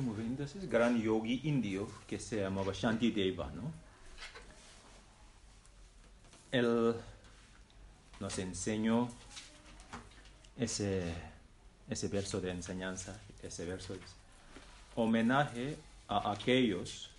Muy 0.00 0.16
bien. 0.16 0.28
Entonces, 0.28 0.68
gran 0.68 1.00
yogi 1.00 1.40
indio 1.44 1.88
que 2.06 2.18
se 2.18 2.40
llamaba 2.40 2.72
Shantideva, 2.72 3.50
¿no? 3.50 3.72
Él 6.50 6.94
nos 8.20 8.38
enseñó 8.38 9.08
ese, 10.56 11.14
ese 11.88 12.08
verso 12.08 12.40
de 12.40 12.50
enseñanza, 12.50 13.20
ese 13.42 13.64
verso 13.64 13.94
es 13.94 14.00
homenaje 14.96 15.76
a 16.08 16.32
aquellos 16.32 17.10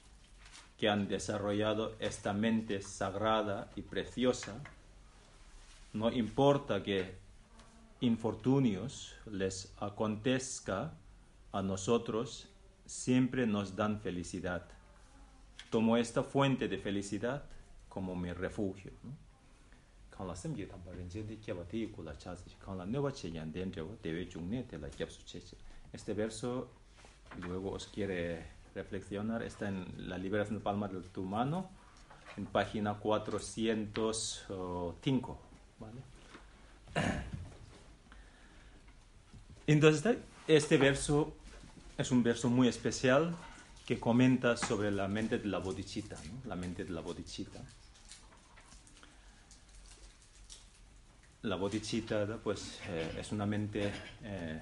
que 0.77 0.89
han 0.89 1.07
desarrollado 1.07 1.95
esta 1.99 2.33
mente 2.33 2.81
sagrada 2.81 3.69
y 3.75 3.81
preciosa, 3.81 4.55
no 5.93 6.11
importa 6.11 6.83
que 6.83 7.15
infortunios 8.01 9.15
les 9.29 9.73
acontezca 9.79 10.93
a 11.51 11.61
nosotros, 11.61 12.48
siempre 12.89 13.45
nos 13.45 13.75
dan 13.75 14.01
felicidad. 14.01 14.65
Tomo 15.69 15.95
esta 15.95 16.23
fuente 16.23 16.67
de 16.67 16.79
felicidad 16.79 17.43
como 17.87 18.15
mi 18.15 18.33
refugio. 18.33 18.91
chī 25.23 25.39
este 25.93 26.13
verso 26.13 26.69
luego 27.41 27.71
os 27.71 27.87
quiere 27.87 28.45
reflexionar 28.75 29.41
está 29.43 29.69
en 29.69 30.09
la 30.09 30.17
liberación 30.17 30.57
de 30.57 30.63
palma 30.63 30.87
de 30.87 31.01
tu 31.01 31.23
mano 31.23 31.69
en 32.37 32.45
página 32.45 32.95
405 32.95 35.39
¿vale? 35.79 36.01
entonces 39.67 40.17
este 40.47 40.77
verso 40.77 41.38
es 41.99 42.11
un 42.11 42.23
verso 42.23 42.49
muy 42.49 42.67
especial 42.67 43.35
que 43.85 43.99
comenta 43.99 44.55
sobre 44.55 44.89
la 44.89 45.07
mente 45.07 45.37
de 45.37 45.47
la 45.47 45.59
bodhicitta 45.59 46.15
¿no? 46.15 46.49
la 46.49 46.55
mente 46.55 46.85
de 46.85 46.91
la 46.91 47.01
la 51.41 51.57
pues, 52.43 52.79
eh, 52.87 53.17
es 53.19 53.31
una 53.31 53.45
mente 53.45 53.91
eh, 54.23 54.61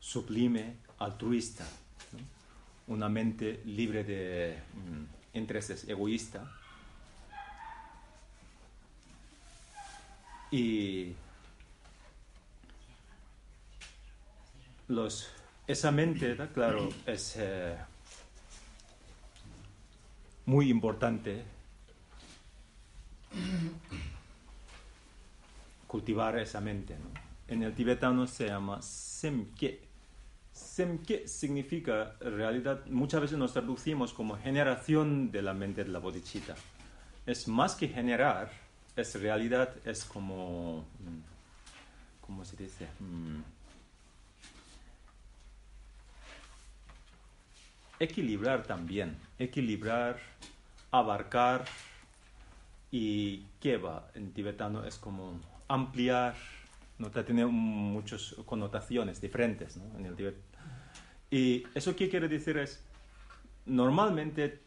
sublime, 0.00 0.76
altruista, 0.98 1.64
una 2.88 3.08
mente 3.08 3.62
libre 3.64 4.04
de 4.04 4.58
mm, 4.74 5.36
intereses 5.36 5.88
egoísta. 5.88 6.50
Y 10.50 11.14
los, 14.88 15.28
esa 15.66 15.90
mente, 15.90 16.36
claro, 16.52 16.88
es 17.06 17.36
eh, 17.38 17.76
muy 20.46 20.70
importante 20.70 21.42
cultivar 25.86 26.38
esa 26.38 26.60
mente. 26.60 26.96
En 27.48 27.62
el 27.62 27.74
tibetano 27.74 28.26
se 28.26 28.48
llama 28.48 28.82
semke. 28.82 29.80
Semke 30.52 31.26
significa, 31.26 32.16
realidad, 32.20 32.84
muchas 32.86 33.20
veces 33.20 33.38
nos 33.38 33.52
traducimos 33.52 34.12
como 34.12 34.36
generación 34.36 35.30
de 35.32 35.42
la 35.42 35.54
mente 35.54 35.84
de 35.84 35.90
la 35.90 35.98
bodhicitta. 35.98 36.54
Es 37.26 37.48
más 37.48 37.74
que 37.74 37.88
generar, 37.88 38.50
es 38.96 39.20
realidad, 39.20 39.74
es 39.84 40.04
como, 40.04 40.84
¿cómo 42.20 42.44
se 42.44 42.56
dice? 42.56 42.86
Mm. 43.00 43.40
Equilibrar 48.00 48.64
también, 48.64 49.16
equilibrar, 49.38 50.18
abarcar 50.90 51.64
y 52.90 53.44
keva 53.60 54.08
en 54.14 54.32
tibetano 54.32 54.84
es 54.84 54.98
como 54.98 55.40
ampliar, 55.68 56.34
¿no? 56.98 57.10
tiene 57.10 57.46
muchas 57.46 58.34
connotaciones 58.46 59.20
diferentes 59.20 59.76
¿no? 59.76 59.98
en 59.98 60.06
el 60.06 60.14
Tibet. 60.14 60.36
Y 61.30 61.64
eso 61.74 61.96
qué 61.96 62.08
quiere 62.08 62.28
decir 62.28 62.58
es, 62.58 62.82
normalmente 63.66 64.60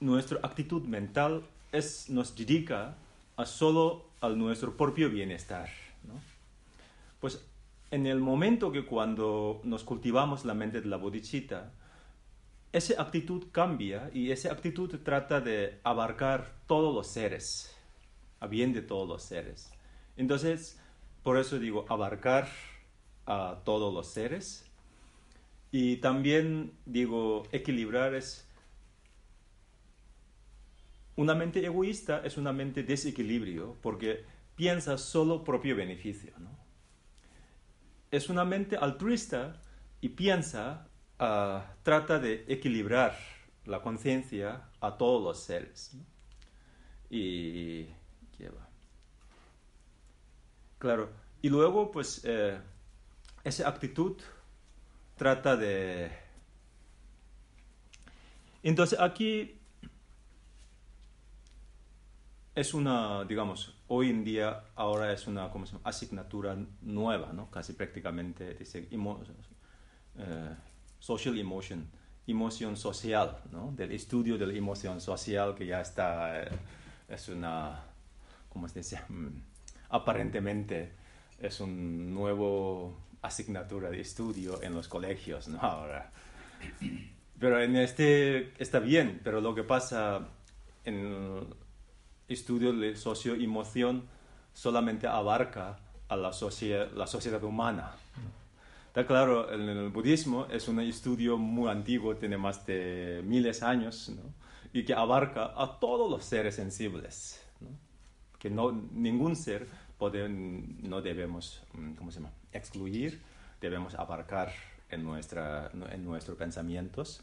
nuestra 0.00 0.38
actitud 0.42 0.82
mental 0.84 1.42
es, 1.70 2.08
nos 2.08 2.34
dedica 2.34 2.94
a 3.36 3.44
solo 3.44 4.06
a 4.20 4.28
nuestro 4.30 4.76
propio 4.76 5.10
bienestar. 5.10 5.68
¿no? 6.08 6.14
Pues 7.20 7.44
en 7.90 8.06
el 8.06 8.20
momento 8.20 8.72
que 8.72 8.86
cuando 8.86 9.60
nos 9.64 9.84
cultivamos 9.84 10.44
la 10.44 10.54
mente 10.54 10.80
de 10.80 10.88
la 10.88 10.96
bodhicitta, 10.96 11.70
esa 12.72 13.00
actitud 13.00 13.48
cambia 13.52 14.10
y 14.12 14.30
esa 14.30 14.52
actitud 14.52 14.98
trata 15.02 15.40
de 15.40 15.80
abarcar 15.84 16.54
todos 16.66 16.94
los 16.94 17.06
seres, 17.06 17.76
a 18.40 18.46
bien 18.46 18.72
de 18.72 18.82
todos 18.82 19.08
los 19.08 19.22
seres. 19.22 19.70
Entonces, 20.16 20.80
por 21.22 21.38
eso 21.38 21.58
digo, 21.58 21.84
abarcar 21.88 22.48
a 23.26 23.60
todos 23.64 23.92
los 23.92 24.08
seres. 24.08 24.68
Y 25.70 25.96
también 25.96 26.72
digo, 26.84 27.44
equilibrar 27.52 28.14
es... 28.14 28.48
Una 31.14 31.34
mente 31.34 31.64
egoísta 31.64 32.22
es 32.24 32.38
una 32.38 32.52
mente 32.52 32.82
desequilibrio 32.82 33.76
porque 33.82 34.24
piensa 34.56 34.96
solo 34.96 35.44
propio 35.44 35.76
beneficio. 35.76 36.32
¿no? 36.38 36.50
Es 38.10 38.28
una 38.28 38.44
mente 38.44 38.76
altruista 38.76 39.62
y 40.00 40.10
piensa, 40.10 40.88
uh, 41.22 41.62
trata 41.82 42.18
de 42.18 42.44
equilibrar 42.48 43.16
la 43.64 43.80
conciencia 43.80 44.68
a 44.80 44.96
todos 44.96 45.22
los 45.22 45.38
seres. 45.40 45.96
Y... 47.10 47.84
¿qué 48.36 48.48
va? 48.48 48.68
Claro. 50.78 51.10
Y 51.42 51.48
luego, 51.48 51.90
pues, 51.92 52.22
eh, 52.24 52.58
esa 53.44 53.68
actitud 53.68 54.16
trata 55.16 55.56
de... 55.56 56.10
Entonces, 58.62 58.98
aquí 58.98 59.58
es 62.54 62.74
una, 62.74 63.24
digamos, 63.24 63.76
hoy 63.88 64.10
en 64.10 64.24
día, 64.24 64.64
ahora 64.76 65.12
es 65.12 65.26
una 65.26 65.50
¿cómo 65.50 65.66
se 65.66 65.72
llama? 65.72 65.88
asignatura 65.88 66.56
nueva, 66.80 67.32
¿no? 67.32 67.50
Casi 67.50 67.72
prácticamente, 67.72 68.54
dice, 68.54 68.88
social 71.02 71.36
emotion, 71.36 71.90
emoción 72.28 72.76
social, 72.76 73.38
¿no? 73.50 73.72
Del 73.72 73.90
estudio 73.90 74.38
de 74.38 74.46
la 74.46 74.54
emoción 74.54 75.00
social 75.00 75.52
que 75.56 75.66
ya 75.66 75.80
está, 75.80 76.44
eh, 76.44 76.48
es 77.08 77.28
una, 77.28 77.82
¿cómo 78.48 78.68
se 78.68 78.78
dice? 78.78 79.00
aparentemente 79.90 80.92
es 81.40 81.60
un 81.60 82.14
nuevo 82.14 82.96
asignatura 83.20 83.90
de 83.90 84.00
estudio 84.00 84.62
en 84.62 84.74
los 84.74 84.86
colegios, 84.86 85.48
¿no? 85.48 85.58
Ahora. 85.60 86.12
Pero 87.40 87.60
en 87.60 87.74
este 87.74 88.52
está 88.62 88.78
bien, 88.78 89.20
pero 89.24 89.40
lo 89.40 89.56
que 89.56 89.64
pasa 89.64 90.28
en 90.84 90.94
el 90.94 91.46
estudio 92.28 92.72
de 92.72 92.94
socio-emoción 92.94 94.06
solamente 94.54 95.08
abarca 95.08 95.80
a 96.08 96.14
la, 96.14 96.32
sociedad, 96.32 96.92
la 96.92 97.08
sociedad 97.08 97.42
humana. 97.42 97.90
Está 98.92 99.06
claro, 99.06 99.50
el 99.50 99.88
budismo 99.88 100.46
es 100.50 100.68
un 100.68 100.78
estudio 100.80 101.38
muy 101.38 101.70
antiguo, 101.70 102.14
tiene 102.14 102.36
más 102.36 102.66
de 102.66 103.22
miles 103.24 103.60
de 103.60 103.66
años, 103.66 104.10
¿no? 104.10 104.34
y 104.70 104.84
que 104.84 104.92
abarca 104.92 105.54
a 105.56 105.78
todos 105.80 106.10
los 106.10 106.22
seres 106.22 106.56
sensibles. 106.56 107.42
¿no? 107.60 107.68
Que 108.38 108.50
no, 108.50 108.70
ningún 108.70 109.34
ser 109.34 109.66
Poden, 109.96 110.76
no 110.82 111.00
debemos, 111.00 111.62
¿cómo 111.96 112.10
se 112.10 112.20
llama?, 112.20 112.34
excluir, 112.52 113.22
debemos 113.62 113.94
abarcar 113.94 114.52
en, 114.90 115.04
nuestra, 115.04 115.70
en 115.90 116.04
nuestros 116.04 116.36
pensamientos. 116.36 117.22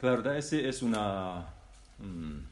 La 0.00 0.10
verdad, 0.12 0.38
ese 0.38 0.66
es 0.66 0.82
una... 0.82 1.52
Um, 1.98 2.44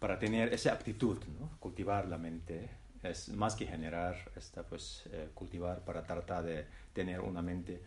para 0.00 0.18
tener 0.18 0.52
esa 0.52 0.72
actitud, 0.72 1.16
¿no? 1.38 1.48
cultivar 1.60 2.08
la 2.08 2.18
mente, 2.18 2.70
es 3.02 3.28
más 3.28 3.54
que 3.54 3.66
generar, 3.66 4.16
esta, 4.36 4.62
pues, 4.62 5.04
eh, 5.12 5.28
cultivar 5.34 5.84
para 5.84 6.02
tratar 6.04 6.44
de 6.44 6.66
tener 6.92 7.20
una 7.20 7.42
mente 7.42 7.82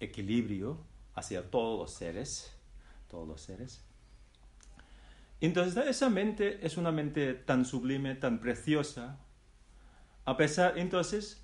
equilibrio 0.00 0.78
hacia 1.14 1.50
todos 1.50 1.78
los 1.78 1.92
seres, 1.92 2.52
todos 3.08 3.26
los 3.26 3.40
seres. 3.40 3.82
Entonces 5.40 5.86
esa 5.86 6.08
mente 6.08 6.64
es 6.64 6.76
una 6.76 6.92
mente 6.92 7.34
tan 7.34 7.64
sublime, 7.64 8.14
tan 8.14 8.38
preciosa, 8.38 9.18
a 10.24 10.36
pesar 10.36 10.78
entonces 10.78 11.42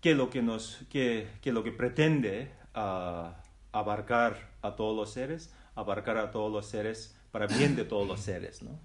que 0.00 0.14
lo 0.14 0.30
que 0.30 0.42
nos 0.42 0.84
que, 0.90 1.28
que 1.40 1.52
lo 1.52 1.62
que 1.62 1.70
pretende 1.70 2.50
ah, 2.74 3.40
abarcar 3.72 4.50
a 4.62 4.74
todos 4.74 4.96
los 4.96 5.12
seres, 5.12 5.54
abarcar 5.76 6.18
a 6.18 6.30
todos 6.32 6.52
los 6.52 6.66
seres 6.66 7.16
para 7.30 7.46
bien 7.46 7.76
de 7.76 7.84
todos 7.84 8.06
los 8.06 8.20
seres, 8.20 8.62
¿no? 8.62 8.78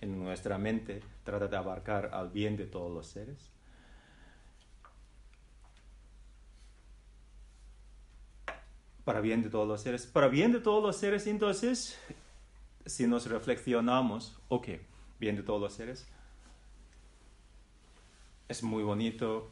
En 0.00 0.22
nuestra 0.22 0.58
mente 0.58 1.02
trata 1.24 1.48
de 1.48 1.56
abarcar 1.56 2.10
al 2.12 2.30
bien 2.30 2.56
de 2.56 2.66
todos 2.66 2.92
los 2.92 3.06
seres. 3.06 3.50
Para 9.04 9.20
bien 9.20 9.42
de 9.42 9.50
todos 9.50 9.66
los 9.66 9.80
seres. 9.80 10.06
Para 10.06 10.28
bien 10.28 10.52
de 10.52 10.60
todos 10.60 10.82
los 10.82 10.96
seres, 10.96 11.26
entonces, 11.26 11.98
si 12.84 13.06
nos 13.06 13.26
reflexionamos, 13.26 14.38
ok, 14.48 14.68
bien 15.18 15.36
de 15.36 15.42
todos 15.42 15.60
los 15.60 15.72
seres, 15.72 16.06
es 18.48 18.62
muy 18.62 18.82
bonito, 18.82 19.50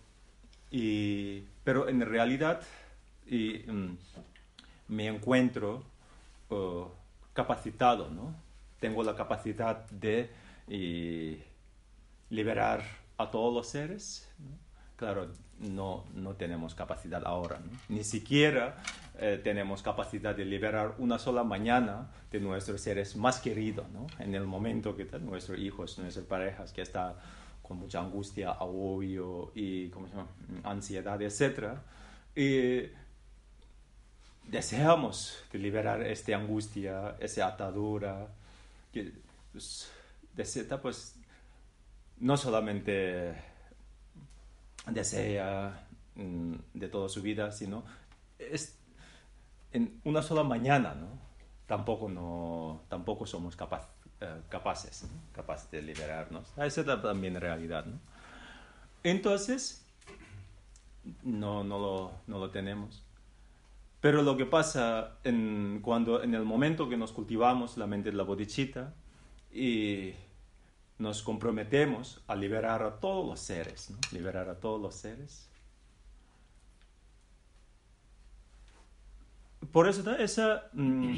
y, 0.70 1.44
pero 1.62 1.88
en 1.88 2.00
realidad 2.00 2.62
y, 3.26 3.64
mm, 3.66 3.96
me 4.88 5.06
encuentro 5.06 5.84
uh, 6.50 6.84
capacitado, 7.32 8.10
¿no? 8.10 8.34
Tengo 8.84 9.02
la 9.02 9.16
capacidad 9.16 9.88
de 9.88 10.28
liberar 12.28 12.82
a 13.16 13.30
todos 13.30 13.54
los 13.54 13.66
seres. 13.66 14.30
Claro, 14.96 15.30
no, 15.58 16.04
no 16.12 16.34
tenemos 16.34 16.74
capacidad 16.74 17.22
ahora, 17.24 17.60
ni 17.88 18.04
siquiera 18.04 18.76
eh, 19.18 19.40
tenemos 19.42 19.82
capacidad 19.82 20.36
de 20.36 20.44
liberar 20.44 20.96
una 20.98 21.18
sola 21.18 21.42
mañana 21.44 22.10
de 22.30 22.40
nuestros 22.40 22.82
seres 22.82 23.16
más 23.16 23.40
queridos, 23.40 23.86
en 24.18 24.34
el 24.34 24.44
momento 24.44 24.94
que 24.94 25.06
nuestros 25.18 25.58
hijos, 25.58 25.98
nuestras 25.98 26.26
parejas, 26.26 26.70
que 26.70 26.82
está 26.82 27.16
con 27.62 27.78
mucha 27.78 28.00
angustia, 28.00 28.50
agobio 28.50 29.50
y 29.54 29.90
ansiedad, 30.62 31.22
etc. 31.22 31.78
Y 32.36 32.90
deseamos 34.46 35.42
de 35.50 35.58
liberar 35.58 36.02
esta 36.02 36.36
angustia, 36.36 37.16
esa 37.18 37.46
atadura, 37.46 38.28
que 38.94 39.12
pues, 39.52 39.90
desea, 40.34 40.80
pues 40.80 41.16
no 42.18 42.36
solamente 42.36 43.34
desea 44.86 45.86
mm, 46.14 46.54
de 46.72 46.88
toda 46.88 47.08
su 47.08 47.20
vida, 47.20 47.50
sino 47.50 47.84
es 48.38 48.78
en 49.72 50.00
una 50.04 50.22
sola 50.22 50.44
mañana, 50.44 50.94
¿no? 50.94 51.08
Tampoco, 51.66 52.08
no, 52.08 52.82
tampoco 52.88 53.26
somos 53.26 53.56
capaz, 53.56 53.88
eh, 54.20 54.42
capaces, 54.48 55.06
capaces 55.32 55.70
de 55.70 55.82
liberarnos. 55.82 56.48
Esa 56.56 56.80
es 56.82 56.86
también 57.02 57.40
realidad, 57.40 57.84
¿no? 57.86 57.98
Entonces, 59.02 59.84
no, 61.22 61.64
no, 61.64 61.78
lo, 61.78 62.12
no 62.26 62.38
lo 62.38 62.50
tenemos. 62.50 63.03
Pero 64.04 64.20
lo 64.20 64.36
que 64.36 64.44
pasa 64.44 65.16
en, 65.24 65.80
cuando, 65.80 66.22
en 66.22 66.34
el 66.34 66.44
momento 66.44 66.90
que 66.90 66.96
nos 66.98 67.10
cultivamos 67.10 67.78
la 67.78 67.86
mente 67.86 68.10
de 68.10 68.16
la 68.18 68.22
bodhicitta 68.22 68.92
y 69.50 70.12
nos 70.98 71.22
comprometemos 71.22 72.22
a 72.26 72.36
liberar 72.36 72.82
a 72.82 73.00
todos 73.00 73.26
los 73.26 73.40
seres, 73.40 73.88
¿no? 73.88 73.96
liberar 74.12 74.50
a 74.50 74.60
todos 74.60 74.78
los 74.78 74.94
seres, 74.94 75.48
Por 79.72 79.88
eso 79.88 80.14
esa, 80.16 80.68
mm, 80.74 81.14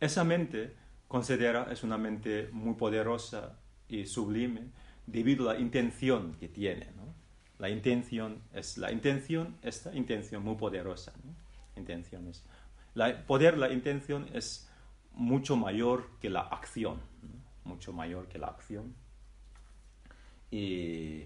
esa 0.00 0.24
mente 0.24 0.74
considera 1.08 1.68
es 1.70 1.82
una 1.82 1.98
mente 1.98 2.48
muy 2.52 2.72
poderosa 2.72 3.58
y 3.86 4.06
sublime 4.06 4.70
debido 5.06 5.50
a 5.50 5.52
la 5.52 5.60
intención 5.60 6.36
que 6.40 6.48
tiene. 6.48 6.86
¿no? 6.96 7.14
La 7.58 7.68
intención 7.68 8.40
es 8.54 8.78
la 8.78 8.90
intención, 8.90 9.58
esta 9.60 9.94
intención 9.94 10.42
muy 10.42 10.56
poderosa. 10.56 11.12
¿no? 11.22 11.41
Intenciones. 11.76 12.44
La, 12.94 13.26
poder, 13.26 13.56
la 13.58 13.72
intención 13.72 14.28
es 14.32 14.70
mucho 15.12 15.56
mayor 15.56 16.10
que 16.20 16.30
la 16.30 16.40
acción, 16.40 17.00
mucho 17.64 17.92
mayor 17.92 18.28
que 18.28 18.38
la 18.38 18.48
acción. 18.48 18.94
Y 20.50 21.24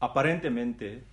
aparentemente 0.00 1.04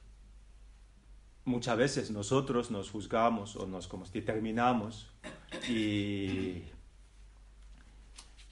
muchas 1.45 1.77
veces 1.77 2.11
nosotros 2.11 2.71
nos 2.71 2.89
juzgamos 2.89 3.55
o 3.55 3.67
nos 3.67 3.87
como 3.87 4.05
determinamos 4.05 5.11
y 5.69 6.63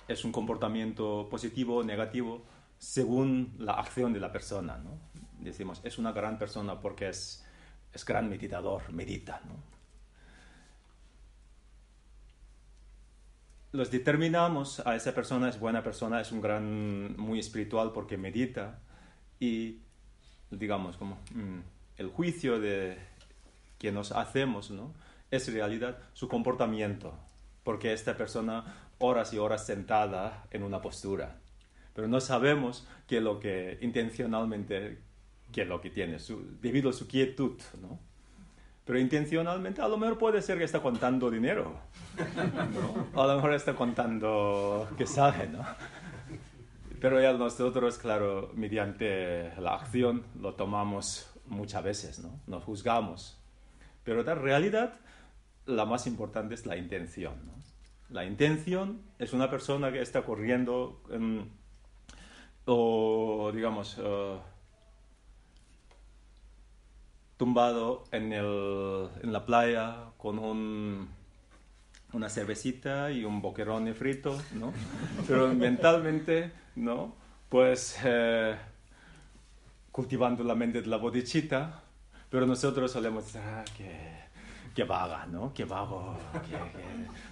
es 0.07 0.25
un 0.25 0.31
comportamiento 0.31 1.27
positivo 1.29 1.77
o 1.77 1.83
negativo 1.83 2.43
según 2.77 3.55
la 3.59 3.73
acción 3.73 4.13
de 4.13 4.19
la 4.19 4.31
persona. 4.31 4.77
¿no? 4.77 4.97
Decimos, 5.39 5.81
es 5.83 5.97
una 5.97 6.11
gran 6.11 6.37
persona 6.37 6.79
porque 6.79 7.09
es, 7.09 7.45
es 7.93 8.05
gran 8.05 8.29
meditador, 8.29 8.91
medita. 8.91 9.41
¿no? 9.45 9.55
Los 13.71 13.89
determinamos 13.89 14.85
a 14.85 14.95
esa 14.95 15.13
persona 15.13 15.49
es 15.49 15.59
buena 15.59 15.83
persona, 15.83 16.19
es 16.19 16.31
un 16.31 16.41
gran, 16.41 17.15
muy 17.17 17.39
espiritual 17.39 17.91
porque 17.93 18.17
medita 18.17 18.79
y 19.39 19.79
digamos 20.49 20.97
como... 20.97 21.17
Mm, 21.33 21.59
el 22.01 22.07
juicio 22.07 22.59
de 22.59 22.97
que 23.77 23.91
nos 23.91 24.11
hacemos, 24.11 24.71
¿no? 24.71 24.93
Es 25.29 25.53
realidad 25.53 25.99
su 26.13 26.27
comportamiento, 26.27 27.13
porque 27.63 27.93
esta 27.93 28.17
persona 28.17 28.89
horas 28.97 29.33
y 29.33 29.37
horas 29.37 29.65
sentada 29.65 30.47
en 30.51 30.63
una 30.63 30.81
postura, 30.81 31.39
pero 31.93 32.07
no 32.07 32.19
sabemos 32.19 32.87
qué 33.07 33.21
lo 33.21 33.39
que 33.39 33.77
intencionalmente, 33.81 34.99
qué 35.51 35.63
es 35.63 35.67
lo 35.67 35.81
que 35.81 35.89
tiene, 35.89 36.17
debido 36.61 36.89
a 36.89 36.93
su 36.93 37.07
quietud, 37.07 37.59
¿no? 37.81 37.99
Pero 38.85 38.99
intencionalmente 38.99 39.81
a 39.81 39.87
lo 39.87 39.97
mejor 39.97 40.17
puede 40.17 40.41
ser 40.41 40.57
que 40.57 40.63
está 40.63 40.81
contando 40.81 41.29
dinero, 41.29 41.79
¿no? 43.13 43.21
A 43.21 43.27
lo 43.27 43.35
mejor 43.35 43.53
está 43.53 43.75
contando 43.75 44.87
que 44.97 45.05
sabe, 45.05 45.47
¿no? 45.47 45.63
Pero 46.99 47.21
ya 47.21 47.33
nosotros, 47.33 47.97
claro, 47.97 48.51
mediante 48.55 49.53
la 49.59 49.75
acción 49.75 50.23
lo 50.39 50.55
tomamos 50.55 51.31
muchas 51.45 51.83
veces, 51.83 52.19
¿no? 52.19 52.41
Nos 52.47 52.63
juzgamos. 52.63 53.39
Pero 54.03 54.21
en 54.21 54.41
realidad, 54.41 54.99
la 55.65 55.85
más 55.85 56.07
importante 56.07 56.55
es 56.55 56.65
la 56.65 56.77
intención, 56.77 57.45
¿no? 57.45 57.53
La 58.09 58.25
intención 58.25 59.01
es 59.19 59.31
una 59.31 59.49
persona 59.49 59.91
que 59.91 60.01
está 60.01 60.23
corriendo 60.23 61.01
o, 62.65 63.51
digamos, 63.53 63.97
eh, 63.99 64.37
tumbado 67.41 68.03
en, 68.11 68.33
el, 68.33 69.09
en, 69.23 69.33
la 69.33 69.47
playa 69.47 70.11
con 70.19 70.37
un, 70.37 71.09
una 72.13 72.29
cervecita 72.29 73.09
y 73.09 73.25
un 73.25 73.41
boquerón 73.41 73.91
frito, 73.95 74.39
¿no? 74.53 74.71
Pero 75.27 75.47
mentalmente, 75.53 76.51
¿no? 76.75 77.15
Pues... 77.49 77.97
Eh, 78.05 78.55
cultivando 79.91 80.43
la 80.43 80.55
mente 80.55 80.81
de 80.81 80.87
la 80.87 80.97
bodhichitta, 80.97 81.83
pero 82.29 82.45
nosotros 82.45 82.91
solemos 82.91 83.25
decir, 83.25 83.41
ah, 83.43 83.65
que, 83.75 84.20
vaga, 84.87 85.25
¿no? 85.27 85.53
Que 85.53 85.65
vago, 85.65 86.15
que, 86.33 86.57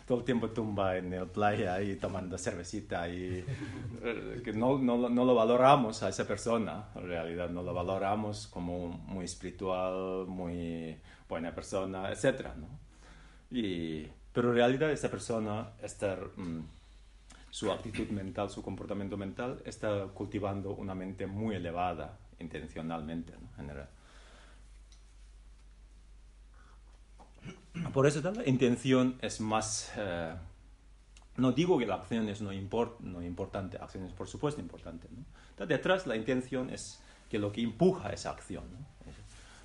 todo 0.05 0.19
el 0.19 0.23
tiempo 0.25 0.49
tumba 0.49 0.97
en 0.97 1.11
la 1.11 1.25
playa 1.25 1.81
y 1.81 1.95
tomando 1.95 2.37
cervecita 2.37 3.07
y 3.07 3.43
eh, 4.03 4.41
que 4.43 4.53
no, 4.53 4.77
no, 4.77 5.09
no, 5.09 5.25
lo 5.25 5.35
valoramos 5.35 6.03
a 6.03 6.09
esa 6.09 6.27
persona, 6.27 6.89
en 6.95 7.07
realidad 7.07 7.49
no 7.49 7.63
lo 7.63 7.73
valoramos 7.73 8.47
como 8.47 8.89
muy 8.89 9.25
espiritual, 9.25 10.27
muy 10.27 10.97
buena 11.27 11.53
persona, 11.53 12.11
etc. 12.11 12.47
¿no? 12.57 12.67
Y, 13.51 14.07
pero 14.33 14.49
en 14.49 14.55
realidad 14.55 14.91
esa 14.91 15.09
persona 15.09 15.69
está... 15.81 16.17
Mm, 16.35 16.61
su 17.51 17.71
actitud 17.71 18.09
mental, 18.09 18.49
su 18.51 18.61
comportamiento 18.61 19.17
mental, 19.17 19.59
está 19.65 20.05
cultivando 20.13 20.75
una 20.75 20.93
mente 20.93 21.25
muy 21.25 21.55
elevada 21.55 22.17
intencionalmente, 22.39 23.33
¿no? 23.33 23.49
general. 23.55 23.89
Por 27.93 28.07
eso 28.07 28.21
la 28.31 28.47
intención 28.47 29.17
es 29.21 29.39
más... 29.41 29.91
Eh, 29.97 30.33
no 31.37 31.53
digo 31.53 31.77
que 31.77 31.85
la 31.85 31.95
acción 31.95 32.27
es 32.27 32.41
no, 32.41 32.51
import, 32.51 32.99
no 32.99 33.23
importante, 33.23 33.77
acción 33.77 34.05
es 34.05 34.13
por 34.13 34.27
supuesto 34.27 34.59
importante. 34.59 35.07
¿no? 35.11 35.65
Detrás 35.65 36.05
la 36.05 36.15
intención 36.15 36.69
es 36.69 37.01
que 37.29 37.39
lo 37.39 37.51
que 37.51 37.61
empuja 37.61 38.09
esa 38.09 38.31
acción. 38.31 38.65
¿no? 38.71 38.85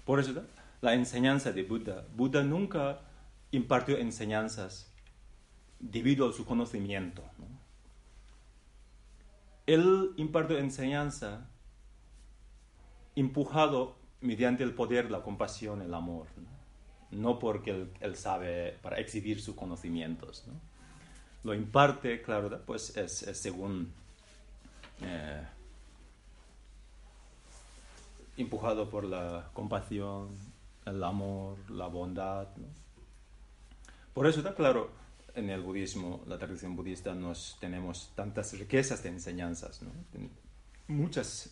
Por 0.04 0.20
eso 0.20 0.44
la 0.80 0.94
enseñanza 0.94 1.52
de 1.52 1.62
Buda, 1.64 2.04
Buda 2.14 2.42
nunca 2.42 3.00
impartió 3.50 3.96
enseñanzas 3.98 4.92
debido 5.80 6.28
a 6.28 6.32
su 6.32 6.44
conocimiento. 6.44 7.22
Él 9.66 10.12
imparte 10.16 10.58
enseñanza 10.58 11.48
empujado 13.16 13.96
mediante 14.20 14.62
el 14.62 14.74
poder, 14.74 15.10
la 15.10 15.22
compasión, 15.22 15.80
el 15.80 15.94
amor, 15.94 16.26
no, 16.36 16.53
porque 17.38 17.86
él, 18.00 18.16
sabe 18.16 18.78
para 18.82 18.98
exhibir 18.98 19.40
sus 19.40 19.54
conocimientos. 19.54 20.44
Lo 21.42 21.54
imparte, 21.54 22.22
claro, 22.22 22.60
pues 22.64 22.96
es, 22.96 23.12
según 23.38 23.92
eh, 25.02 25.42
empujado 28.36 28.88
por 28.88 29.04
la 29.04 29.50
compasión, 29.52 30.28
el 30.86 31.02
amor, 31.02 31.58
la 31.70 31.86
bondad. 31.86 32.48
Por 34.12 34.26
eso 34.26 34.40
está 34.40 34.54
claro, 34.54 34.90
en 35.34 35.50
el 35.50 35.60
budismo, 35.60 36.22
la 36.26 36.38
tradición 36.38 36.76
budista, 36.76 37.14
nos 37.14 37.56
tenemos 37.60 38.12
tantas 38.14 38.56
riquezas 38.58 39.02
de 39.02 39.08
enseñanzas, 39.10 39.80
muchas 40.86 41.50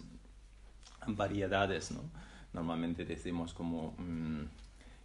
variedades. 1.06 1.90
¿no? 1.90 2.02
Normalmente 2.52 3.04
decimos 3.04 3.54
como 3.54 3.94
um, 3.98 4.46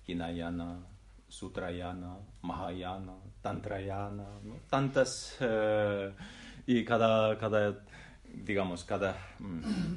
Hinayana, 0.08 0.80
Sutrayana, 1.28 2.18
Mahayana, 2.42 3.14
Tantrayana, 3.42 4.26
tantas, 4.70 5.38
eh, 5.42 6.14
y 6.66 6.84
cada, 6.84 7.38
cada, 7.38 7.84
digamos, 8.24 8.84
cada... 8.84 9.16
Mm, 9.40 9.96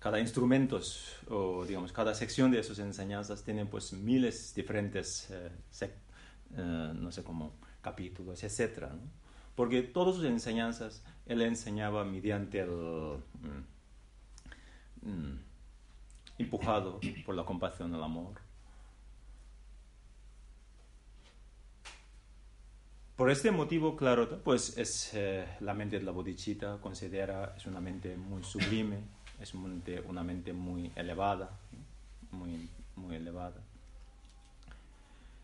cada 0.00 0.18
instrumento 0.18 0.80
o 1.28 1.64
digamos 1.66 1.92
cada 1.92 2.14
sección 2.14 2.50
de 2.50 2.58
esas 2.58 2.78
enseñanzas 2.78 3.44
tiene 3.44 3.66
pues 3.66 3.92
miles 3.92 4.54
diferentes 4.54 5.30
eh, 5.30 5.50
eh, 6.56 6.92
no 6.94 7.12
sé 7.12 7.22
cómo 7.22 7.52
capítulos 7.82 8.42
etcétera 8.42 8.90
porque 9.54 9.82
todas 9.82 10.16
sus 10.16 10.24
enseñanzas 10.24 11.04
él 11.26 11.42
enseñaba 11.42 12.04
mediante 12.06 12.60
el 12.60 12.70
mm, 15.02 15.06
mm, 15.06 15.38
empujado 16.38 16.98
por 17.26 17.34
la 17.34 17.44
compasión 17.44 17.94
el 17.94 18.02
amor 18.02 18.40
por 23.20 23.30
este 23.30 23.50
motivo 23.50 23.96
claro 23.96 24.40
pues 24.42 24.78
es 24.78 25.10
eh, 25.12 25.44
la 25.60 25.74
mente 25.74 25.98
de 25.98 26.04
la 26.04 26.10
bodhicitta 26.10 26.78
considera 26.80 27.54
es 27.54 27.66
una 27.66 27.78
mente 27.78 28.16
muy 28.16 28.42
sublime 28.42 28.96
es 29.40 29.54
una 29.54 30.22
mente 30.22 30.52
muy 30.52 30.92
elevada, 30.94 31.50
muy, 32.30 32.68
muy 32.96 33.16
elevada. 33.16 33.56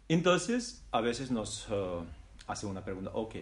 Entonces, 0.08 0.84
a 0.92 1.00
veces 1.00 1.30
nos 1.30 1.68
uh, 1.70 2.04
hace 2.46 2.66
una 2.66 2.84
pregunta, 2.84 3.10
ok, 3.14 3.36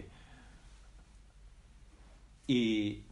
y 2.47 3.03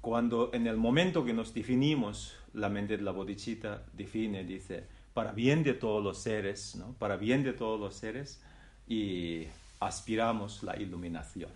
cuando 0.00 0.50
en 0.52 0.66
el 0.66 0.76
momento 0.76 1.24
que 1.24 1.32
nos 1.32 1.54
definimos, 1.54 2.36
la 2.52 2.68
mente 2.68 2.96
de 2.96 3.02
la 3.02 3.12
bodhicitta 3.12 3.84
define, 3.94 4.44
dice, 4.44 4.86
para 5.14 5.32
bien 5.32 5.64
de 5.64 5.74
todos 5.74 6.04
los 6.04 6.18
seres, 6.18 6.76
¿no? 6.76 6.92
para 6.98 7.16
bien 7.16 7.42
de 7.42 7.52
todos 7.52 7.80
los 7.80 7.94
seres, 7.94 8.42
y 8.88 9.46
aspiramos 9.80 10.62
la 10.62 10.76
iluminación. 10.76 11.50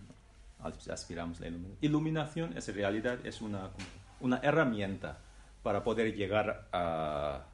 Aspiramos 0.90 1.40
la 1.40 1.48
iluminación. 1.48 1.78
Iluminación 1.80 2.56
es 2.56 2.68
en 2.68 2.74
realidad 2.74 3.24
es 3.24 3.40
una 3.40 3.70
una 4.20 4.38
herramienta 4.38 5.18
para 5.62 5.82
poder 5.82 6.14
llegar 6.14 6.68
a, 6.72 7.44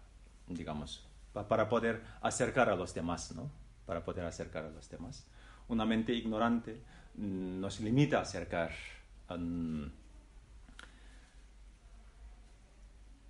digamos, 0.49 1.04
para 1.33 1.69
poder 1.69 2.02
acercar 2.21 2.69
a 2.69 2.76
los 2.76 2.95
demás, 2.95 3.33
¿no? 3.35 3.50
Para 3.87 4.04
poder 4.04 4.25
acercar 4.25 4.64
a 4.64 4.71
los 4.71 4.88
demás. 4.88 5.26
Una 5.69 5.85
mente 5.85 6.12
ignorante 6.12 6.81
nos 7.16 7.81
limita 7.81 8.19
a 8.19 8.23
acercar. 8.23 8.73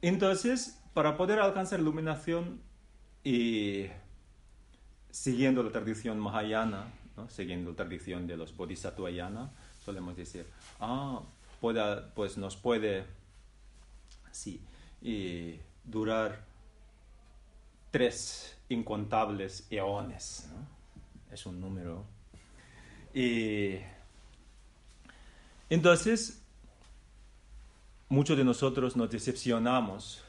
Entonces, 0.03 0.81
para 0.93 1.17
poder 1.17 1.39
alcanzar 1.39 1.81
iluminación 1.81 2.61
y 3.23 3.87
siguiendo 5.14 5.62
la 5.62 5.71
tradición 5.71 6.18
mahayana, 6.18 6.92
siguiendo 7.28 7.71
la 7.71 7.76
tradición 7.76 8.26
de 8.26 8.37
los 8.37 8.56
bodhisattvayana, 8.56 9.49
solemos 9.85 10.16
decir, 10.16 10.44
ah, 10.80 11.23
pues 12.14 12.37
nos 12.37 12.56
puede 12.56 13.04
sí, 14.33 14.61
durar 15.85 16.44
tres 17.92 18.59
incontables 18.68 19.68
eones. 19.71 20.49
Es 21.30 21.47
un 21.47 21.61
número. 21.61 22.04
Y 23.14 23.76
entonces, 25.71 26.42
muchos 28.09 28.37
de 28.37 28.42
nosotros 28.42 28.97
nos 28.97 29.11
decepcionamos. 29.11 30.25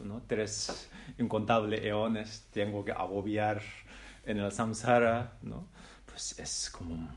¿No? 0.00 0.22
Tres 0.26 0.90
incontables 1.18 1.84
eones 1.84 2.48
tengo 2.52 2.84
que 2.84 2.92
agobiar 2.92 3.62
en 4.24 4.38
el 4.38 4.52
samsara. 4.52 5.38
¿no? 5.42 5.68
Pues 6.06 6.38
es 6.38 6.70
como... 6.70 7.08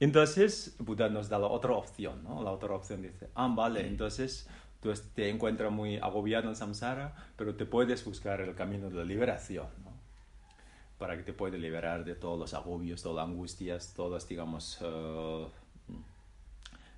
Entonces, 0.00 0.76
Buda 0.78 1.08
nos 1.08 1.28
da 1.28 1.38
la 1.38 1.48
otra 1.48 1.72
opción, 1.72 2.22
¿no? 2.22 2.42
La 2.42 2.52
otra 2.52 2.72
opción 2.72 3.02
dice, 3.02 3.30
ah, 3.34 3.52
vale, 3.52 3.84
entonces 3.86 4.48
tú 4.80 4.92
te 5.12 5.28
encuentras 5.28 5.72
muy 5.72 5.96
agobiado 5.96 6.48
en 6.48 6.54
samsara, 6.54 7.16
pero 7.36 7.56
te 7.56 7.66
puedes 7.66 8.04
buscar 8.04 8.40
el 8.40 8.54
camino 8.54 8.90
de 8.90 8.96
la 8.96 9.04
liberación, 9.04 9.66
¿no? 9.82 9.92
Para 10.98 11.16
que 11.16 11.24
te 11.24 11.32
puedas 11.32 11.58
liberar 11.58 12.04
de 12.04 12.14
todos 12.14 12.38
los 12.38 12.54
agobios, 12.54 13.02
todas 13.02 13.16
las 13.16 13.32
angustias, 13.34 13.92
todos, 13.94 14.28
digamos, 14.28 14.80
uh, 14.82 15.48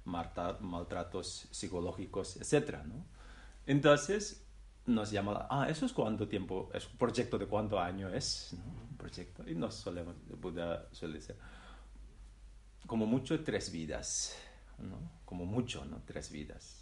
maltratos 0.04 1.48
psicológicos, 1.50 2.36
etc. 2.36 2.78
¿no? 2.84 3.04
Entonces, 3.66 4.44
nos 4.90 5.10
llama, 5.10 5.46
ah, 5.50 5.66
¿eso 5.68 5.86
es 5.86 5.92
cuánto 5.92 6.28
tiempo, 6.28 6.70
es 6.74 6.86
un 6.86 6.96
proyecto 6.96 7.38
de 7.38 7.46
cuánto 7.46 7.80
año 7.80 8.08
es? 8.08 8.52
Un 8.52 8.96
proyecto. 8.96 9.48
Y 9.48 9.54
nos 9.54 9.74
solemos, 9.74 10.16
Buda 10.40 10.88
suele 10.92 11.14
decir, 11.14 11.36
como 12.86 13.06
mucho 13.06 13.42
tres 13.42 13.70
vidas, 13.70 14.36
¿no? 14.78 14.98
Como 15.24 15.46
mucho, 15.46 15.84
¿no? 15.84 16.02
Tres 16.04 16.30
vidas 16.30 16.80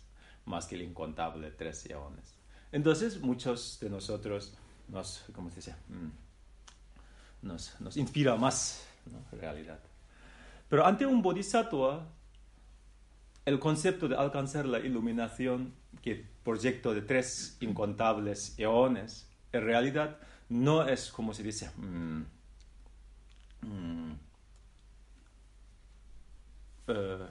más 0.49 0.67
que 0.67 0.75
el 0.75 0.83
incontable 0.83 1.51
tres 1.53 1.89
eones. 1.89 2.35
Entonces, 2.73 3.21
muchos 3.21 3.79
de 3.81 3.91
nosotros 3.91 4.55
nos, 4.89 5.25
¿cómo 5.35 5.51
se 5.51 5.57
dice? 5.57 5.75
Mm, 5.89 7.47
nos, 7.47 7.81
nos 7.81 7.97
inspira 7.97 8.35
más, 8.37 8.85
En 9.33 9.41
realidad. 9.41 9.79
Pero 10.69 10.85
ante 10.85 11.07
un 11.07 11.23
bodhisattva, 11.23 12.07
el 13.49 13.59
concepto 13.59 14.09
de 14.09 14.15
alcanzar 14.15 14.67
la 14.67 14.79
iluminación, 14.79 15.73
que 16.03 16.23
proyecto 16.45 16.93
de 16.93 17.01
tres 17.01 17.57
incontables 17.61 18.55
eones, 18.59 19.27
en 19.53 19.65
realidad 19.65 20.19
no 20.51 20.87
es, 20.87 21.11
como 21.11 21.33
se 21.33 21.43
dice, 21.43 21.71
mm, 21.79 22.23
mm, 23.63 24.13
eh, 26.89 27.27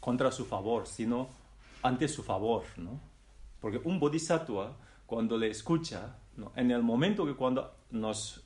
contra 0.00 0.32
su 0.32 0.46
favor, 0.46 0.86
sino 0.86 1.28
ante 1.82 2.08
su 2.08 2.22
favor, 2.22 2.64
¿no? 2.78 2.98
Porque 3.60 3.82
un 3.84 4.00
bodhisattva, 4.00 4.78
cuando 5.04 5.36
le 5.36 5.50
escucha, 5.50 6.16
en 6.56 6.70
el 6.70 6.82
momento 6.82 7.26
que 7.26 7.34
cuando 7.34 7.76
nos 7.90 8.38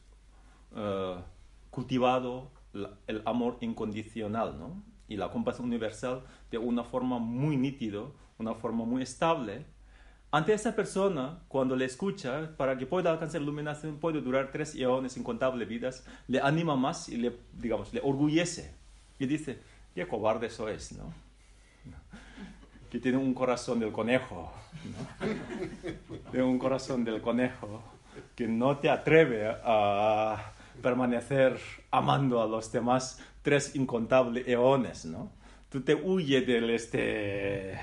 uh, 0.73 1.21
cultivado 1.71 2.51
el 3.07 3.23
amor 3.25 3.59
incondicional, 3.61 4.59
¿no? 4.59 4.91
Y 5.12 5.16
la 5.16 5.31
compasión 5.31 5.66
universal 5.66 6.23
de 6.50 6.59
una 6.59 6.85
forma 6.85 7.19
muy 7.19 7.57
nítida, 7.57 8.02
una 8.38 8.54
forma 8.54 8.85
muy 8.85 9.02
estable, 9.02 9.64
ante 10.31 10.54
esa 10.54 10.75
persona, 10.75 11.40
cuando 11.49 11.76
le 11.76 11.85
escucha, 11.85 12.57
para 12.57 12.78
que 12.78 12.87
pueda 12.87 13.11
alcanzar 13.11 13.42
iluminación, 13.42 13.99
puede 13.99 14.23
durar 14.23 14.50
tres 14.50 14.75
eones, 14.75 15.19
incontables 15.19 15.69
vidas, 15.69 16.07
le 16.26 16.40
anima 16.40 16.75
más 16.75 17.11
y 17.11 17.19
le, 17.19 17.37
digamos, 17.52 17.92
le 17.92 18.00
orgullece. 18.02 18.75
Y 19.19 19.26
dice, 19.26 19.59
qué 19.95 20.09
cobarde 20.09 20.49
sois, 20.49 20.92
¿no? 20.92 21.12
que 22.90 22.99
tiene 22.99 23.19
un 23.19 23.35
corazón 23.35 23.78
del 23.81 23.92
conejo, 23.92 24.52
tiene 26.31 26.47
un 26.47 26.59
corazón 26.59 27.04
del 27.04 27.21
conejo 27.21 27.83
que 28.35 28.47
no 28.47 28.78
te 28.78 28.88
atreve 28.88 29.54
a 29.64 30.52
permanecer 30.83 31.59
amando 31.90 32.42
a 32.42 32.47
los 32.47 32.71
demás 32.73 33.19
tres 33.42 33.75
incontables 33.75 34.46
eones, 34.49 35.04
¿no? 35.04 35.32
Tú 35.68 35.82
te 35.82 35.94
huyes 35.94 36.46
de 36.46 36.75
este, 36.75 37.80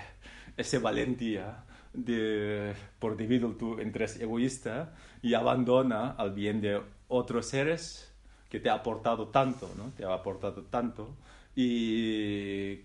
ese 0.57 0.79
valentía 0.79 1.65
de, 1.93 2.73
por 2.99 3.17
dividir 3.17 3.57
tú 3.57 3.79
en 3.79 3.91
tres 3.91 4.19
egoísta 4.19 4.93
y 5.21 5.33
abandona 5.33 6.11
al 6.11 6.33
bien 6.33 6.61
de 6.61 6.81
otros 7.07 7.47
seres 7.47 8.13
que 8.49 8.59
te 8.59 8.69
ha 8.69 8.75
aportado 8.75 9.27
tanto, 9.29 9.69
¿no? 9.77 9.91
Te 9.97 10.05
ha 10.05 10.13
aportado 10.13 10.63
tanto 10.63 11.15
y 11.55 12.81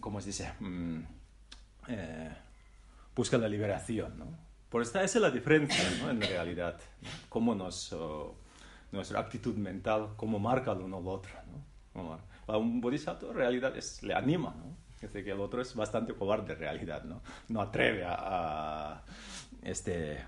como 0.00 0.20
se 0.20 0.28
dice? 0.28 0.52
Mm, 0.60 1.00
eh, 1.88 2.36
busca 3.14 3.38
la 3.38 3.48
liberación, 3.48 4.18
¿no? 4.18 4.26
Por 4.68 4.82
esta, 4.82 5.02
es 5.02 5.14
la 5.16 5.30
diferencia, 5.30 5.82
¿no? 6.02 6.10
En 6.10 6.20
realidad, 6.20 6.78
cómo 7.28 7.54
nos, 7.54 7.94
nuestra 8.92 9.20
actitud 9.20 9.56
mental, 9.56 10.10
cómo 10.16 10.38
marca 10.38 10.72
el 10.72 10.78
uno 10.78 10.98
al 10.98 11.08
otro. 11.08 11.32
¿no? 11.94 12.18
Para 12.46 12.58
un 12.58 12.80
bodhisattva, 12.80 13.30
en 13.30 13.36
realidad 13.36 13.76
es, 13.76 14.02
le 14.02 14.14
anima, 14.14 14.54
¿no? 14.56 14.76
Es 14.94 15.02
decir, 15.02 15.24
que 15.24 15.30
el 15.30 15.40
otro 15.40 15.62
es 15.62 15.74
bastante 15.76 16.12
cobarde 16.14 16.54
en 16.54 16.58
realidad, 16.58 17.04
¿no? 17.04 17.22
No 17.48 17.60
atreve 17.60 18.04
a, 18.04 18.14
a 18.18 19.04
este... 19.62 20.24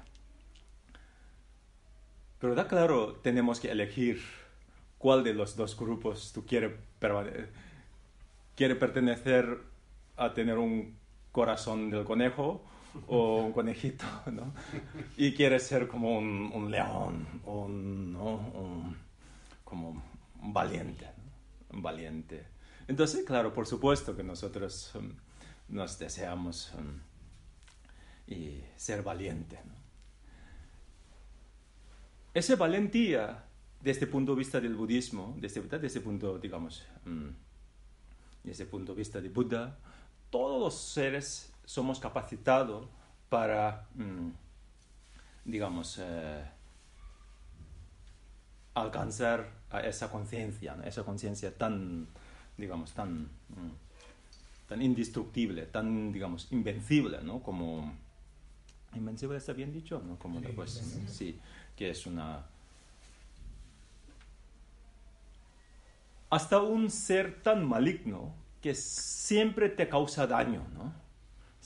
Pero 2.39 2.55
da 2.55 2.69
claro, 2.69 3.17
tenemos 3.17 3.59
que 3.59 3.71
elegir 3.71 4.21
cuál 4.99 5.25
de 5.25 5.35
los 5.35 5.57
dos 5.57 5.77
grupos 5.77 6.33
tú 6.33 6.47
quieres 6.47 6.73
quiere 8.55 8.77
pertenecer 8.77 9.59
a 10.17 10.35
tener 10.35 10.59
un 10.59 10.99
corazón 11.33 11.91
del 11.91 12.05
conejo 12.05 12.63
o 13.07 13.45
un 13.45 13.53
conejito, 13.53 14.05
¿no? 14.33 14.53
Y 15.17 15.33
quiere 15.33 15.59
ser 15.59 15.89
como 15.89 16.19
un, 16.19 16.51
un 16.55 16.71
león, 16.71 17.27
un, 17.45 18.13
¿no? 18.13 18.37
un, 18.55 18.97
como 19.65 20.03
un 20.43 20.53
valiente, 20.53 21.07
¿no? 21.07 21.77
un 21.77 21.83
valiente. 21.83 22.47
Entonces, 22.89 23.25
claro, 23.25 23.53
por 23.53 23.67
supuesto 23.67 24.17
que 24.17 24.25
nosotros 24.25 24.93
um, 24.95 25.13
nos 25.69 25.99
deseamos 25.99 26.73
um, 26.77 26.99
y 28.27 28.63
ser 28.77 29.03
valiente. 29.03 29.61
¿no? 29.65 29.75
Esa 32.35 32.57
valentía, 32.57 33.45
desde 33.81 34.07
el 34.07 34.11
punto 34.11 34.33
de 34.33 34.39
vista 34.39 34.61
del 34.61 34.75
budismo, 34.75 35.37
desde, 35.39 35.63
desde 35.63 35.87
ese 35.87 36.01
punto, 36.01 36.39
digamos, 36.39 36.85
um, 37.07 37.33
desde 38.43 38.65
el 38.65 38.71
punto 38.71 38.93
de 38.93 38.99
vista 38.99 39.21
de 39.21 39.29
Buda, 39.29 39.79
todos 40.31 40.61
los 40.61 40.81
seres 40.81 41.50
somos 41.65 42.01
capacitados 42.01 42.87
para, 43.29 43.87
mm, 43.95 44.31
digamos, 45.45 45.99
eh, 46.01 46.45
alcanzar 48.75 49.53
a 49.71 49.81
esa 49.81 50.11
conciencia, 50.11 50.77
esa 50.85 51.05
conciencia 51.05 51.57
tan, 51.57 52.09
digamos, 52.57 52.93
tan, 52.93 53.25
mm, 53.49 54.69
tan 54.69 54.83
indestructible, 54.83 55.67
tan, 55.67 56.13
digamos, 56.13 56.51
invencible, 56.51 57.23
¿no? 57.23 57.43
Como, 57.43 57.93
invencible 58.95 59.39
está 59.39 59.53
bien 59.53 59.73
dicho, 59.73 60.03
¿no? 60.05 60.19
Como 60.19 60.41
después, 60.41 60.71
sí, 61.09 61.39
que 61.77 61.91
es 61.91 62.07
una... 62.07 62.47
Hasta 66.31 66.63
un 66.63 66.91
ser 66.91 67.43
tan 67.43 67.67
maligno 67.67 68.33
que 68.63 68.75
siempre 68.75 69.69
te 69.69 69.89
causa 69.89 70.27
daño, 70.27 70.65
¿no? 70.75 70.93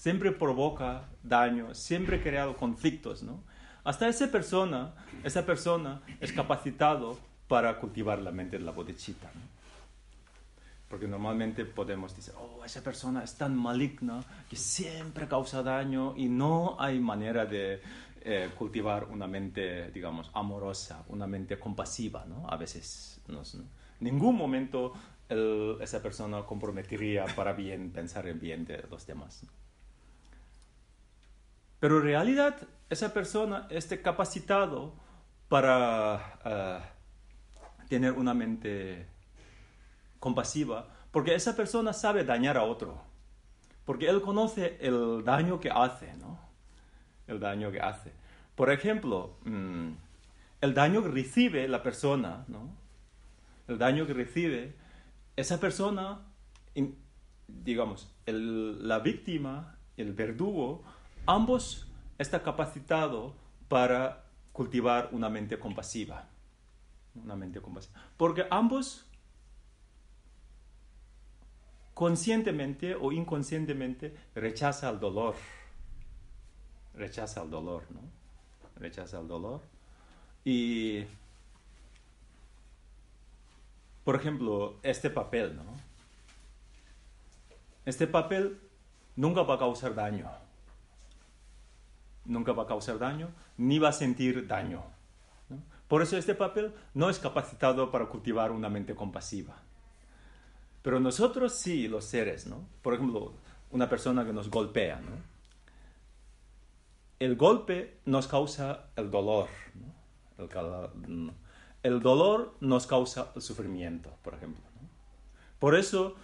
Siempre 0.05 0.33
provoca 0.33 1.09
daño, 1.23 1.75
siempre 1.75 2.23
crea 2.23 2.53
conflictos, 2.53 3.23
¿no? 3.23 3.43
Hasta 3.85 4.07
esa 4.07 4.31
persona, 4.31 4.93
esa 5.23 5.47
persona 5.47 6.03
es 6.21 6.31
capacitado 6.31 7.19
para 7.49 7.81
cultivar 7.81 8.21
la 8.21 8.31
mente 8.31 8.59
de 8.59 8.65
la 8.67 8.73
bodhichitta, 8.73 9.31
¿no? 9.35 9.41
Porque 10.91 11.09
normalmente 11.09 11.65
podemos 11.65 12.15
decir, 12.15 12.35
oh, 12.37 12.63
esa 12.67 12.83
persona 12.83 13.25
es 13.25 13.37
tan 13.37 13.57
maligna 13.57 14.23
que 14.51 14.57
siempre 14.57 15.27
causa 15.27 15.63
daño 15.63 16.13
y 16.19 16.29
no 16.29 16.77
hay 16.79 17.01
manera 17.01 17.47
de 17.47 17.81
eh, 18.21 18.51
cultivar 18.59 19.05
una 19.05 19.27
mente, 19.27 19.91
digamos, 19.91 20.31
amorosa, 20.35 21.03
una 21.09 21.27
mente 21.27 21.59
compasiva, 21.59 22.27
¿no? 22.27 22.47
A 22.51 22.59
veces, 22.59 23.23
¿no? 23.27 23.41
ningún 24.01 24.37
momento 24.37 24.93
esa 25.81 26.03
persona 26.03 26.43
comprometería 26.43 27.25
para 27.35 27.55
bien 27.55 27.91
pensar 27.91 28.29
en 28.29 28.39
bien 28.39 28.67
de 28.67 28.85
los 28.91 29.07
demás. 29.07 29.47
Pero 31.85 31.99
en 31.99 32.05
realidad 32.05 32.57
esa 32.89 33.13
persona 33.13 33.67
esté 33.69 34.01
capacitado 34.01 34.95
para 35.51 36.41
eh, 36.43 36.79
tener 37.91 38.13
una 38.13 38.33
mente 38.33 39.07
compasiva, 40.19 40.89
porque 41.11 41.35
esa 41.35 41.55
persona 41.55 41.93
sabe 41.93 42.25
dañar 42.25 42.57
a 42.57 42.63
otro, 42.63 43.03
porque 43.85 44.09
él 44.09 44.23
conoce 44.23 44.79
el 44.81 45.25
daño 45.27 45.61
que 45.61 45.69
hace, 45.69 46.15
¿no? 46.15 46.39
El 47.27 47.39
daño 47.39 47.71
que 47.71 47.81
hace. 47.81 48.15
Por 48.55 48.71
ejemplo, 48.71 49.37
mm, 49.45 49.91
el 50.63 50.73
daño 50.73 51.03
que 51.03 51.11
recibe 51.11 51.69
la 51.69 51.83
persona, 51.83 52.47
¿no? 52.49 52.75
El 53.69 53.77
daño 53.77 54.07
que 54.07 54.15
recibe 54.15 54.75
esa 55.37 55.61
persona, 55.61 56.23
digamos, 57.47 58.11
la 58.25 59.01
víctima, 59.01 59.77
el 59.99 60.15
verdugo, 60.15 60.83
ambos 61.27 61.87
están 62.19 62.41
capacitados 62.41 63.33
para 63.69 64.25
cultivar 64.53 65.09
una 65.13 65.29
mente 65.29 65.59
compasiva. 65.59 66.27
Una 67.15 67.37
mente 67.37 67.61
compasiva. 67.61 68.01
Porque 68.17 68.47
ambos 68.51 69.07
conscientemente 71.95 72.95
o 72.95 73.13
inconscientemente 73.13 74.17
rechaza 74.35 74.91
el 74.91 74.99
dolor. 75.01 75.35
Rechaza 76.95 77.43
el 77.43 77.51
dolor, 77.51 77.85
¿no? 77.91 78.01
Rechaza 78.77 79.21
el 79.21 79.29
dolor. 79.29 79.63
Y 80.45 81.05
por 84.05 84.17
ejemplo, 84.17 84.77
este 84.83 85.09
papel, 85.09 85.57
¿no? 85.57 85.63
Este 87.87 88.07
papel 88.07 88.61
nunca 89.17 89.43
va 89.43 89.55
a 89.55 89.59
causar 89.59 89.95
daño. 89.95 90.31
Nunca 92.25 92.53
va 92.53 92.65
a 92.65 92.67
causar 92.67 92.99
daño, 92.99 93.29
ni 93.57 93.79
va 93.79 93.91
a 93.91 93.93
sentir 93.93 94.47
daño. 94.47 94.83
Por 95.89 96.03
eso 96.03 96.17
este 96.17 96.35
papel 96.35 96.73
no 96.95 97.11
es 97.11 97.19
capacitado 97.19 97.91
para 97.91 98.07
cultivar 98.07 98.51
una 98.51 98.69
mente 98.69 98.95
compasiva. 98.95 99.55
Pero 100.83 101.01
nosotros 101.01 101.53
sí, 101.55 101.89
los 101.89 102.05
seres, 102.05 102.47
¿no? 102.47 102.67
Por 102.83 102.95
ejemplo, 102.95 103.33
una 103.71 103.89
persona 103.89 104.25
que 104.25 104.33
nos 104.33 104.51
golpea. 104.51 105.01
El 107.19 107.37
golpe 107.37 107.99
nos 108.05 108.27
causa 108.27 108.87
el 108.97 109.11
dolor, 109.11 109.49
el 111.83 112.01
dolor 112.01 112.55
nos 112.61 112.87
causa 112.87 113.33
el 113.35 113.43
sufrimiento, 113.43 114.11
por 114.23 114.35
ejemplo. 114.35 114.63
Por 115.59 115.75
eso, 115.75 116.17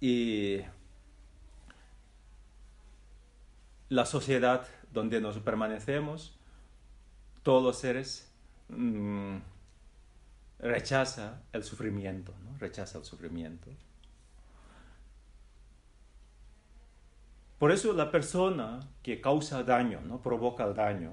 y 0.00 0.60
la 3.88 4.06
sociedad 4.06 4.66
donde 4.92 5.20
nos 5.20 5.38
permanecemos, 5.38 6.38
todos 7.42 7.62
los 7.62 7.76
seres 7.78 8.30
mm, 8.68 9.36
rechaza 10.58 11.42
el 11.52 11.64
sufrimiento, 11.64 12.32
¿no? 12.44 12.56
rechaza 12.58 12.98
el 12.98 13.04
sufrimiento. 13.04 13.70
Por 17.58 17.70
eso 17.70 17.92
la 17.92 18.10
persona 18.10 18.80
que 19.02 19.20
causa 19.20 19.62
daño, 19.62 20.00
¿no? 20.06 20.20
provoca 20.20 20.64
el 20.64 20.74
daño, 20.74 21.12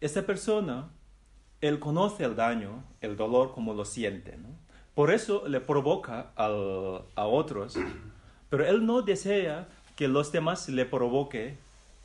esta 0.00 0.22
persona 0.22 0.90
él 1.60 1.78
conoce 1.78 2.24
el 2.24 2.36
daño, 2.36 2.84
el 3.00 3.16
dolor 3.16 3.52
como 3.52 3.72
lo 3.72 3.86
siente. 3.86 4.38
Por 4.94 5.10
eso 5.10 5.48
le 5.48 5.60
provoca 5.60 6.32
a 6.36 7.26
otros, 7.26 7.78
pero 8.50 8.66
él 8.66 8.84
no 8.84 9.00
desea 9.00 9.68
que 9.96 10.06
los 10.06 10.30
demás 10.30 10.68
le 10.68 10.84
provoque 10.84 11.56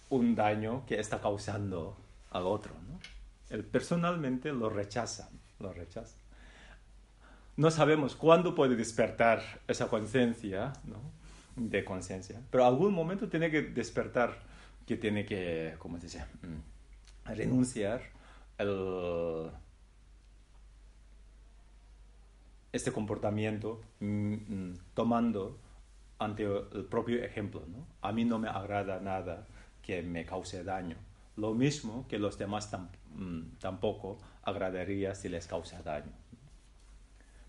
un 0.09 0.35
daño 0.35 0.85
que 0.85 0.99
está 0.99 1.19
causando 1.21 1.97
al 2.31 2.43
otro. 2.45 2.73
¿no? 2.87 2.99
Él 3.49 3.63
personalmente 3.63 4.51
lo 4.51 4.69
rechaza, 4.69 5.29
lo 5.59 5.73
rechaza. 5.73 6.17
No 7.57 7.71
sabemos 7.71 8.15
cuándo 8.15 8.55
puede 8.55 8.75
despertar 8.75 9.41
esa 9.67 9.87
conciencia 9.87 10.73
¿no? 10.85 10.99
de 11.55 11.83
conciencia, 11.83 12.41
pero 12.49 12.65
algún 12.65 12.93
momento 12.93 13.27
tiene 13.27 13.51
que 13.51 13.61
despertar 13.63 14.39
que 14.85 14.97
tiene 14.97 15.25
que, 15.25 15.75
¿cómo 15.77 15.97
se 15.97 16.03
dice? 16.03 16.25
Mm, 16.41 17.29
renunciar 17.29 18.01
este 22.71 22.91
comportamiento 22.91 23.81
mm, 23.99 24.33
mm, 24.33 24.73
tomando 24.93 25.59
ante 26.17 26.43
el 26.43 26.85
propio 26.85 27.23
ejemplo. 27.23 27.61
A 28.01 28.11
mí 28.11 28.25
no 28.25 28.39
me 28.39 28.49
agrada 28.49 28.99
nada 28.99 29.47
que 29.89 30.03
me 30.03 30.23
cause 30.23 30.63
daño. 30.63 30.97
Lo 31.35 31.55
mismo 31.55 32.07
que 32.07 32.19
los 32.19 32.37
demás 32.37 32.69
mm, 33.15 33.57
tampoco 33.59 34.19
agradaría 34.43 35.15
si 35.15 35.29
les 35.29 35.47
causa 35.47 35.81
daño. 35.81 36.11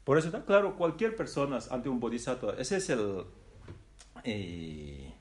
Por 0.05 0.17
eso 0.17 0.29
está 0.29 0.47
claro, 0.47 0.75
cualquier 0.75 1.15
persona 1.15 1.59
ante 1.71 1.91
un 1.91 2.01
bodhisattva, 2.01 2.55
ese 2.55 2.79
es 2.79 2.89
el, 2.89 3.25
eh, 4.25 5.13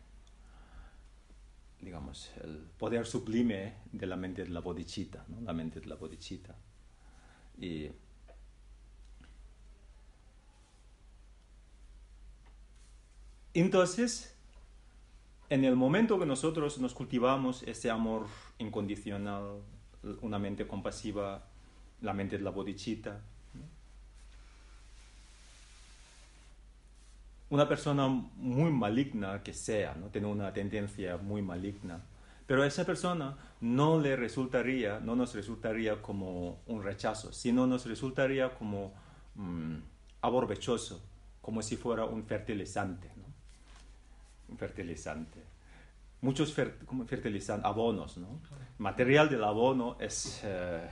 digamos, 1.82 2.32
el 2.42 2.70
poder 2.78 3.06
sublime 3.06 3.74
de 3.92 4.08
la 4.08 4.16
mente 4.16 4.46
de 4.46 4.50
la 4.50 4.62
bodhicitta, 4.62 5.26
¿no? 5.28 5.42
la 5.42 5.52
mente 5.52 5.82
de 5.82 5.88
la 5.88 5.96
bodhicitta. 5.96 6.56
Y 7.60 7.90
entonces, 13.54 14.39
en 15.50 15.66
el 15.66 15.76
momento 15.76 16.20
que 16.20 16.26
nosotros 16.26 16.80
nos 16.80 16.94
cultivamos 16.94 17.64
ese 17.64 17.90
amor 17.90 18.28
incondicional, 18.60 19.62
una 20.22 20.38
mente 20.38 20.68
compasiva, 20.68 21.44
la 22.02 22.14
mente 22.14 22.38
de 22.38 22.44
la 22.44 22.52
bodhicitta. 22.52 23.20
Una 27.50 27.68
persona 27.68 28.08
muy 28.08 28.72
maligna 28.72 29.42
que 29.42 29.54
sea, 29.54 29.96
¿no? 29.96 30.08
tiene 30.08 30.28
una 30.28 30.54
tendencia 30.54 31.18
muy 31.18 31.42
maligna, 31.42 32.00
pero 32.46 32.62
a 32.62 32.68
esa 32.68 32.86
persona 32.86 33.38
no 33.60 34.00
le 34.00 34.16
resultaría, 34.16 35.00
no 35.00 35.16
nos 35.16 35.34
resultaría 35.34 36.00
como 36.00 36.62
un 36.68 36.84
rechazo, 36.84 37.34
sino 37.34 37.66
nos 37.66 37.88
resultaría 37.88 38.54
como 38.54 38.94
mm, 39.34 39.78
aborbechoso, 40.22 41.04
como 41.42 41.64
si 41.64 41.76
fuera 41.76 42.06
un 42.06 42.24
fertilizante, 42.24 43.10
fertilizante. 44.58 45.40
Muchos 46.22 46.54
fertilizantes, 46.54 47.66
abonos, 47.66 48.18
¿no? 48.18 48.42
Material 48.78 49.30
del 49.30 49.44
abono 49.44 49.96
es 50.00 50.42
eh, 50.44 50.90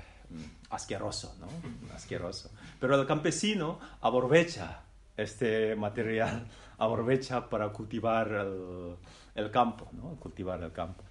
asqueroso, 0.70 1.36
¿no? 1.40 1.48
Asqueroso. 1.94 2.52
Pero 2.80 3.00
el 3.00 3.06
campesino 3.06 3.80
aprovecha 4.02 4.84
este 5.18 5.76
material, 5.76 6.48
aprovecha 6.78 7.50
para 7.50 7.70
cultivar 7.70 8.32
el, 9.36 9.52
campo, 9.52 9.90
¿no? 9.94 10.16
Cultivar 10.16 10.62
el 10.64 10.72
campo. 10.72 11.04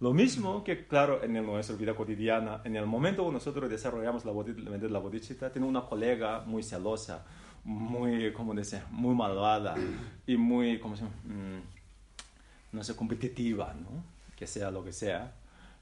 Lo 0.00 0.12
mismo 0.12 0.62
que, 0.62 0.86
claro, 0.86 1.24
en 1.24 1.32
nuestra 1.44 1.74
vida 1.74 1.94
cotidiana, 1.94 2.62
en 2.64 2.76
el 2.76 2.86
momento 2.86 3.26
que 3.26 3.32
nosotros 3.32 3.68
desarrollamos 3.68 4.24
la, 4.24 4.32
la 4.32 4.98
bodhicitta, 5.00 5.50
tengo 5.50 5.66
una 5.66 5.82
colega 5.82 6.40
muy 6.46 6.62
celosa, 6.62 7.26
muy, 7.64 8.32
¿cómo 8.32 8.54
decir? 8.54 8.80
Muy 8.90 9.14
malvada 9.14 9.74
y 10.26 10.36
muy, 10.36 10.78
¿cómo 10.78 10.96
se? 10.96 11.04
Mm, 11.04 11.62
no 12.72 12.84
sé, 12.84 12.96
competitiva, 12.96 13.74
¿no? 13.74 14.04
Que 14.36 14.46
sea 14.46 14.70
lo 14.70 14.84
que 14.84 14.92
sea, 14.92 15.34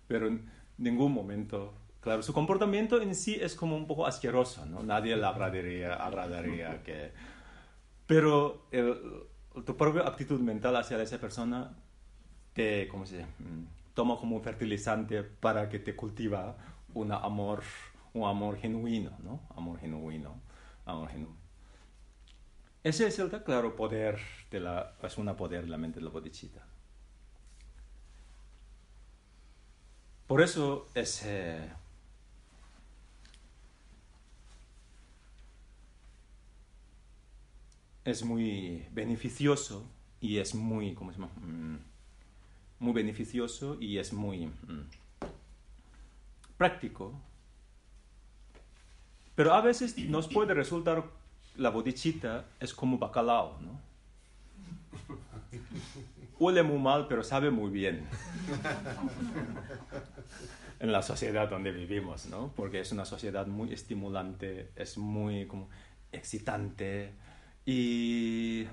pero 0.09 0.29
en 0.29 0.51
ningún 0.79 1.13
momento 1.13 1.75
Claro, 2.07 2.23
su 2.23 2.33
comportamiento 2.33 3.03
en 3.03 3.17
sí 3.17 3.35
es 3.35 3.57
como 3.57 3.75
un 3.77 3.89
poco 3.89 4.07
asqueroso, 4.07 4.65
¿no? 4.65 4.81
Nadie 4.85 5.17
le 5.17 5.27
agradaría, 5.27 5.95
agradaría 5.95 6.81
que... 6.85 7.11
Pero 8.07 8.69
tu 9.65 9.77
propia 9.77 10.03
actitud 10.03 10.39
mental 10.39 10.77
hacia 10.77 11.03
esa 11.03 11.19
persona 11.19 11.75
te, 12.53 12.87
¿cómo 12.87 13.07
se? 13.07 13.25
Mm, 13.25 13.67
toma 13.93 14.19
como 14.19 14.37
un 14.37 14.43
fertilizante 14.45 15.25
para 15.25 15.69
que 15.69 15.81
te 15.81 15.97
cultiva 15.97 16.57
un 16.95 17.11
amor, 17.11 17.65
un 18.15 18.29
amor 18.29 18.57
genuino, 18.59 19.11
¿no? 19.25 19.41
Amor 19.57 19.81
genuino, 19.81 20.41
amor 20.85 21.09
genuino. 21.09 21.37
Ese 22.85 23.09
es 23.09 23.19
el, 23.19 23.31
claro, 23.43 23.75
poder 23.75 24.21
de 24.49 24.61
la, 24.61 24.95
es 25.03 25.19
una 25.19 25.35
poder 25.35 25.65
de 25.65 25.71
la 25.71 25.77
mente 25.77 25.99
de 25.99 26.05
la 26.05 26.13
bodhicitta. 26.13 26.66
Por 30.27 30.43
eso 30.43 30.89
es... 30.95 31.23
Eh, 31.25 31.73
es 38.05 38.25
muy 38.25 38.87
beneficioso 38.93 39.85
y 40.21 40.39
es 40.39 40.55
muy, 40.55 40.95
¿cómo 40.95 41.13
se 41.13 41.19
llama? 41.19 41.33
Mm, 41.41 41.79
muy 42.79 42.93
beneficioso 42.93 43.77
y 43.81 43.99
es 43.99 44.13
muy 44.13 44.47
mm, 44.47 44.89
práctico. 46.57 47.13
Pero 49.35 49.55
a 49.55 49.61
veces 49.61 49.99
nos 49.99 50.29
puede 50.29 50.55
resultar 50.55 51.05
la 51.57 51.71
bodichita 51.71 52.45
es 52.61 52.73
como 52.73 52.99
bacalao, 52.99 53.59
¿no? 53.61 53.81
Huele 56.39 56.63
muy 56.63 56.79
mal, 56.79 57.09
pero 57.09 57.25
sabe 57.25 57.51
muy 57.51 57.71
bien. 57.71 58.07
en 60.81 60.93
la 60.93 61.03
sociedad 61.03 61.49
donde 61.49 61.73
vivimos, 61.73 62.27
¿no? 62.27 62.53
Porque 62.57 62.81
es 62.81 62.93
una 62.93 63.05
sociedad 63.05 63.47
muy 63.47 63.73
estimulante, 63.73 64.71
es 64.77 64.99
muy 64.99 65.47
como 65.47 65.69
excitante, 66.13 67.13
y 67.67 68.67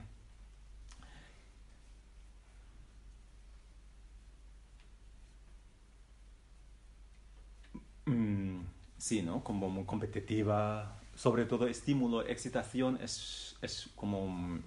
mm, 8.06 8.62
sí, 8.98 9.22
¿no? 9.24 9.44
Como 9.44 9.70
muy 9.70 9.86
competitiva, 9.86 11.00
sobre 11.16 11.46
todo 11.46 11.68
estímulo, 11.68 12.26
excitación 12.28 13.00
es, 13.02 13.56
es 13.62 13.90
como, 13.96 14.60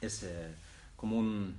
es, 0.00 0.22
eh, 0.24 0.54
como 0.96 1.18
un 1.18 1.56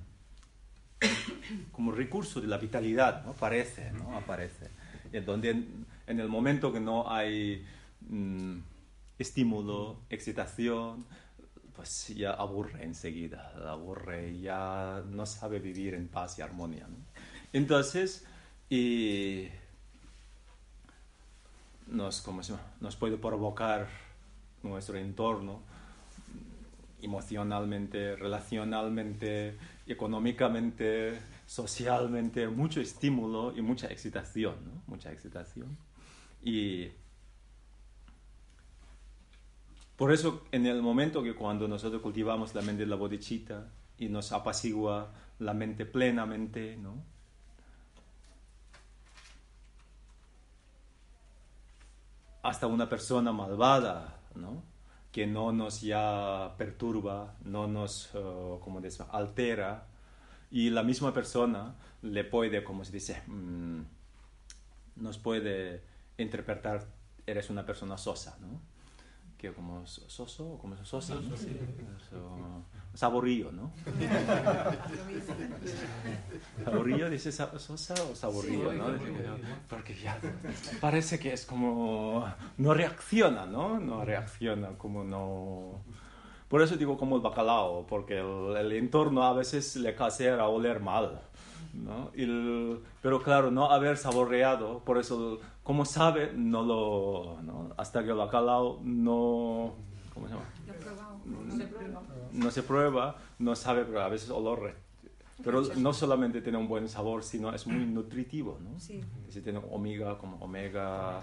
como 1.72 1.92
recurso 1.92 2.40
de 2.40 2.46
la 2.46 2.58
vitalidad, 2.58 3.24
¿no? 3.24 3.32
Parece, 3.32 3.92
¿no? 3.92 4.16
Aparece. 4.16 4.70
En 5.12 5.24
donde 5.24 5.50
en, 5.50 6.20
el 6.20 6.28
momento 6.28 6.72
que 6.72 6.80
no 6.80 7.10
hay 7.10 7.64
mm, 8.08 8.58
estímulo, 9.18 9.98
excitación, 10.10 11.04
pues 11.74 12.08
ya 12.08 12.32
aburre 12.32 12.84
enseguida, 12.84 13.52
aburre, 13.66 14.38
ya 14.38 15.02
no 15.10 15.26
sabe 15.26 15.58
vivir 15.58 15.94
en 15.94 16.08
paz 16.08 16.38
y 16.38 16.42
armonía. 16.42 16.86
Entonces, 17.52 18.24
y 18.68 19.48
nos, 21.86 22.26
nos 22.80 22.96
puede 22.96 23.16
provocar 23.16 23.88
nuestro 24.62 24.96
entorno 24.96 25.60
emocionalmente, 27.02 28.16
relacionalmente, 28.16 29.56
económicamente, 29.86 31.18
socialmente, 31.46 32.48
mucho 32.48 32.80
estímulo 32.80 33.56
y 33.56 33.62
mucha 33.62 33.88
excitación, 33.88 34.56
¿no? 34.64 34.82
Mucha 34.86 35.12
excitación. 35.12 35.76
Y 36.42 36.88
por 39.96 40.12
eso, 40.12 40.44
en 40.50 40.66
el 40.66 40.82
momento 40.82 41.22
que 41.22 41.34
cuando 41.34 41.68
nosotros 41.68 42.02
cultivamos 42.02 42.54
la 42.54 42.62
mente 42.62 42.82
de 42.82 42.88
la 42.88 42.96
bodhicitta 42.96 43.68
y 43.98 44.08
nos 44.08 44.32
apacigua 44.32 45.12
la 45.38 45.54
mente 45.54 45.86
plenamente, 45.86 46.76
¿no? 46.76 47.04
Hasta 52.42 52.66
una 52.66 52.88
persona 52.88 53.30
malvada, 53.32 54.20
¿no? 54.34 54.71
Que 55.12 55.26
no 55.26 55.52
nos 55.52 55.82
ya 55.82 56.54
perturba, 56.58 57.36
no 57.44 57.68
nos, 57.68 58.12
uh, 58.14 58.58
como 58.60 58.80
altera. 59.10 59.86
Y 60.50 60.70
la 60.70 60.82
misma 60.82 61.14
persona 61.14 61.76
le 62.02 62.24
puede, 62.24 62.64
como 62.64 62.84
se 62.84 62.92
dice, 62.92 63.22
mm, 63.26 63.82
nos 64.96 65.18
puede 65.18 65.82
interpretar, 66.18 66.86
eres 67.26 67.50
una 67.50 67.64
persona 67.64 67.96
sosa, 67.96 68.36
¿no? 68.40 68.71
Que 69.42 69.52
como 69.52 69.84
soso, 69.84 70.56
como 70.60 70.76
sosa, 70.84 71.16
¿no? 71.16 71.36
Sí, 71.36 71.58
saborío, 72.94 73.50
¿no? 73.50 73.72
saborío, 76.64 77.10
dice 77.10 77.32
sosa 77.32 77.94
o 78.08 78.14
saborío, 78.14 78.72
¿no? 78.72 78.86
Porque 79.68 79.96
ya 79.96 80.16
parece 80.80 81.18
que 81.18 81.32
es 81.32 81.44
como, 81.44 82.24
no 82.56 82.72
reacciona, 82.72 83.44
¿no? 83.44 83.80
No 83.80 84.04
reacciona, 84.04 84.78
como 84.78 85.02
no... 85.02 85.82
Por 86.46 86.62
eso 86.62 86.76
digo 86.76 86.96
como 86.96 87.16
el 87.16 87.22
bacalao, 87.22 87.84
porque 87.88 88.20
el, 88.20 88.72
entorno 88.72 89.24
a 89.24 89.32
veces 89.32 89.74
le 89.74 89.96
hace 89.98 90.30
a 90.30 90.46
oler 90.46 90.78
mal. 90.78 91.20
¿no? 91.72 92.10
pero 93.00 93.22
claro, 93.22 93.50
no 93.50 93.72
haber 93.72 93.96
saboreado, 93.96 94.84
por 94.84 94.98
eso, 94.98 95.40
como 95.62 95.84
sabe, 95.84 96.32
no 96.34 96.62
lo, 96.62 97.42
¿no? 97.42 97.72
hasta 97.76 98.02
que 98.02 98.10
el 98.10 98.16
bacalao 98.16 98.80
no, 98.82 99.74
¿cómo 100.12 100.26
se 100.26 100.34
llama? 100.34 100.46
No 102.32 102.50
se 102.50 102.62
prueba, 102.62 103.16
no 103.38 103.54
sabe, 103.54 103.84
pero 103.84 104.02
a 104.02 104.08
veces 104.08 104.30
olor. 104.30 104.74
Pero 105.44 105.62
no 105.76 105.92
solamente 105.92 106.40
tiene 106.40 106.58
un 106.58 106.68
buen 106.68 106.88
sabor, 106.88 107.24
sino 107.24 107.52
es 107.52 107.66
muy 107.66 107.84
nutritivo, 107.84 108.58
¿no? 108.60 108.78
Sí. 108.78 109.02
tiene 109.42 109.60
omega, 109.70 110.16
como 110.16 110.36
omega, 110.36 111.20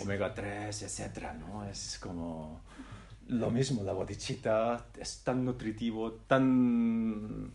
omega 0.00 0.32
3, 0.32 0.82
etcétera, 0.82 1.34
¿no? 1.34 1.64
Es 1.64 1.98
como 1.98 2.62
lo 3.28 3.50
mismo, 3.50 3.82
la 3.82 3.92
bodichita 3.92 4.86
es 4.98 5.22
tan 5.22 5.44
nutritivo, 5.44 6.12
tan 6.26 7.52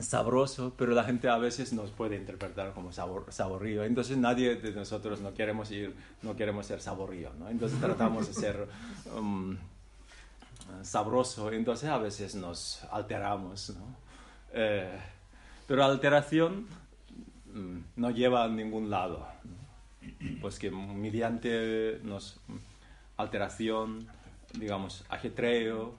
sabroso, 0.00 0.74
pero 0.76 0.92
la 0.92 1.04
gente 1.04 1.28
a 1.28 1.38
veces 1.38 1.72
nos 1.72 1.90
puede 1.90 2.16
interpretar 2.16 2.72
como 2.72 2.92
sabor, 2.92 3.26
saborío. 3.30 3.84
Entonces 3.84 4.16
nadie 4.16 4.56
de 4.56 4.72
nosotros 4.72 5.20
no 5.20 5.34
queremos 5.34 5.70
ir, 5.70 5.94
no 6.22 6.34
queremos 6.34 6.66
ser 6.66 6.80
saborío, 6.80 7.32
¿no? 7.38 7.48
Entonces 7.48 7.78
tratamos 7.80 8.26
de 8.26 8.34
ser 8.34 8.68
um, 9.16 9.56
sabroso, 10.82 11.52
entonces 11.52 11.88
a 11.90 11.98
veces 11.98 12.34
nos 12.34 12.82
alteramos, 12.90 13.70
¿no? 13.70 13.96
Eh, 14.52 14.98
pero 15.66 15.84
alteración 15.84 16.66
mm, 17.52 17.78
no 17.96 18.10
lleva 18.10 18.44
a 18.44 18.48
ningún 18.48 18.90
lado, 18.90 19.26
pues 20.40 20.58
que 20.58 20.70
mediante 20.70 22.00
nos 22.02 22.40
alteración, 23.16 24.08
digamos, 24.58 25.04
ajetreo, 25.08 25.94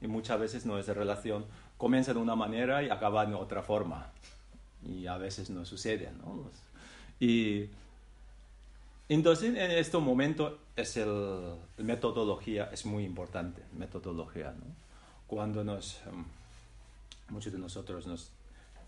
y 0.00 0.08
muchas 0.08 0.38
veces 0.38 0.66
no 0.66 0.78
es 0.78 0.86
de 0.86 0.94
relación 0.94 1.46
comienza 1.76 2.12
de 2.12 2.20
una 2.20 2.34
manera 2.34 2.82
y 2.82 2.90
acaba 2.90 3.26
de 3.26 3.34
otra 3.34 3.62
forma. 3.62 4.10
Y 4.84 5.06
a 5.06 5.16
veces 5.16 5.50
no 5.50 5.64
sucede, 5.64 6.10
¿no? 6.12 6.50
Y 7.18 7.68
Entonces, 9.08 9.50
en 9.50 9.70
este 9.70 9.98
momento, 9.98 10.58
es 10.74 10.96
el, 10.96 11.54
metodología 11.78 12.70
es 12.72 12.84
muy 12.84 13.04
importante, 13.04 13.62
metodología, 13.72 14.50
¿no? 14.52 14.66
Cuando 15.26 15.62
nos, 15.64 16.00
em, 16.06 16.24
muchos 17.28 17.52
de 17.52 17.58
nosotros 17.58 18.06
nos 18.06 18.30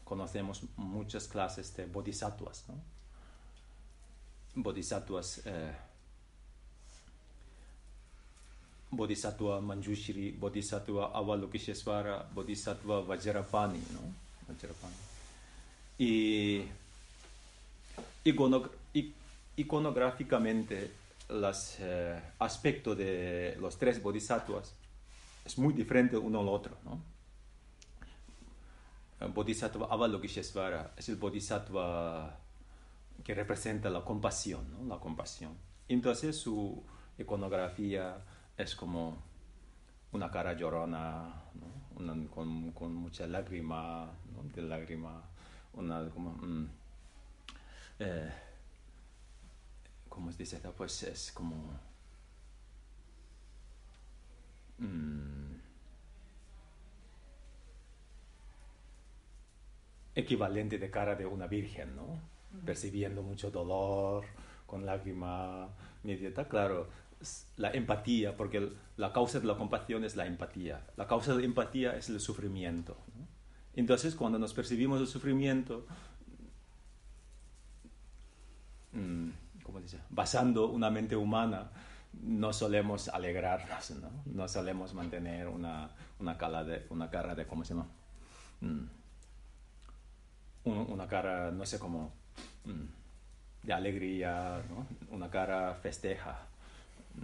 conocemos 0.04 0.62
muchas 0.76 1.28
clases 1.28 1.76
de 1.76 1.86
bodhisattvas, 1.86 2.64
¿no? 2.68 2.74
Bodhisattvas, 4.56 5.42
eh, 5.44 5.72
Bodhisattva 8.90 9.60
Manjushri, 9.60 10.32
Bodhisattva 10.32 11.12
Avalokiteshvara, 11.12 12.28
Bodhisattva 12.32 13.00
Vajrapani, 13.00 13.82
¿no? 13.92 14.00
Vajrapani. 14.48 14.94
Y, 15.98 16.64
iconográficamente, 19.56 20.90
los 21.28 21.76
eh, 21.80 22.18
aspectos 22.38 22.96
de 22.96 23.56
los 23.60 23.76
tres 23.76 24.02
bodhisattvas 24.02 24.72
es 25.44 25.58
muy 25.58 25.74
diferente 25.74 26.16
uno 26.16 26.40
al 26.40 26.48
otro, 26.48 26.78
¿no? 26.84 27.02
Bodhisattva 29.34 29.88
Avalokiteshvara 29.90 30.94
es 30.96 31.08
el 31.08 31.16
bodhisattva 31.16 32.38
que 33.24 33.34
representa 33.34 33.90
la 33.90 34.04
compasión, 34.04 34.70
¿no? 34.70 34.94
La 34.94 35.00
compasión. 35.00 35.52
Entonces 35.88 36.36
su 36.36 36.82
iconografía 37.18 38.16
es 38.58 38.74
como 38.74 39.16
una 40.12 40.30
cara 40.30 40.52
llorona, 40.54 41.44
¿no? 41.54 42.28
con, 42.28 42.72
con, 42.72 42.94
mucha 42.94 43.26
lágrima, 43.26 44.10
¿no? 44.34 44.42
de 44.42 44.62
lágrima, 44.62 45.22
una 45.74 46.08
como... 46.10 46.32
Mm, 46.32 46.68
eh, 48.00 48.32
¿Cómo 50.08 50.32
se 50.32 50.38
dice? 50.38 50.58
Pues 50.76 51.02
es 51.04 51.32
como... 51.32 51.78
Mm, 54.78 55.54
equivalente 60.16 60.78
de 60.78 60.90
cara 60.90 61.14
de 61.14 61.26
una 61.26 61.46
virgen, 61.46 61.94
¿no? 61.94 62.20
Percibiendo 62.64 63.22
mucho 63.22 63.50
dolor, 63.52 64.24
con 64.66 64.84
lágrima 64.84 65.68
inmediata, 66.02 66.48
claro, 66.48 66.88
la 67.56 67.70
empatía, 67.70 68.36
porque 68.36 68.72
la 68.96 69.12
causa 69.12 69.40
de 69.40 69.46
la 69.46 69.56
compasión 69.56 70.04
es 70.04 70.16
la 70.16 70.26
empatía. 70.26 70.86
La 70.96 71.06
causa 71.06 71.34
de 71.34 71.40
la 71.40 71.46
empatía 71.46 71.96
es 71.96 72.08
el 72.08 72.20
sufrimiento. 72.20 72.96
Entonces, 73.74 74.14
cuando 74.14 74.38
nos 74.38 74.54
percibimos 74.54 75.00
el 75.00 75.06
sufrimiento, 75.06 75.86
mm, 78.92 79.30
¿cómo 79.62 79.80
dice? 79.80 80.00
basando 80.10 80.68
una 80.68 80.90
mente 80.90 81.16
humana, 81.16 81.70
no 82.12 82.52
solemos 82.52 83.08
alegrarnos, 83.08 83.90
¿no? 83.90 84.10
no 84.26 84.48
solemos 84.48 84.94
mantener 84.94 85.46
una, 85.48 85.90
una, 86.18 86.36
cara 86.38 86.64
de, 86.64 86.86
una 86.90 87.10
cara 87.10 87.34
de, 87.34 87.46
¿cómo 87.46 87.64
se 87.64 87.74
llama? 87.74 87.86
Mm, 88.60 88.86
una 90.64 91.06
cara, 91.06 91.50
no 91.50 91.64
sé 91.64 91.78
cómo, 91.78 92.12
mm, 92.64 93.66
de 93.66 93.72
alegría, 93.72 94.62
¿no? 94.68 94.86
una 95.14 95.30
cara 95.30 95.74
festeja 95.74 96.48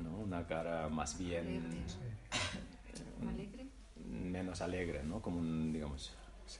¿no? 0.03 0.19
Una 0.19 0.47
cara 0.47 0.89
más 0.89 1.19
bien... 1.19 1.71
¿Alegre? 3.29 3.67
Menos 4.07 4.61
alegre, 4.61 5.03
¿no? 5.03 5.21
Como 5.21 5.39
un, 5.39 5.73
digamos, 5.73 6.13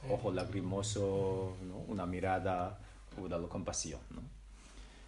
ojo 0.09 0.31
lagrimoso, 0.31 1.57
¿no? 1.67 1.77
Una 1.87 2.05
mirada 2.05 2.79
de 3.15 3.29
la 3.29 3.47
compasión, 3.47 4.01
¿no? 4.11 4.21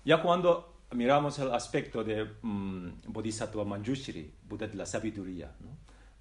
Ya 0.06 0.22
cuando 0.22 0.78
miramos 0.92 1.38
el 1.40 1.52
aspecto 1.52 2.04
de 2.04 2.24
um, 2.44 2.94
Bodhisattva 3.08 3.66
Manjushri, 3.66 4.34
Buda 4.48 4.68
de 4.68 4.76
la 4.76 4.86
sabiduría, 4.86 5.52
¿no? 5.60 5.70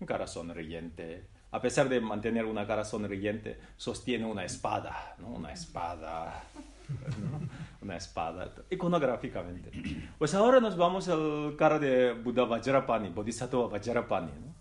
Un 0.00 0.06
cara 0.06 0.26
sonriente, 0.26 1.26
a 1.52 1.60
pesar 1.60 1.88
de 1.88 2.00
mantener 2.00 2.44
una 2.44 2.66
cara 2.66 2.84
sonriente, 2.84 3.58
sostiene 3.76 4.26
una 4.26 4.44
espada, 4.44 5.14
¿no? 5.18 5.28
Una 5.28 5.52
espada 5.52 6.42
una 7.82 7.96
espada, 7.96 8.52
iconográficamente. 8.70 9.70
Pues 10.18 10.34
ahora 10.34 10.60
nos 10.60 10.76
vamos 10.76 11.08
al 11.08 11.54
cara 11.56 11.78
de 11.78 12.12
Buda 12.12 12.44
Vajrapani, 12.44 13.10
Bodhisattva 13.10 13.68
Vajrapani. 13.68 14.32
¿no? 14.32 14.54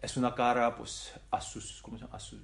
Es 0.00 0.16
una 0.16 0.34
cara, 0.34 0.74
pues, 0.74 1.12
asus, 1.30 1.80
¿cómo 1.82 1.98
se 1.98 2.04
llama? 2.04 2.16
Asus, 2.16 2.40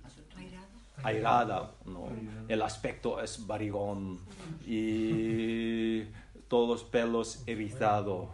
airada. 1.02 1.70
¿no? 1.84 2.08
El 2.48 2.62
aspecto 2.62 3.20
es 3.20 3.46
barigón 3.46 4.20
y 4.66 6.04
todos 6.48 6.68
los 6.68 6.84
pelos 6.84 7.42
erizados 7.46 8.28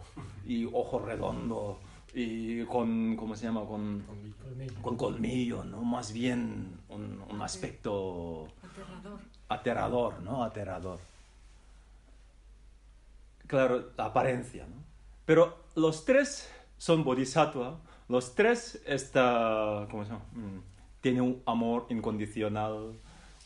y 0.45 0.65
ojo 0.65 0.99
redondo 0.99 1.79
y 2.13 2.63
con, 2.65 3.15
¿cómo 3.15 3.35
se 3.35 3.45
llama? 3.45 3.65
Con, 3.65 4.03
con 4.81 4.97
colmillo, 4.97 5.63
¿no? 5.63 5.81
Más 5.83 6.13
bien 6.13 6.79
un, 6.89 7.23
un 7.27 7.41
aspecto 7.41 8.47
aterrador, 8.61 9.19
¿no? 9.49 10.43
Aterrador. 10.43 10.99
Claro, 13.47 13.91
la 13.97 14.05
apariencia, 14.05 14.65
¿no? 14.65 14.83
Pero 15.25 15.57
los 15.75 16.05
tres 16.05 16.49
son 16.77 17.03
bodhisattva, 17.03 17.77
los 18.09 18.35
tres 18.35 18.81
está, 18.85 19.87
¿cómo 19.89 20.03
se 20.03 20.11
llama? 20.11 20.25
Mm, 20.33 20.59
tienen 21.01 21.21
un 21.21 21.43
amor 21.45 21.85
incondicional, 21.89 22.93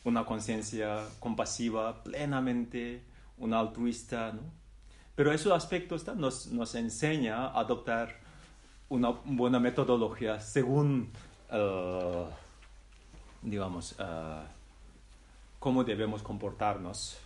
una 0.04 0.26
conciencia 0.26 1.06
compasiva 1.20 2.04
plenamente, 2.04 3.04
un 3.38 3.54
altruista, 3.54 4.32
¿no? 4.32 4.42
Pero 5.16 5.32
esos 5.32 5.52
aspectos 5.52 6.08
nos, 6.16 6.48
nos 6.48 6.76
enseña 6.76 7.48
a 7.48 7.60
adoptar 7.60 8.18
una 8.90 9.10
buena 9.10 9.60
metodología 9.60 10.40
según, 10.40 11.12
uh, 11.52 12.26
digamos, 13.42 13.96
uh, 14.00 14.46
cómo 15.60 15.84
debemos 15.84 16.22
comportarnos 16.22 17.18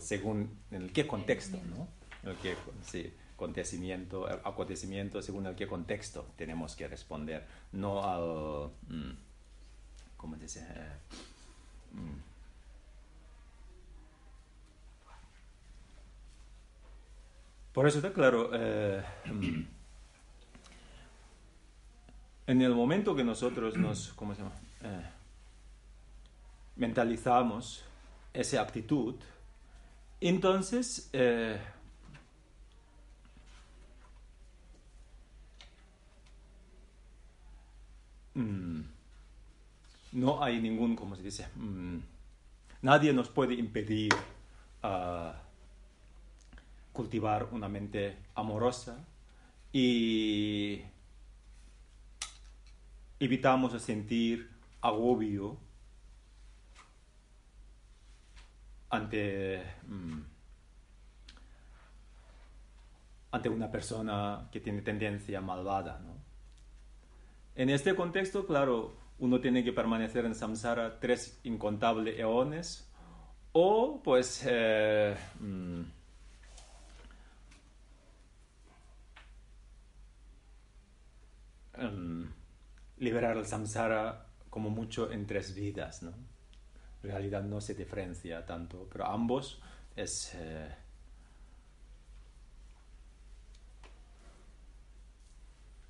según 0.00 0.50
en 0.70 0.90
qué 0.90 1.06
contexto, 1.06 1.58
¿no? 1.68 1.88
El 2.28 2.36
qué, 2.38 2.56
sí, 2.82 3.12
acontecimiento, 3.34 4.26
acontecimiento 4.44 5.22
según 5.22 5.46
el 5.46 5.54
qué 5.54 5.68
contexto 5.68 6.26
tenemos 6.36 6.74
que 6.74 6.88
responder, 6.88 7.46
no 7.72 8.02
al, 8.04 8.70
mm, 8.88 9.12
¿cómo 10.16 10.36
dice? 10.36 10.66
Mm. 11.92 12.18
Por 17.72 17.86
eso 17.86 17.98
está 17.98 18.12
claro, 18.12 18.50
eh, 18.52 19.04
en 22.48 22.62
el 22.62 22.74
momento 22.74 23.14
que 23.14 23.22
nosotros 23.22 23.76
nos, 23.76 24.12
¿cómo 24.14 24.34
se 24.34 24.42
llama? 24.42 24.56
Eh, 24.82 25.10
mentalizamos 26.78 27.84
esa 28.32 28.62
actitud, 28.62 29.14
entonces 30.20 31.10
eh, 31.12 31.58
mm, 38.34 38.80
no 40.12 40.42
hay 40.42 40.60
ningún, 40.60 40.96
¿cómo 40.96 41.16
se 41.16 41.22
dice? 41.22 41.48
Mm, 41.56 41.98
nadie 42.82 43.12
nos 43.12 43.28
puede 43.28 43.54
impedir 43.54 44.12
ah, 44.82 45.34
cultivar 46.92 47.48
una 47.52 47.68
mente 47.68 48.16
amorosa 48.34 49.04
y 49.72 50.80
evitamos 53.20 53.80
sentir 53.82 54.48
agobio 54.80 55.56
ante, 58.90 59.62
mm, 59.86 60.20
ante 63.32 63.48
una 63.48 63.70
persona 63.70 64.48
que 64.50 64.60
tiene 64.60 64.82
tendencia 64.82 65.40
malvada. 65.40 65.98
¿no? 66.00 66.14
En 67.54 67.70
este 67.70 67.94
contexto, 67.94 68.46
claro, 68.46 68.96
uno 69.18 69.40
tiene 69.40 69.64
que 69.64 69.72
permanecer 69.72 70.24
en 70.24 70.34
samsara 70.34 71.00
tres 71.00 71.40
incontables 71.44 72.18
eones 72.18 72.88
o 73.52 74.00
pues 74.02 74.44
eh, 74.46 75.16
mm, 75.40 75.80
em, 81.74 82.32
liberar 82.98 83.36
el 83.36 83.46
samsara 83.46 84.26
como 84.50 84.70
mucho 84.70 85.10
en 85.10 85.26
tres 85.26 85.54
vidas, 85.54 86.02
¿no? 86.02 86.12
Realidad 87.02 87.42
no 87.42 87.60
se 87.60 87.74
diferencia 87.74 88.44
tanto, 88.44 88.88
pero 88.90 89.06
ambos 89.06 89.60
es... 89.96 90.34
Eh, 90.34 90.74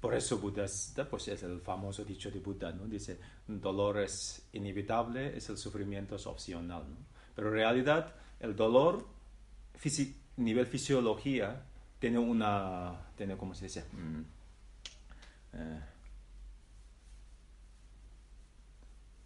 por 0.00 0.14
eso 0.14 0.38
Buda 0.38 0.66
pues 1.10 1.28
es 1.28 1.42
el 1.42 1.60
famoso 1.60 2.04
dicho 2.04 2.30
de 2.30 2.38
Buda, 2.38 2.72
¿no? 2.72 2.86
Dice, 2.86 3.18
dolor 3.46 3.98
es 3.98 4.48
inevitable, 4.52 5.36
es 5.36 5.48
el 5.48 5.58
sufrimiento 5.58 6.16
es 6.16 6.26
opcional, 6.26 6.84
¿no? 6.88 6.96
Pero 7.34 7.48
en 7.48 7.54
realidad 7.54 8.14
el 8.40 8.54
dolor, 8.54 9.06
nivel 10.36 10.66
fisiología, 10.66 11.64
tiene 11.98 12.18
una, 12.18 13.10
tiene, 13.16 13.36
¿cómo 13.36 13.54
se 13.54 13.64
dice? 13.64 13.84
Mm, 13.92 14.20
eh, 15.54 15.80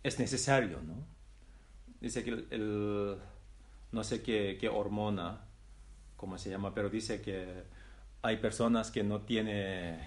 es 0.03 0.19
necesario, 0.19 0.81
¿no? 0.81 1.12
Dice 2.03 2.25
que 2.25 2.31
el, 2.51 3.17
no 3.93 4.03
sé 4.03 4.23
qué, 4.23 4.59
qué, 4.61 4.69
hormona, 4.69 5.41
cómo 6.17 6.37
se 6.37 6.51
llama, 6.51 6.75
pero 6.75 6.91
dice 6.91 7.23
que 7.23 7.63
hay 8.23 8.39
personas 8.39 8.91
que 8.91 9.05
no 9.05 9.21
tienen 9.21 10.01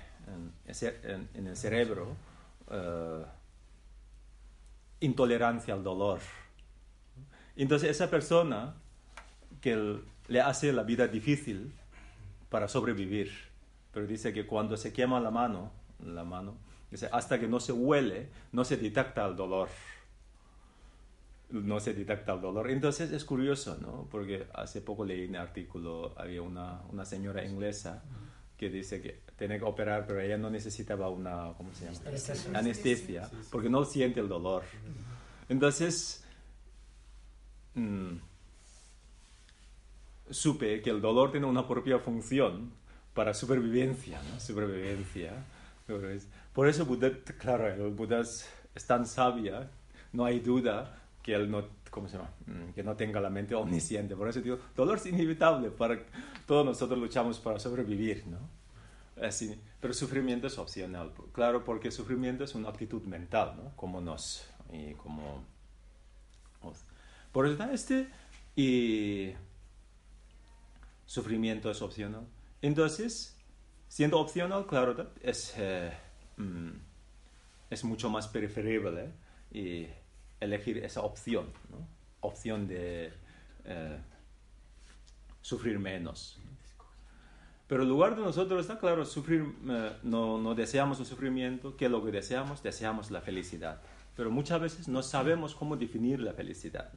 en, 0.68 1.48
el 1.48 1.56
cerebro 1.56 2.18
eh, 2.70 3.24
intolerancia 5.00 5.74
al 5.74 5.86
dolor. 5.86 6.20
Entonces 7.56 7.92
esa 7.92 8.10
persona 8.10 8.76
que 9.62 10.02
le 10.28 10.42
hace 10.42 10.74
la 10.74 10.84
vida 10.84 11.08
difícil 11.08 11.72
para 12.50 12.68
sobrevivir, 12.68 13.32
pero 13.94 14.06
dice 14.06 14.34
que 14.34 14.46
cuando 14.46 14.76
se 14.76 14.92
quema 14.92 15.22
la 15.22 15.32
mano, 15.32 15.72
la 16.06 16.26
mano, 16.26 16.58
dice, 16.92 17.08
hasta 17.10 17.40
que 17.40 17.48
no 17.48 17.62
se 17.62 17.72
huele, 17.72 18.28
no 18.52 18.66
se 18.66 18.76
detecta 18.76 19.26
el 19.26 19.38
dolor. 19.38 19.70
No 21.52 21.80
se 21.80 21.94
detecta 21.94 22.34
el 22.34 22.42
dolor. 22.42 22.70
Entonces 22.70 23.12
es 23.12 23.24
curioso, 23.24 23.78
¿no? 23.80 24.08
Porque 24.10 24.48
hace 24.54 24.82
poco 24.82 25.06
leí 25.06 25.26
un 25.26 25.36
artículo, 25.36 26.14
había 26.18 26.42
una, 26.42 26.82
una 26.92 27.06
señora 27.06 27.46
inglesa 27.46 28.04
que 28.58 28.70
dice 28.70 29.02
que 29.02 29.22
tiene 29.38 29.60
que 29.60 29.66
operar, 29.66 30.06
pero 30.08 30.22
ella 30.22 30.38
no 30.38 30.50
necesitaba 30.50 31.10
una, 31.10 31.54
¿cómo 31.58 31.74
se 31.74 31.86
llama? 31.86 32.00
Anestesia, 32.08 32.58
Anestesia 32.58 33.30
porque 33.52 33.70
no 33.70 33.84
siente 33.86 34.20
el 34.20 34.30
dolor. 34.30 34.64
Entonces, 35.50 36.24
mm, 37.74 38.16
supe 40.30 40.82
que 40.82 40.90
el 40.90 41.02
dolor 41.02 41.32
tiene 41.32 41.46
una 41.46 41.68
propia 41.68 42.00
función 42.00 42.72
para 43.14 43.34
supervivencia, 43.34 44.22
¿no? 44.32 44.40
Supervivencia. 44.40 45.32
Por 46.54 46.68
eso 46.68 46.86
Buda, 46.86 47.12
claro, 47.38 47.68
el 47.68 47.94
Buda 47.94 48.22
es, 48.22 48.48
tan 48.88 49.06
sabia, 49.06 49.70
no 50.12 50.26
hay 50.26 50.40
duda 50.40 51.02
que 51.26 51.34
él 51.34 51.50
no, 51.50 51.68
¿cómo 51.90 52.08
se 52.08 52.18
llama? 52.18 52.30
Mm, 52.46 52.74
que 52.74 52.84
no 52.84 52.96
tenga 52.96 53.20
la 53.20 53.32
mente 53.32 53.56
omnisciente. 53.56 54.16
Por 54.16 54.30
eso 54.30 54.42
digo, 54.42 54.60
dolor 54.76 54.98
es 54.98 55.08
inevitable, 55.08 55.72
para, 55.72 56.00
todos 56.46 56.64
nosotros 56.64 57.00
luchamos 57.00 57.40
para 57.40 57.58
sobrevivir, 57.58 58.28
¿no? 58.28 58.38
Así, 59.20 59.60
pero 59.80 59.92
sufrimiento 59.96 60.46
es 60.46 60.60
opcional, 60.60 61.14
claro, 61.32 61.64
porque 61.64 61.90
sufrimiento 61.90 62.44
es 62.44 62.54
una 62.54 62.70
actitud 62.70 63.02
mental, 63.06 63.56
¿no? 63.58 63.76
Como 63.76 64.02
nos, 64.02 64.48
como... 64.98 65.44
Por 67.32 67.48
eso 67.48 67.64
este, 67.72 68.08
y 68.56 69.32
sufrimiento 71.08 71.72
es 71.72 71.82
opcional. 71.82 72.28
Entonces, 72.62 73.36
siendo 73.88 74.20
opcional, 74.20 74.68
claro, 74.68 75.12
es, 75.24 75.56
eh, 75.58 75.92
mm, 76.38 76.70
es 77.72 77.84
mucho 77.84 78.12
más 78.12 78.28
preferible 78.28 79.12
y 79.52 79.88
elegir 80.46 80.78
esa 80.80 81.02
opción, 81.02 81.48
opción 82.22 82.68
de 82.68 83.14
eh, 83.66 84.00
sufrir 85.42 85.80
menos. 85.80 86.40
Pero 87.68 87.84
en 87.84 87.90
lugar 87.90 88.16
de 88.16 88.22
nosotros 88.22 88.62
está 88.62 88.80
claro, 88.80 89.06
sufrir, 89.06 89.44
eh, 89.68 89.98
no, 90.04 90.56
deseamos 90.56 91.00
el 91.00 91.06
sufrimiento, 91.06 91.76
¿qué 91.76 91.86
es 91.86 91.92
lo 91.92 92.04
que 92.04 92.12
deseamos? 92.12 92.62
Deseamos 92.62 93.12
la 93.12 93.22
felicidad. 93.22 93.82
Pero 94.16 94.32
muchas 94.32 94.62
veces 94.62 94.88
no 94.88 95.02
sabemos 95.02 95.56
cómo 95.56 95.76
definir 95.76 96.20
la 96.20 96.34
felicidad. 96.34 96.92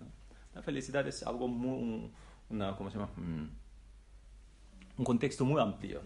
La 0.55 0.63
felicidad 0.63 1.07
es 1.09 1.23
algo 1.23 1.49
muy, 1.49 2.13
¿cómo 2.49 2.91
se 2.91 2.99
llama? 2.99 3.11
Mm, 3.17 3.49
un 4.99 5.05
contexto 5.05 5.45
muy 5.45 5.61
amplio. 5.61 6.03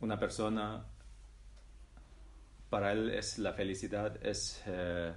Una 0.00 0.18
persona, 0.18 0.84
para 2.68 2.92
él 2.92 3.10
es 3.10 3.38
la 3.38 3.52
felicidad, 3.52 4.18
es... 4.24 4.62
Eh, 4.66 5.14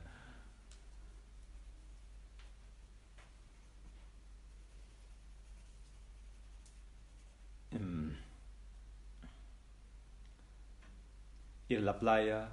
mm, 7.71 8.11
ir 11.69 11.79
a 11.79 11.81
la 11.81 11.99
playa 11.99 12.49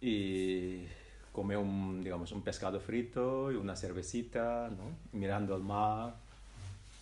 y 0.00 0.84
comer 1.32 1.58
un, 1.58 2.02
digamos, 2.02 2.32
un 2.32 2.42
pescado 2.42 2.80
frito 2.80 3.52
y 3.52 3.56
una 3.56 3.76
cervecita, 3.76 4.68
¿no? 4.70 5.18
mirando 5.18 5.54
al 5.54 5.62
mar 5.62 6.14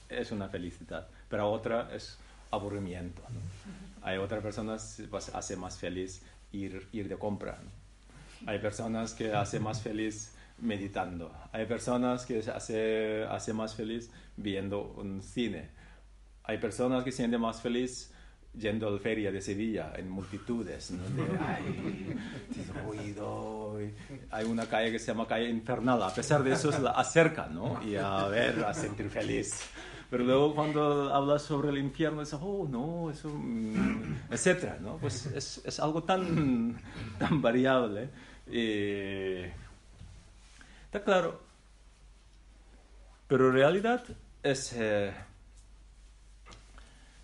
es 0.09 0.33
una 0.33 0.49
felicidad, 0.49 1.09
pero 1.29 1.51
otra 1.51 1.89
es 1.95 2.19
aburrimiento. 2.51 3.23
Hay 4.03 4.19
otras 4.19 4.43
personas 4.43 4.97
que 4.97 5.05
pues, 5.05 5.29
hace 5.35 5.57
más 5.57 5.79
feliz 5.79 6.23
ir, 6.53 6.89
ir 6.93 7.09
de 7.09 7.17
compra. 7.17 7.59
Hay 8.47 8.59
personas 8.59 9.15
que 9.15 9.33
hace 9.33 9.61
más 9.61 9.81
feliz 9.81 10.35
meditando. 10.59 11.33
Hay 11.53 11.67
personas 11.67 12.27
que 12.27 12.39
hace, 12.39 13.25
hace 13.25 13.53
más 13.53 13.75
feliz 13.75 14.11
viendo 14.37 14.83
un 14.97 15.23
cine. 15.23 15.69
Hay 16.45 16.59
personas 16.59 17.05
que 17.05 17.13
sienten 17.13 17.41
más 17.41 17.61
feliz 17.61 18.13
yendo 18.59 18.89
a 18.89 18.91
la 18.91 18.99
feria 18.99 19.31
de 19.31 19.41
Sevilla 19.41 19.93
en 19.97 20.11
multitudes, 20.11 20.91
¿no? 20.91 21.03
hay 21.47 22.17
ruido, 22.85 23.79
hay 24.31 24.45
una 24.45 24.67
calle 24.67 24.91
que 24.91 24.99
se 24.99 25.07
llama 25.07 25.27
calle 25.27 25.49
infernal, 25.49 26.03
a 26.03 26.13
pesar 26.13 26.43
de 26.43 26.53
eso 26.53 26.73
se 26.73 26.81
la 26.81 26.91
acerca, 26.91 27.47
¿no? 27.47 27.81
Y 27.83 27.97
a 27.97 28.27
ver, 28.27 28.65
a 28.65 28.75
sentir 28.75 29.09
feliz. 29.09 29.61
Pero 30.11 30.25
luego 30.25 30.55
cuando 30.57 31.15
hablas 31.15 31.43
sobre 31.43 31.69
el 31.69 31.79
infierno, 31.79 32.21
dices, 32.21 32.41
oh, 32.43 32.67
no, 32.69 33.11
eso, 33.11 33.29
mm", 33.29 34.33
etcétera, 34.33 34.79
¿no? 34.81 34.97
Pues 34.97 35.27
es, 35.27 35.63
es 35.65 35.79
algo 35.79 36.03
tan, 36.03 36.77
tan 37.19 37.41
variable. 37.41 38.11
está 40.87 41.05
claro. 41.05 41.41
Pero 43.29 43.49
en 43.49 43.53
realidad 43.53 44.03
es... 44.43 44.73
Eh, 44.77 45.13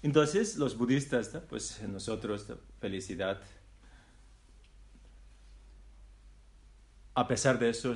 entonces 0.03 0.57
los 0.57 0.77
budistas, 0.77 1.37
pues 1.49 1.83
nosotros, 1.83 2.47
felicidad, 2.81 3.41
a 7.15 7.27
pesar 7.27 7.59
de 7.59 7.71
eso, 7.71 7.95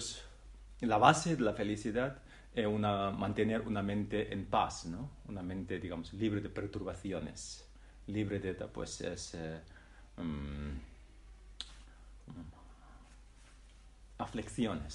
la 0.80 0.98
base 0.98 1.36
de 1.36 1.42
la 1.42 1.52
felicidad 1.52 2.22
es 2.54 2.66
una, 2.66 3.10
mantener 3.10 3.60
una 3.62 3.82
mente 3.82 4.32
en 4.32 4.46
paz, 4.46 4.86
¿no? 4.86 5.10
Una 5.28 5.42
mente, 5.42 5.78
digamos, 5.78 6.12
libre 6.14 6.40
de 6.40 6.48
perturbaciones, 6.48 7.68
libre 8.06 8.40
de, 8.40 8.54
pues, 8.54 9.00
es, 9.02 9.34
eh, 9.34 9.60
mm, 10.16 10.70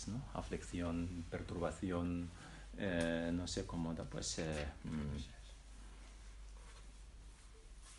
¿no? 0.07 0.23
Aflicción, 0.33 1.25
perturbación, 1.29 2.29
eh, 2.77 3.31
no 3.33 3.47
sé 3.47 3.65
cómo, 3.65 3.93
pues, 3.93 4.39
eh, 4.39 4.65
mm, 4.83 5.34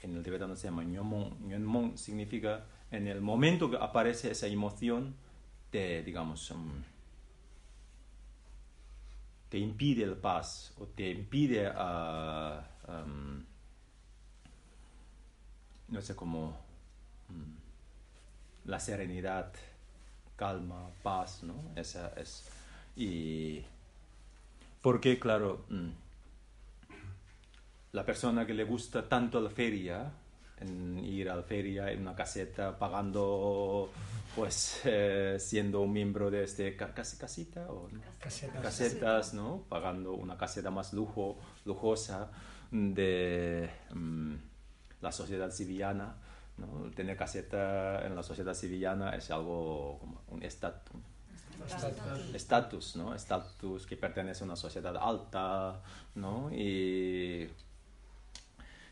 en 0.06 0.16
el 0.16 0.22
tibetano 0.22 0.56
se 0.56 0.68
llama 0.68 0.84
nyonmon, 0.84 1.98
significa 1.98 2.64
en 2.90 3.08
el 3.08 3.20
momento 3.20 3.70
que 3.70 3.76
aparece 3.76 4.30
esa 4.30 4.46
emoción, 4.46 5.14
te, 5.70 6.02
digamos, 6.02 6.50
mm, 6.52 6.82
te 9.48 9.58
impide 9.58 10.04
el 10.04 10.16
paz 10.16 10.72
o 10.78 10.86
te 10.86 11.10
impide 11.10 11.70
a, 11.74 12.64
no 15.88 16.00
sé 16.00 16.14
cómo, 16.14 16.56
mm, 17.28 18.68
la 18.68 18.80
serenidad, 18.80 19.52
calma, 20.36 20.88
paz, 21.02 21.42
¿no? 21.42 21.54
Esa 21.74 22.08
es. 22.16 22.48
Y 22.96 23.62
porque, 24.82 25.18
claro, 25.18 25.64
la 27.96 28.04
persona 28.04 28.46
que 28.46 28.52
le 28.52 28.64
gusta 28.64 29.08
tanto 29.08 29.40
la 29.40 29.48
feria, 29.48 30.12
en 30.60 30.98
ir 30.98 31.30
a 31.30 31.36
la 31.36 31.42
feria 31.42 31.90
en 31.90 32.02
una 32.02 32.14
caseta 32.14 32.78
pagando 32.78 33.90
pues 34.34 34.82
eh, 34.84 35.36
siendo 35.40 35.80
un 35.80 35.92
miembro 35.94 36.30
de 36.30 36.44
este 36.44 36.76
casita 36.76 37.66
o 37.70 37.88
casetas. 38.62 39.32
No 39.32 39.64
pagando 39.66 40.12
una 40.12 40.36
caseta 40.36 40.70
más 40.70 40.92
lujo 40.92 41.38
lujosa 41.64 42.30
de 42.70 43.70
mm, 43.94 44.34
la 45.00 45.10
sociedad 45.10 45.50
sevillana 45.50 46.16
¿no? 46.58 46.90
tener 46.94 47.16
caseta 47.16 48.06
en 48.06 48.14
la 48.14 48.22
sociedad 48.22 48.52
sevillana 48.52 49.16
es 49.16 49.30
algo 49.30 49.98
como 50.00 50.20
un 50.28 50.42
estatus. 50.42 51.00
Estatus 52.34 52.96
no 52.96 53.14
estatus 53.14 53.86
que 53.86 53.96
pertenece 53.96 54.44
a 54.44 54.46
una 54.46 54.56
sociedad 54.56 54.94
alta 54.98 55.80
no 56.14 56.50
y 56.52 57.48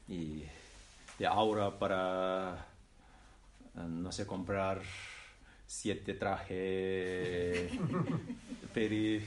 y 0.08 0.44
de 1.18 1.26
aura 1.26 1.78
para, 1.78 2.66
eh, 3.76 3.80
no 3.88 4.10
sé, 4.12 4.26
comprar 4.26 4.80
siete 5.66 6.14
trajes 6.14 7.70
peri, 8.74 9.24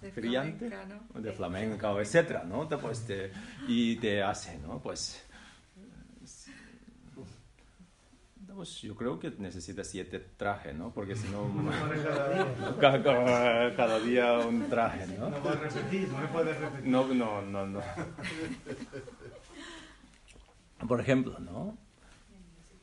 De 0.00 0.10
brillante, 0.10 0.68
flamenca, 0.68 0.94
¿no? 1.14 1.20
de 1.20 1.32
flamenca, 1.32 1.92
etcétera, 2.00 2.44
¿no? 2.44 2.66
Te, 2.66 2.76
pues, 2.78 3.04
te- 3.06 3.30
y 3.68 3.96
te 3.96 4.22
hace, 4.22 4.58
¿no? 4.58 4.80
Pues, 4.82 5.22
pues, 8.54 8.80
yo 8.80 8.94
creo 8.96 9.18
que 9.18 9.30
necesita 9.38 9.84
siete 9.84 10.18
trajes, 10.18 10.74
¿no? 10.74 10.90
Porque 10.90 11.14
si 11.14 11.28
no, 11.28 11.46
cada, 12.80 13.02
cada- 13.02 13.76
cada 13.76 13.98
día 14.00 14.38
un 14.38 14.66
traje, 14.70 15.06
¿no? 15.08 15.28
No 15.28 15.36
puedes 15.42 15.60
repetir, 15.74 16.08
no 16.08 16.18
me 16.18 16.26
puedes 16.28 16.58
repetir. 16.58 16.88
No, 16.88 17.06
no, 17.12 17.42
no, 17.42 17.66
no. 17.66 17.80
Por 20.86 21.00
ejemplo, 21.00 21.38
¿no? 21.38 21.76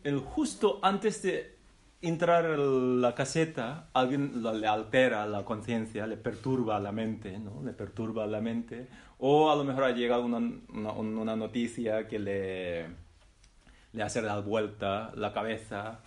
El 0.03 0.19
justo 0.19 0.79
antes 0.81 1.21
de 1.21 1.55
entrar 2.01 2.45
a 2.45 2.57
la 2.57 3.15
caseta, 3.15 3.89
alguien 3.93 4.43
le 4.43 4.67
altera 4.67 5.25
la 5.25 5.45
conciencia, 5.45 6.05
le 6.05 6.17
perturba 6.17 6.79
la 6.79 6.91
mente, 6.91 7.39
¿no? 7.39 7.61
Le 7.63 7.71
perturba 7.71 8.27
la 8.27 8.41
mente. 8.41 8.87
O 9.19 9.49
a 9.49 9.55
lo 9.55 9.63
mejor 9.63 9.85
ha 9.85 9.91
llegado 9.91 10.25
una, 10.25 10.39
una, 10.73 10.91
una 10.91 11.35
noticia 11.35 12.07
que 12.07 12.19
le, 12.19 12.87
le 13.93 14.03
hace 14.03 14.21
dar 14.21 14.43
vuelta 14.43 15.13
la 15.15 15.31
cabeza. 15.31 15.99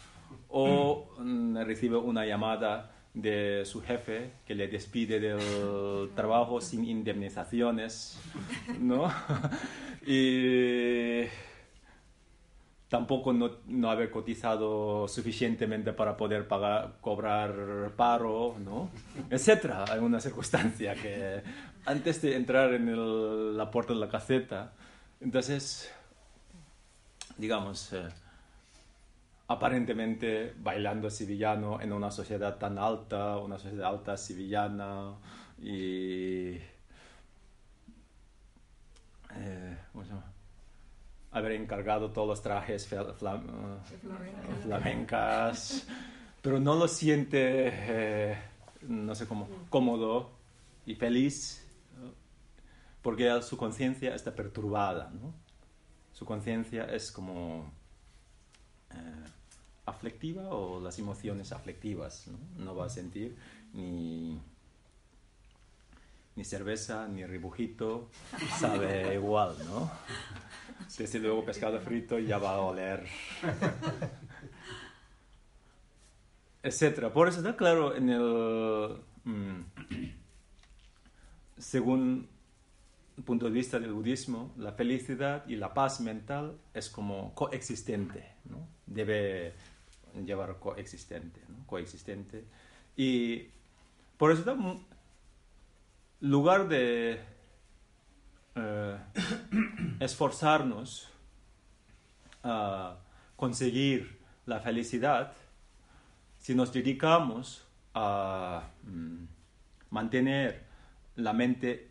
O 0.49 1.15
mm, 1.19 1.59
recibe 1.65 1.97
una 1.97 2.27
llamada 2.27 2.93
de 3.15 3.65
su 3.65 3.81
jefe 3.81 4.33
que 4.45 4.55
le 4.55 4.69
despide 4.69 5.19
del 5.19 6.11
trabajo 6.15 6.61
sin 6.61 6.85
indemnizaciones, 6.85 8.21
¿no? 8.79 9.11
y 10.07 11.23
tampoco 12.89 13.33
no, 13.33 13.51
no 13.67 13.91
haber 13.91 14.11
cotizado 14.11 15.09
suficientemente 15.09 15.93
para 15.93 16.17
poder 16.17 16.47
pagar, 16.47 16.99
cobrar 17.01 17.91
paro, 17.97 18.57
¿no? 18.65 18.91
Etcétera. 19.31 19.85
Hay 19.91 19.99
una 19.99 20.21
circunstancia 20.21 20.95
que 20.95 21.43
antes 21.85 22.23
de 22.23 22.37
entrar 22.37 22.73
en 22.75 22.89
el- 22.89 23.57
la 23.57 23.71
puerta 23.71 23.93
de 23.93 23.99
la 23.99 24.09
caseta, 24.09 24.73
entonces, 25.21 25.93
digamos, 27.37 27.93
eh, 27.93 28.09
aparentemente 29.49 30.55
bailando 30.59 31.11
sevillano 31.11 31.81
en 31.81 31.93
una 31.93 32.11
sociedad 32.11 32.57
tan 32.59 32.79
alta, 32.79 33.39
una 33.39 33.59
sociedad 33.59 33.91
alta 33.91 34.17
sevillana 34.17 35.15
y... 35.61 36.57
eh, 39.35 39.79
¿cómo 39.93 40.05
se 40.05 40.11
llama? 40.11 40.33
Haber 41.37 41.53
encargado 41.53 42.11
todos 42.11 42.29
los 42.29 42.43
trajes 42.43 42.87
fla- 42.91 43.15
fla- 43.15 43.39
De 43.91 43.99
flamenca. 43.99 44.63
flamencas, 44.63 45.87
pero 46.43 46.59
no 46.61 46.75
lo 46.75 46.89
siente, 46.89 47.39
eh, 47.73 48.39
no 48.83 49.15
sé 49.15 49.27
cómo, 49.27 49.49
cómodo 49.69 50.31
y 50.87 50.95
feliz, 50.95 51.67
¿no? 52.01 52.13
porque 53.03 53.43
su 53.43 53.57
conciencia 53.57 54.15
está 54.15 54.35
perturbada, 54.35 55.11
¿no? 55.11 55.35
Su 56.13 56.25
conciencia 56.25 56.85
es 56.85 57.13
como 57.13 57.71
eh, 58.91 59.25
aflictiva 59.85 60.49
o 60.49 60.81
las 60.81 60.99
emociones 60.99 61.53
aflictivas, 61.53 62.27
¿no? 62.29 62.39
No 62.65 62.75
va 62.75 62.87
a 62.87 62.89
sentir 62.89 63.37
ni 63.75 64.41
ni 66.37 66.45
cerveza, 66.45 67.09
ni 67.09 67.25
rebujito, 67.25 68.11
sabe 68.59 69.15
igual, 69.15 69.57
¿no? 69.65 69.91
Desde 70.97 71.19
luego 71.19 71.45
pescado 71.45 71.81
frito 71.81 72.19
ya 72.19 72.39
va 72.39 72.53
a 72.53 72.61
oler. 72.61 73.07
Etcétera. 76.63 77.13
Por 77.13 77.29
eso 77.29 77.39
está 77.39 77.57
claro 77.57 77.95
en 77.97 78.11
el... 78.11 78.99
mm, 79.25 79.61
según 81.59 82.29
el 83.17 83.25
punto 83.25 83.47
de 83.47 83.53
vista 83.53 83.79
del 83.79 83.93
budismo, 83.93 84.53
la 84.59 84.73
felicidad 84.73 85.47
y 85.49 85.57
la 85.57 85.73
paz 85.73 86.01
mental 86.01 86.59
es 86.75 86.91
como 86.91 87.35
coexistente, 87.35 88.33
¿no? 88.45 88.69
Debe 88.85 89.55
llevar 90.25 90.59
coexistente, 90.59 91.41
¿no? 91.49 91.67
Coexistente. 91.67 92.45
Y 92.97 93.49
por 94.19 94.33
eso, 94.33 94.51
en 94.51 94.87
lugar 96.21 96.69
de 96.69 97.21
eh, 98.55 98.99
esforzarnos 100.01 101.09
a 102.43 102.97
conseguir 103.37 104.19
la 104.47 104.61
felicidad, 104.61 105.33
si 106.39 106.55
nos 106.55 106.73
dedicamos 106.73 107.67
a 107.95 108.69
mm, 108.85 109.25
mantener 109.91 110.65
la 111.17 111.33
mente, 111.33 111.91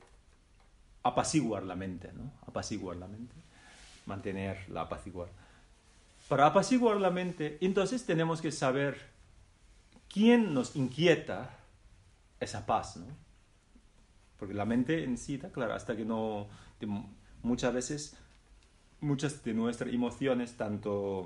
apaciguar 1.03 1.63
la 1.63 1.76
mente, 1.76 2.11
¿no? 2.13 2.32
Apaciguar 2.47 2.97
la 2.97 3.07
mente, 3.07 3.36
mantenerla 4.05 4.82
apaciguar. 4.82 5.30
Para 6.28 6.47
apaciguar 6.47 6.97
la 6.97 7.11
mente, 7.11 7.57
entonces 7.61 8.05
tenemos 8.05 8.41
que 8.41 8.51
saber 8.51 8.97
quién 10.11 10.53
nos 10.53 10.76
inquieta 10.76 11.49
esa 12.39 12.65
paz, 12.65 12.97
¿no? 12.97 13.24
Porque 14.45 14.53
la 14.53 14.65
mente 14.65 15.03
en 15.03 15.17
sí, 15.17 15.33
está 15.35 15.49
claro, 15.49 15.73
hasta 15.73 15.97
que 15.97 16.05
no, 16.05 16.47
muchas 17.41 17.73
veces, 17.73 18.15
muchas 19.01 19.43
de 19.43 19.55
nuestras 19.55 19.91
emociones, 19.91 20.55
tanto 20.55 21.25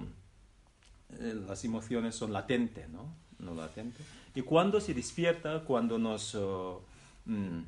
eh, 1.20 1.36
las 1.45 1.65
emociones 1.65 2.15
son 2.15 2.32
latentes, 2.32 2.88
¿no? 2.88 3.13
No 3.39 3.53
latentes. 3.53 4.05
Y 4.34 4.41
cuando 4.43 4.80
se 4.80 4.93
despierta, 4.93 5.65
cuando 5.65 5.99
nos, 5.99 6.34
oh, 6.36 6.82
mm, 7.26 7.59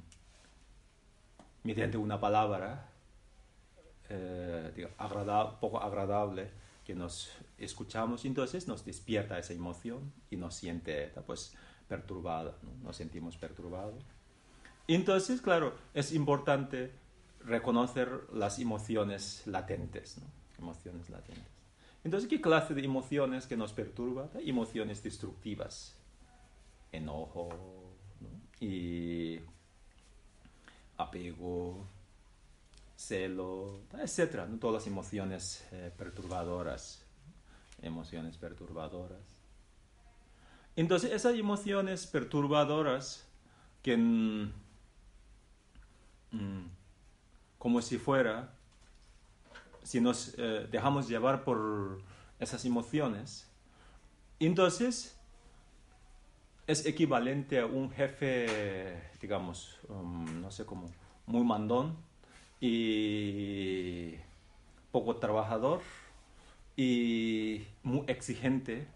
mediante 1.64 1.98
una 1.98 2.18
palabra, 2.18 2.90
eh, 4.08 4.72
digo, 4.74 4.88
agrada- 4.98 5.60
poco 5.60 5.82
agradable, 5.82 6.50
que 6.86 6.96
nos 6.96 7.30
escuchamos, 7.58 8.24
entonces 8.24 8.70
nos 8.70 8.86
despierta 8.86 9.38
esa 9.38 9.52
emoción 9.52 10.14
y 10.30 10.38
nos 10.38 10.56
siente 10.56 11.08
pues, 11.26 11.54
perturbada, 11.90 12.56
¿no? 12.64 12.72
nos 12.86 12.96
sentimos 12.96 13.36
perturbados. 13.36 14.02
Entonces, 14.96 15.42
claro, 15.42 15.76
es 15.94 16.12
importante 16.14 16.92
reconocer 17.46 18.10
las 18.34 18.60
emociones 18.60 19.44
latentes, 19.46 20.18
¿no? 20.18 20.26
Emociones 20.60 21.10
latentes. 21.10 21.46
Entonces, 22.04 22.30
¿qué 22.30 22.42
clase 22.42 22.74
de 22.74 22.84
emociones 22.84 23.48
que 23.48 23.56
nos 23.56 23.74
perturban? 23.74 24.30
Emociones 24.36 25.04
destructivas. 25.04 25.96
Enojo, 26.92 27.50
¿no? 28.20 28.30
Y 28.66 29.40
apego, 30.98 31.86
celo, 32.96 33.82
etcétera, 33.98 34.46
¿no? 34.46 34.58
Todas 34.58 34.82
las 34.82 34.88
emociones 34.88 35.66
eh, 35.72 35.92
perturbadoras. 35.96 37.06
Emociones 37.82 38.38
perturbadoras. 38.38 39.22
Entonces, 40.76 41.12
esas 41.12 41.36
emociones 41.36 42.08
perturbadoras 42.08 43.28
que 43.82 44.52
mm, 46.32 46.66
como 47.58 47.82
si 47.82 47.98
fuera, 47.98 48.54
si 49.84 50.02
nos 50.02 50.36
eh, 50.38 50.68
dejamos 50.72 51.08
llevar 51.08 51.44
por 51.44 52.02
esas 52.40 52.66
emociones, 52.66 53.48
entonces 54.40 55.18
es 56.68 56.86
equivalente 56.86 57.60
a 57.60 57.66
un 57.66 57.92
jefe, 57.92 59.02
digamos, 59.22 59.78
um, 59.90 60.42
no 60.42 60.52
sé 60.52 60.66
cómo, 60.66 60.90
muy 61.26 61.44
mandón 61.44 61.98
y 62.60 64.16
poco 64.92 65.16
trabajador 65.18 65.82
y 66.76 67.66
muy 67.84 68.04
exigente. 68.08 68.88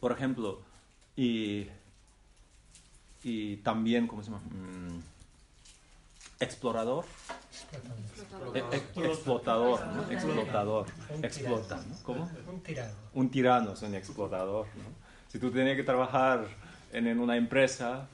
Por 0.00 0.12
ejemplo, 0.12 0.60
y, 1.16 1.68
y 3.24 3.56
también, 3.58 4.06
¿cómo 4.06 4.22
se 4.22 4.30
llama? 4.30 4.42
Mm, 4.50 5.00
explorador. 6.40 7.04
Eh, 8.54 8.62
eh, 8.72 8.82
explotador, 9.04 9.86
¿no? 9.86 10.10
Explotador. 10.10 10.86
Explota. 11.22 11.82
¿Cómo? 12.02 12.30
Un 12.48 12.60
tirano. 12.62 12.92
Un 13.14 13.30
tirano 13.30 13.72
es 13.72 13.82
un 13.82 13.94
explotador, 13.94 14.66
¿no? 14.76 14.82
Si 15.28 15.38
tú 15.38 15.50
tienes 15.50 15.76
que 15.76 15.82
trabajar 15.84 16.46
en, 16.92 17.06
en 17.06 17.18
una 17.20 17.36
empresa 17.36 18.06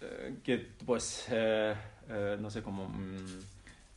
eh, 0.00 0.36
que, 0.42 0.58
pues, 0.84 1.26
eh, 1.30 1.74
eh, 2.08 2.36
no 2.40 2.50
sé 2.50 2.62
cómo, 2.62 2.88
mm, 2.88 3.40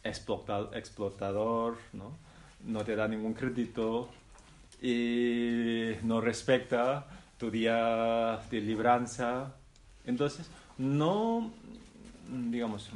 explota- 0.03 0.69
explotador, 0.73 1.77
¿no? 1.93 2.11
No 2.65 2.83
te 2.83 2.95
da 2.95 3.07
ningún 3.07 3.33
crédito 3.33 4.09
y 4.81 5.91
no 6.03 6.21
respecta 6.21 7.05
tu 7.39 7.49
día 7.51 8.39
de 8.49 8.61
libranza. 8.61 9.53
Entonces, 10.07 10.49
no, 10.77 11.51
digamos, 12.49 12.89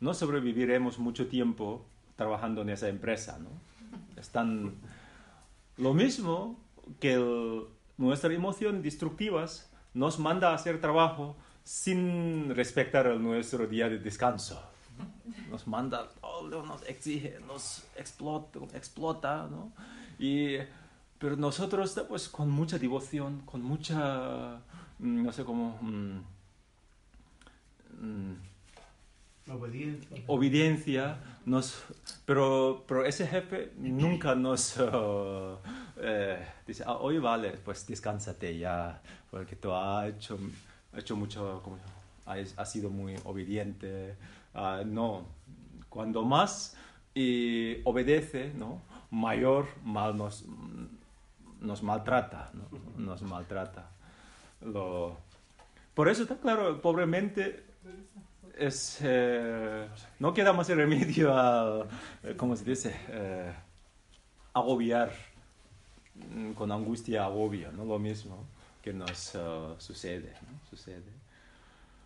no 0.00 0.12
sobreviviremos 0.14 0.98
mucho 0.98 1.26
tiempo 1.28 1.82
trabajando 2.16 2.62
en 2.62 2.70
esa 2.70 2.88
empresa, 2.88 3.38
¿no? 3.38 3.48
Están 4.20 4.74
lo 5.78 5.94
mismo 5.94 6.58
que 7.00 7.14
el- 7.14 7.62
nuestras 7.96 8.32
emociones 8.32 8.82
destructivas 8.82 9.70
nos 9.94 10.18
manda 10.18 10.50
a 10.50 10.54
hacer 10.54 10.80
trabajo 10.80 11.36
sin 11.64 12.54
respetar 12.54 13.06
nuestro 13.16 13.66
día 13.66 13.88
de 13.88 13.98
descanso. 13.98 14.60
¿no? 14.98 15.50
Nos 15.50 15.66
manda, 15.66 16.08
todo, 16.20 16.64
nos 16.66 16.82
exige, 16.86 17.38
nos 17.46 17.84
explota, 17.96 18.58
explota 18.74 19.48
¿no? 19.50 19.72
Y, 20.18 20.56
pero 21.18 21.36
nosotros, 21.36 21.98
pues, 22.08 22.28
con 22.28 22.50
mucha 22.50 22.78
devoción, 22.78 23.40
con 23.46 23.62
mucha, 23.62 24.60
no 24.98 25.32
sé 25.32 25.44
cómo, 25.44 25.78
mm, 25.80 26.18
mm, 28.00 28.34
Obediencia. 29.50 30.22
obediencia, 30.26 31.18
nos, 31.44 31.84
pero, 32.24 32.84
pero 32.88 33.04
ese 33.04 33.26
jefe 33.26 33.72
nunca 33.76 34.34
nos 34.34 34.78
uh, 34.78 35.58
eh, 35.98 36.46
dice, 36.66 36.82
"Ah, 36.86 36.96
hoy 36.96 37.18
vale, 37.18 37.50
pues 37.64 37.86
descánsate 37.86 38.56
ya, 38.58 39.02
porque 39.30 39.54
tú 39.56 39.70
has 39.72 40.08
hecho, 40.08 40.38
mucho, 41.16 41.60
como, 41.62 41.78
has, 42.24 42.58
has 42.58 42.72
sido 42.72 42.88
muy 42.88 43.16
obediente. 43.24 44.16
Ah, 44.54 44.82
no, 44.86 45.26
cuando 45.90 46.22
más 46.24 46.76
y 47.14 47.78
obedece, 47.84 48.52
¿no? 48.54 48.80
mayor 49.10 49.66
mal 49.84 50.16
nos, 50.16 50.44
nos 51.60 51.82
maltrata, 51.82 52.50
¿no? 52.54 52.66
nos 52.96 53.22
maltrata. 53.22 53.90
Lo, 54.64 55.16
por 55.94 56.08
eso 56.08 56.22
está 56.22 56.36
claro, 56.36 56.80
pobremente 56.80 57.62
es, 58.58 58.98
eh, 59.02 59.88
no 60.18 60.34
queda 60.34 60.52
más 60.52 60.68
remedio 60.68 61.32
a, 61.32 61.86
eh, 62.22 62.34
¿cómo 62.36 62.56
se 62.56 62.64
dice? 62.64 62.94
Eh, 63.08 63.52
agobiar, 64.52 65.12
mm, 66.34 66.52
con 66.52 66.72
angustia 66.72 67.24
agobio, 67.24 67.70
¿no? 67.72 67.84
Lo 67.84 67.98
mismo 67.98 68.44
que 68.82 68.92
nos 68.92 69.36
sucede. 69.78 70.34
Sucede. 70.68 71.12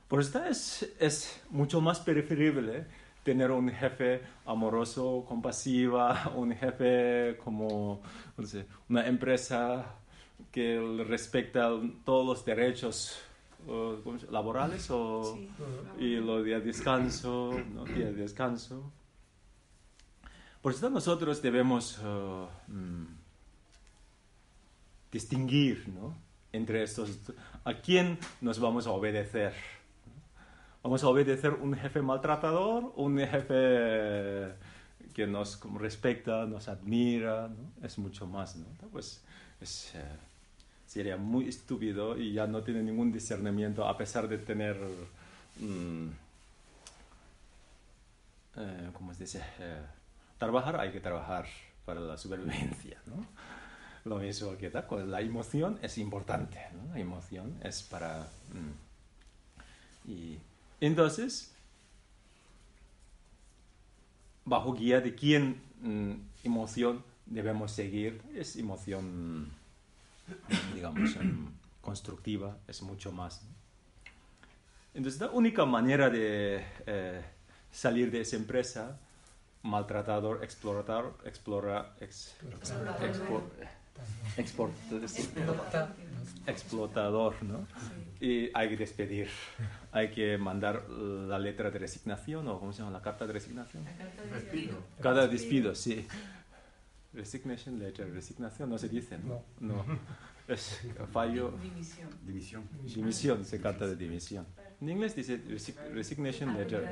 Por 0.06 0.20
eso 0.20 0.44
es, 0.44 0.94
es 1.00 1.42
mucho 1.50 1.80
más 1.80 2.00
preferible 2.00 2.86
tener 3.24 3.50
un 3.50 3.70
jefe 3.70 4.22
amoroso, 4.46 5.24
compasiva, 5.26 6.30
un 6.34 6.54
jefe 6.54 7.36
como, 7.42 8.00
no 8.36 8.46
sé, 8.46 8.66
una 8.88 9.06
empresa 9.06 9.97
que 10.52 10.80
respecta 11.06 11.68
todos 12.04 12.26
los 12.26 12.44
derechos 12.44 13.18
eh, 13.66 14.00
¿cómo 14.04 14.18
se- 14.18 14.30
laborales 14.30 14.88
o 14.90 15.36
Sí. 15.36 15.48
y 15.98 16.16
los 16.16 16.44
días 16.44 16.60
de 16.60 16.66
descanso, 16.68 17.52
¿no? 17.74 17.84
días 17.84 18.14
de 18.14 18.22
descanso. 18.22 18.90
Por 20.62 20.72
eso 20.72 20.88
nosotros 20.90 21.40
debemos 21.42 21.98
eh, 22.02 22.46
mm, 22.68 23.04
distinguir 25.12 25.88
¿no? 25.88 26.14
entre 26.52 26.82
estos, 26.82 27.32
a 27.64 27.74
quién 27.74 28.18
nos 28.40 28.58
vamos 28.58 28.86
a 28.86 28.90
obedecer. 28.90 29.54
Vamos 30.82 31.02
a 31.02 31.08
obedecer 31.08 31.52
un 31.54 31.74
jefe 31.74 32.00
maltratador, 32.02 32.92
un 32.96 33.18
jefe 33.18 34.54
que 35.12 35.26
nos 35.26 35.60
respecta, 35.78 36.46
nos 36.46 36.68
admira, 36.68 37.48
¿no? 37.48 37.86
es 37.86 37.98
mucho 37.98 38.26
más, 38.26 38.56
¿no? 38.56 38.66
Pues 38.92 39.24
es, 39.60 39.92
eh, 39.96 40.04
sería 40.88 41.18
muy 41.18 41.48
estúpido 41.48 42.16
y 42.16 42.32
ya 42.32 42.46
no 42.46 42.62
tiene 42.62 42.82
ningún 42.82 43.12
discernimiento 43.12 43.86
a 43.86 43.96
pesar 43.96 44.26
de 44.26 44.38
tener, 44.38 44.76
mm, 45.60 46.08
eh, 48.56 48.90
¿cómo 48.94 49.12
se 49.12 49.24
dice? 49.24 49.42
Eh, 49.58 49.82
trabajar 50.38 50.80
hay 50.80 50.90
que 50.90 51.00
trabajar 51.00 51.46
para 51.84 52.00
la 52.00 52.16
supervivencia, 52.16 52.98
¿no? 53.06 53.26
Lo 54.06 54.16
mismo 54.16 54.56
que 54.56 54.70
tal, 54.70 54.86
la 55.10 55.20
emoción 55.20 55.78
es 55.82 55.98
importante. 55.98 56.58
La 56.90 56.98
emoción 56.98 57.60
es 57.62 57.82
para... 57.82 58.26
mm, 58.52 60.10
y 60.10 60.38
entonces, 60.80 61.54
bajo 64.46 64.72
guía 64.72 65.02
de 65.02 65.14
quién 65.14 65.60
mm, 65.82 66.12
emoción 66.44 67.04
debemos 67.26 67.72
seguir, 67.72 68.22
es 68.34 68.56
emoción, 68.56 69.52
digamos, 70.74 71.16
constructiva, 71.80 72.56
es 72.66 72.82
mucho 72.82 73.12
más. 73.12 73.42
Entonces, 74.94 75.20
la 75.20 75.30
única 75.30 75.64
manera 75.64 76.10
de 76.10 76.64
eh, 76.86 77.22
salir 77.70 78.10
de 78.10 78.20
esa 78.22 78.36
empresa, 78.36 78.98
maltratador, 79.62 80.42
explorador, 80.42 81.16
explora, 81.24 81.94
ex- 82.00 82.34
expo- 83.00 83.42
export- 84.36 84.72
explotador, 86.46 87.34
¿no? 87.42 87.66
Y 88.20 88.50
hay 88.54 88.68
que 88.70 88.76
despedir, 88.76 89.28
hay 89.92 90.10
que 90.10 90.38
mandar 90.38 90.88
la 90.88 91.38
letra 91.38 91.70
de 91.70 91.78
resignación 91.78 92.48
o 92.48 92.58
¿cómo 92.58 92.72
se 92.72 92.80
llama? 92.80 92.90
La 92.92 93.02
carta 93.02 93.26
de 93.26 93.32
resignación. 93.32 93.84
Despido. 94.34 94.78
Cada 95.00 95.26
despido, 95.28 95.74
sí. 95.74 96.06
Resignation 97.12 97.78
letter, 97.78 98.10
resignación, 98.12 98.68
no 98.70 98.78
se 98.78 98.88
dice, 98.88 99.18
¿no? 99.18 99.42
No. 99.60 99.84
Es 100.46 100.80
fallo, 101.12 101.52
División. 101.62 102.08
División. 102.24 102.62
dimisión, 102.84 103.44
se 103.44 103.60
carta 103.60 103.86
de 103.86 103.96
dimisión. 103.96 104.46
En 104.80 104.88
inglés 104.90 105.14
dice 105.16 105.42
resi- 105.44 105.74
resignation 105.92 106.54
letter, 106.56 106.88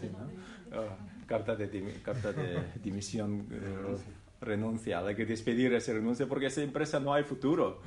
sí, 0.00 0.08
¿no? 0.10 0.76
Ah, 0.76 0.96
carta, 1.26 1.54
de 1.56 1.70
dimi- 1.70 2.00
carta 2.02 2.32
de 2.32 2.62
dimisión, 2.82 3.46
eh, 3.50 3.96
renuncia. 4.40 5.00
Hay 5.06 5.14
que 5.14 5.24
despedir 5.26 5.72
esa 5.74 5.92
renuncia 5.92 6.26
porque 6.26 6.46
esa 6.46 6.62
empresa 6.62 6.98
no 7.00 7.12
hay 7.14 7.24
futuro, 7.24 7.80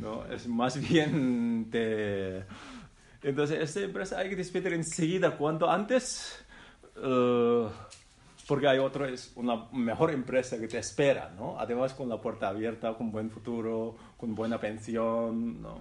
¿no? 0.00 0.26
Es 0.26 0.46
más 0.48 0.78
bien 0.88 1.68
te... 1.70 2.44
Entonces, 3.22 3.60
esta 3.60 3.80
empresa 3.80 4.18
hay 4.18 4.28
que 4.30 4.36
despedir 4.36 4.72
enseguida, 4.74 5.36
cuanto 5.36 5.70
antes, 5.70 6.44
eh, 6.96 7.68
porque 8.46 8.68
hay 8.68 8.78
otra, 8.78 9.08
es 9.08 9.32
una 9.34 9.66
mejor 9.72 10.12
empresa 10.12 10.58
que 10.58 10.68
te 10.68 10.78
espera, 10.78 11.32
¿no? 11.36 11.58
Además, 11.58 11.94
con 11.94 12.08
la 12.08 12.20
puerta 12.20 12.48
abierta, 12.48 12.94
con 12.94 13.10
buen 13.10 13.30
futuro, 13.30 13.96
con 14.16 14.34
buena 14.34 14.60
pensión, 14.60 15.60
¿no? 15.60 15.78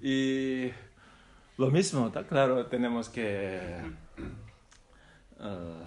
Y 0.00 0.70
lo 1.58 1.70
mismo, 1.70 2.06
está 2.06 2.24
claro, 2.24 2.66
tenemos 2.66 3.08
que... 3.08 3.58
eh, 5.40 5.84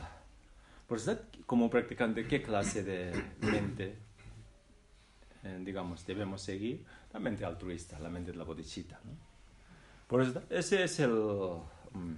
por 0.88 0.98
eso, 0.98 1.18
como 1.46 1.70
practicante, 1.70 2.28
¿qué 2.28 2.42
clase 2.42 2.84
de 2.84 3.12
mente, 3.40 3.98
eh, 5.44 5.62
digamos, 5.64 6.06
debemos 6.06 6.42
seguir? 6.42 6.86
La 7.14 7.22
mente 7.22 7.46
altruista, 7.46 8.00
la 8.00 8.10
mente 8.10 8.32
de 8.32 8.38
la 8.38 8.44
bodhisattva, 8.44 9.00
¿no? 9.06 9.12
Por 10.08 10.22
eso, 10.22 10.42
ese 10.50 10.84
es 10.84 11.00
el... 11.00 11.12
mm, 11.12 12.16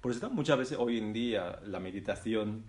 por 0.00 0.12
eso 0.12 0.30
muchas 0.30 0.58
veces 0.58 0.78
hoy 0.78 0.98
en 0.98 1.12
día 1.12 1.60
la 1.64 1.80
meditación 1.80 2.64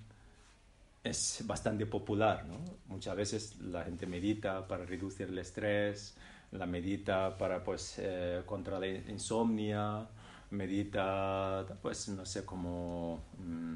es 1.03 1.43
bastante 1.45 1.85
popular, 1.85 2.45
¿no? 2.45 2.57
Muchas 2.87 3.15
veces 3.15 3.59
la 3.59 3.83
gente 3.83 4.07
medita 4.07 4.67
para 4.67 4.85
reducir 4.85 5.27
el 5.27 5.37
estrés, 5.37 6.15
la 6.51 6.65
medita 6.65 7.37
para, 7.37 7.63
pues, 7.63 7.95
eh, 7.97 8.41
contra 8.45 8.79
la 8.79 8.87
insomnia, 8.87 10.07
medita, 10.51 11.65
pues, 11.81 12.09
no 12.09 12.25
sé, 12.25 12.45
como 12.45 13.23
mm, 13.37 13.75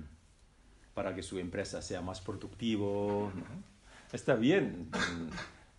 para 0.94 1.14
que 1.14 1.22
su 1.22 1.38
empresa 1.40 1.82
sea 1.82 2.02
más 2.02 2.22
productivo, 2.22 3.32
¿no? 3.36 3.78
Está 4.14 4.36
bien, 4.36 4.90
mm, 4.92 5.30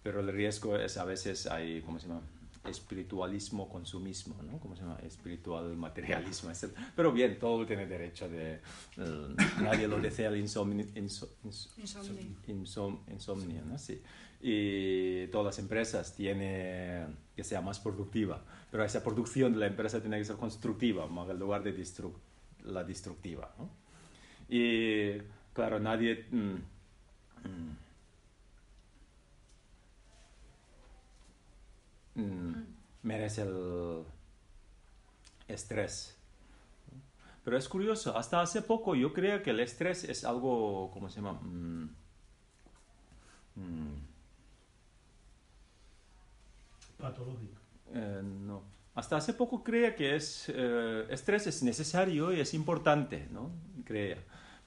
pero 0.03 0.21
el 0.21 0.29
riesgo 0.29 0.77
es 0.77 0.99
a 0.99 1.05
veces 1.05 1.47
hay, 1.47 1.81
¿cómo 1.83 1.99
se 1.99 2.09
llama? 2.09 2.21
Espiritualismo, 2.69 3.69
consumismo, 3.69 4.41
¿no? 4.43 4.59
¿Cómo 4.59 4.77
se 4.77 4.83
llama? 4.83 4.99
Espiritual 5.03 5.77
materialismo, 5.77 6.51
etc. 6.51 6.67
Pero 6.95 7.13
bien, 7.13 7.39
todo 7.39 7.67
tiene 7.67 7.87
derecho 7.87 8.29
de... 8.29 8.55
eh, 8.97 9.37
nadie 9.63 9.89
lo 9.89 9.99
desea 10.01 10.29
el 10.29 10.37
insomnio, 10.37 10.85
inso- 10.95 11.29
ins- 11.45 11.71
Insomnio. 11.79 12.23
insom- 12.49 13.01
insomnio, 13.11 13.63
¿no? 13.65 13.79
Sí. 13.79 14.01
Y 14.41 15.27
todas 15.29 15.47
las 15.47 15.59
empresas 15.59 16.15
tienen 16.15 17.17
que 17.35 17.43
sea 17.43 17.61
más 17.61 17.81
productiva, 17.81 18.43
pero 18.71 18.85
esa 18.85 19.03
producción 19.03 19.53
de 19.53 19.59
la 19.59 19.67
empresa 19.67 20.01
tiene 20.01 20.19
que 20.19 20.25
ser 20.25 20.37
constructiva, 20.37 21.07
en 21.07 21.39
lugar 21.39 21.63
de 21.63 21.73
la 22.65 22.85
destructiva, 22.85 23.53
¿no? 23.59 23.69
Y 24.49 25.19
claro, 25.53 25.79
nadie... 25.81 26.27
mm, 26.31 26.37
mm, 27.45 27.77
mm, 32.19 32.53
merece 33.03 33.43
el 33.43 34.05
estrés. 35.49 36.17
Pero 37.45 37.57
es 37.57 37.69
curioso, 37.69 38.17
hasta 38.17 38.41
hace 38.43 38.61
poco 38.63 38.95
yo 38.95 39.13
creía 39.13 39.43
que 39.43 39.51
el 39.51 39.61
estrés 39.61 40.05
es 40.05 40.25
algo, 40.25 40.91
¿cómo 40.93 41.09
se 41.09 41.17
llama? 41.17 41.41
Mm, 41.43 41.89
mm, 43.57 43.97
Patológico. 46.99 47.61
eh, 47.95 48.23
no. 48.23 48.63
Hasta 48.95 49.17
hace 49.17 49.33
poco 49.33 49.63
creía 49.63 49.95
que 49.95 50.17
es, 50.17 50.47
eh, 50.49 51.07
estrés 51.11 51.47
es 51.47 51.63
necesario 51.63 52.33
y 52.33 52.41
es 52.41 52.53
importante, 52.55 53.29
¿no? 53.31 53.53
Creía. 53.85 54.19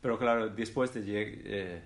Pero 0.02 0.18
claro, 0.18 0.50
después 0.50 0.94
de 0.94 1.02
eh, 1.06 1.84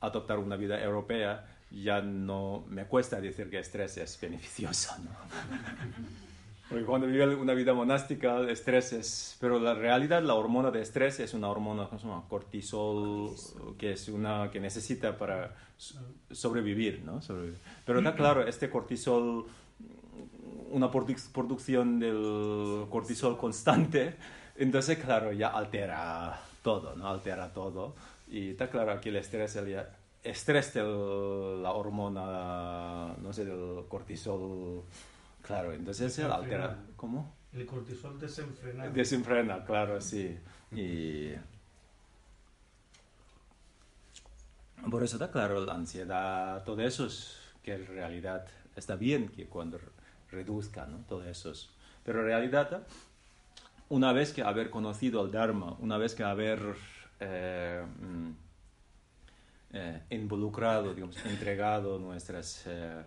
adoptar 0.00 0.38
una 0.38 0.56
vida 0.56 0.80
europea, 0.82 1.51
ya 1.72 2.00
no 2.00 2.64
me 2.68 2.84
cuesta 2.84 3.20
decir 3.20 3.48
que 3.50 3.58
estrés 3.58 3.96
es 3.96 4.18
beneficioso, 4.20 4.94
¿no? 4.98 5.10
Porque 6.68 6.84
cuando 6.86 7.06
vive 7.06 7.34
una 7.34 7.52
vida 7.52 7.74
monástica, 7.74 8.38
el 8.38 8.48
estrés 8.48 8.94
es... 8.94 9.36
Pero 9.40 9.60
la 9.60 9.74
realidad, 9.74 10.22
la 10.22 10.34
hormona 10.34 10.70
de 10.70 10.80
estrés 10.80 11.20
es 11.20 11.34
una 11.34 11.48
hormona, 11.48 11.86
¿cómo 11.86 11.98
se 11.98 12.06
llama? 12.06 12.24
Cortisol, 12.28 13.34
que 13.76 13.92
es 13.92 14.08
una 14.08 14.50
que 14.50 14.58
necesita 14.58 15.18
para 15.18 15.54
sobrevivir, 16.30 17.02
¿no? 17.04 17.20
Sobrevivir. 17.20 17.58
Pero 17.84 17.98
está 17.98 18.14
claro, 18.14 18.46
este 18.46 18.70
cortisol, 18.70 19.44
una 20.70 20.90
producción 20.90 21.98
del 21.98 22.86
cortisol 22.88 23.36
constante, 23.36 24.14
entonces, 24.56 24.98
claro, 24.98 25.32
ya 25.32 25.48
altera 25.48 26.40
todo, 26.62 26.96
¿no? 26.96 27.06
Altera 27.06 27.52
todo. 27.52 27.94
Y 28.28 28.50
está 28.50 28.70
claro, 28.70 28.92
aquí 28.92 29.10
el 29.10 29.16
estrés, 29.16 29.56
el 29.56 29.76
estrés 30.22 30.74
de 30.74 30.82
la 30.82 31.72
hormona, 31.72 33.14
no 33.18 33.32
sé, 33.32 33.44
del 33.44 33.84
cortisol 33.88 34.84
Claro, 35.42 35.72
entonces 35.72 36.12
se 36.12 36.24
altera. 36.24 36.78
¿Cómo? 36.96 37.34
El 37.52 37.66
cortisol 37.66 38.18
desenfrena. 38.18 38.88
Desenfrena, 38.88 39.64
claro, 39.64 40.00
sí. 40.00 40.38
Y. 40.70 41.32
Por 44.90 45.02
eso 45.02 45.16
está 45.16 45.30
claro 45.30 45.64
la 45.64 45.74
ansiedad, 45.74 46.64
todo 46.64 46.80
eso 46.80 47.06
es 47.06 47.38
que 47.62 47.74
en 47.74 47.86
realidad 47.86 48.46
está 48.74 48.96
bien 48.96 49.28
que 49.28 49.46
cuando 49.46 49.78
reduzca, 50.30 50.86
¿no? 50.86 50.98
Todo 51.08 51.24
eso. 51.24 51.52
Pero 52.04 52.20
en 52.20 52.26
realidad, 52.26 52.84
una 53.88 54.12
vez 54.12 54.32
que 54.32 54.42
haber 54.42 54.70
conocido 54.70 55.24
el 55.24 55.30
Dharma, 55.30 55.76
una 55.78 55.98
vez 55.98 56.16
que 56.16 56.24
haber 56.24 56.60
eh, 57.20 57.84
mm, 58.00 58.30
eh, 59.72 60.02
involucrado, 60.10 60.94
digamos, 60.94 61.16
entregado 61.24 61.98
nuestros 61.98 62.62
eh, 62.66 63.02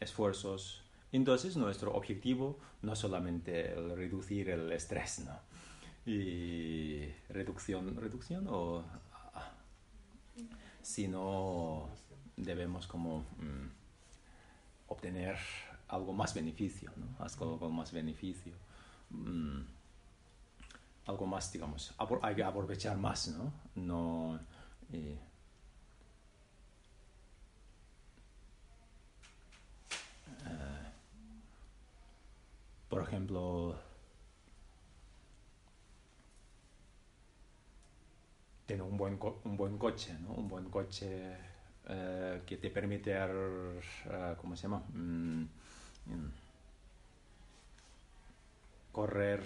esfuerzos, 0.00 0.82
entonces 1.12 1.56
nuestro 1.56 1.94
objetivo 1.94 2.58
no 2.82 2.94
solamente 2.94 3.72
el 3.72 3.96
reducir 3.96 4.50
el 4.50 4.70
estrés, 4.72 5.20
¿no? 5.20 5.38
Y 6.06 7.06
reducción, 7.28 7.96
reducción 7.96 8.46
o 8.48 8.84
sino 10.82 11.88
debemos 12.36 12.86
como 12.86 13.18
mm, 13.18 13.68
obtener 14.88 15.36
algo 15.88 16.12
más 16.12 16.32
beneficio, 16.34 16.90
¿no? 16.96 17.06
Algo 17.18 17.68
más 17.70 17.92
beneficio. 17.92 18.54
Mm, 19.10 19.60
algo 21.06 21.26
más, 21.26 21.52
digamos, 21.52 21.94
hay 22.22 22.34
que 22.34 22.42
aprovechar 22.42 22.96
más, 22.96 23.28
¿no? 23.28 23.52
No... 23.74 24.40
Eh, 24.92 25.18
por 32.88 33.02
ejemplo, 33.02 33.76
tener 38.66 38.82
un 38.82 38.96
buen, 38.96 39.18
un 39.44 39.56
buen 39.56 39.78
coche, 39.78 40.14
¿no? 40.20 40.34
Un 40.34 40.48
buen 40.48 40.70
coche 40.70 41.36
eh, 41.88 42.42
que 42.46 42.56
te 42.58 42.70
permite, 42.70 43.14
uh, 43.16 44.36
¿cómo 44.36 44.56
se 44.56 44.62
llama? 44.64 44.82
Mm, 44.92 45.42
mm, 46.06 46.30
correr 48.92 49.42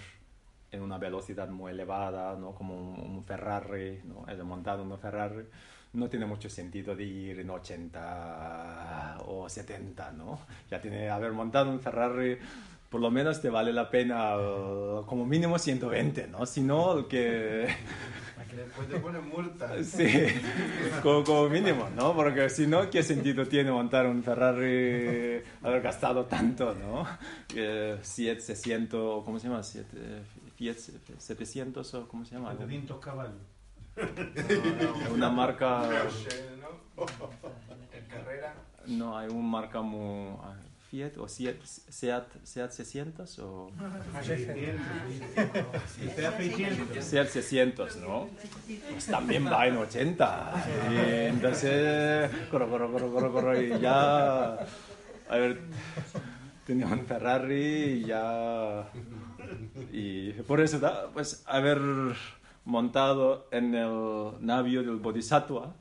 en 0.73 0.83
una 0.83 0.99
velocidad 0.99 1.49
muy 1.49 1.71
elevada, 1.71 2.35
¿no? 2.37 2.55
Como 2.55 2.75
un, 2.75 3.25
Ferrari, 3.25 4.01
¿no? 4.05 4.25
He 4.29 4.43
montado 4.43 4.83
un 4.83 4.99
Ferrari, 4.99 5.45
no 5.93 6.09
tiene 6.09 6.27
mucho 6.27 6.49
sentido 6.49 6.97
de 6.97 7.05
ir 7.05 7.39
en 7.39 7.51
80 7.51 9.19
o 9.27 9.49
70, 9.49 10.13
¿no? 10.13 10.41
Ya 10.71 10.81
tiene 10.81 11.11
haber 11.11 11.33
montado 11.33 11.71
un 11.71 11.81
Ferrari 11.81 12.39
por 12.93 13.01
lo 13.01 13.11
menos 13.11 13.41
te 13.41 13.49
vale 13.49 13.73
la 13.73 13.89
pena 13.89 14.37
uh, 14.37 15.07
como 15.07 15.25
mínimo 15.25 15.59
120, 15.59 16.29
¿no? 16.29 16.45
Si 16.45 16.61
no, 16.61 17.09
que... 17.09 17.67
que 18.51 18.57
después 18.57 18.87
te 18.87 18.99
ponen 18.99 19.27
multa. 19.31 19.73
Sí, 19.83 20.27
como, 21.03 21.49
mínimo, 21.49 21.89
¿no? 21.97 22.15
Porque 22.15 22.51
si 22.51 22.67
no, 22.67 22.91
¿qué 22.91 23.03
sentido 23.03 23.47
tiene 23.47 23.71
montar 23.71 24.07
un 24.07 24.23
Ferrari, 24.23 25.43
haber 25.63 25.81
gastado 25.81 26.27
tanto, 26.27 26.75
¿no? 26.75 27.07
Eh, 27.57 27.97
700, 28.03 29.25
¿cómo 29.25 29.39
se 29.39 29.49
llama? 29.49 29.63
700 31.19 31.95
o 31.95 32.09
¿cómo 32.09 32.25
se 32.25 32.35
llama? 32.35 32.53
700 32.53 32.99
caballos. 32.99 33.35
una 35.13 35.31
marca... 35.31 35.89
¿En 37.93 38.05
carrera? 38.07 38.55
No, 38.87 39.17
hay 39.17 39.29
una 39.29 39.49
marca 39.49 39.81
muy... 39.83 40.37
Fiat 40.93 41.17
o 41.17 41.27
Seat, 41.27 41.57
Seat, 41.65 42.27
Seat 42.45 42.71
600 42.71 43.39
o... 43.39 43.71
Seat 47.01 47.29
600, 47.29 47.97
¿no? 47.97 48.29
Pues 48.91 49.07
también 49.07 49.47
va 49.47 49.67
en 49.67 49.79
80. 49.79 50.67
Y 50.91 50.97
entonces, 51.29 52.31
corro, 52.51 52.69
corro, 52.69 52.93
corro, 52.93 53.11
corro, 53.11 53.33
corro 53.33 53.59
y 53.59 53.81
ya... 53.81 54.53
A 55.31 55.37
ver, 55.37 55.63
tenía 56.67 56.87
un 56.87 57.07
Ferrari 57.07 57.55
y 57.55 58.05
ya... 58.05 58.87
Y 59.93 60.33
por 60.43 60.61
eso, 60.61 60.81
pues, 61.13 61.43
haber 61.47 61.81
montado 62.65 63.49
en 63.51 63.75
el 63.75 64.33
navio 64.41 64.83
del 64.83 64.97
Bodhisattva, 64.97 65.75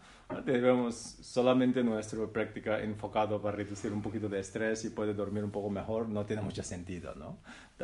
Debemos 0.45 0.95
solamente 0.95 1.83
nuestra 1.83 2.25
práctica 2.27 2.81
enfocado 2.81 3.41
para 3.41 3.57
reducir 3.57 3.91
un 3.91 4.01
poquito 4.01 4.29
de 4.29 4.39
estrés 4.39 4.85
y 4.85 4.89
puede 4.89 5.13
dormir 5.13 5.43
un 5.43 5.51
poco 5.51 5.69
mejor, 5.69 6.07
no 6.07 6.25
tiene 6.25 6.41
mucho 6.41 6.63
sentido, 6.63 7.13
¿no? 7.15 7.37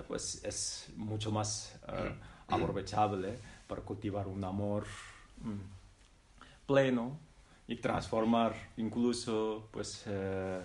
Pues 0.07 0.43
es 0.43 0.91
mucho 0.95 1.31
más 1.31 1.79
uh, 1.87 2.53
aprovechable 2.53 3.37
para 3.67 3.81
cultivar 3.81 4.27
un 4.27 4.43
amor 4.43 4.85
mm, 5.41 6.65
pleno 6.65 7.19
y 7.67 7.75
transformar 7.75 8.53
incluso, 8.77 9.67
pues, 9.71 10.05
uh, 10.07 10.61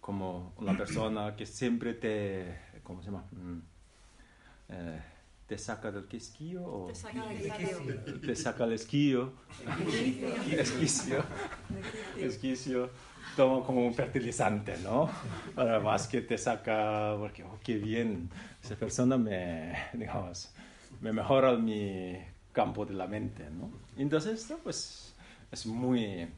como 0.00 0.52
una 0.58 0.76
persona 0.76 1.34
que 1.34 1.46
siempre 1.46 1.94
te, 1.94 2.58
¿cómo 2.82 3.02
se 3.02 3.06
llama? 3.10 3.24
Mm, 3.32 3.73
uh, 4.68 5.14
te 5.46 5.58
saca 5.58 5.90
del 5.92 6.06
esquío 6.10 6.64
o 6.64 6.86
te 6.86 6.94
saca 6.94 7.26
del 7.26 7.46
esquío. 7.46 8.20
Te 8.20 8.36
saca 8.36 8.64
el 8.64 8.72
esquío. 8.72 9.32
esquicio. 10.58 11.24
esquicio. 12.18 12.90
Toma 13.36 13.66
como 13.66 13.84
un 13.84 13.94
fertilizante, 13.94 14.78
¿no? 14.78 15.10
Además 15.56 16.06
que 16.06 16.20
te 16.22 16.38
saca, 16.38 17.16
porque, 17.18 17.42
oh, 17.42 17.58
qué 17.64 17.76
bien, 17.78 18.30
esa 18.62 18.76
persona 18.76 19.18
me, 19.18 19.74
digamos, 19.92 20.50
me 21.00 21.12
mejora 21.12 21.56
mi 21.56 22.16
campo 22.52 22.86
de 22.86 22.94
la 22.94 23.06
mente, 23.06 23.50
¿no? 23.50 23.70
Entonces, 23.96 24.40
esto, 24.40 24.60
pues, 24.62 25.14
es 25.50 25.66
muy, 25.66 26.28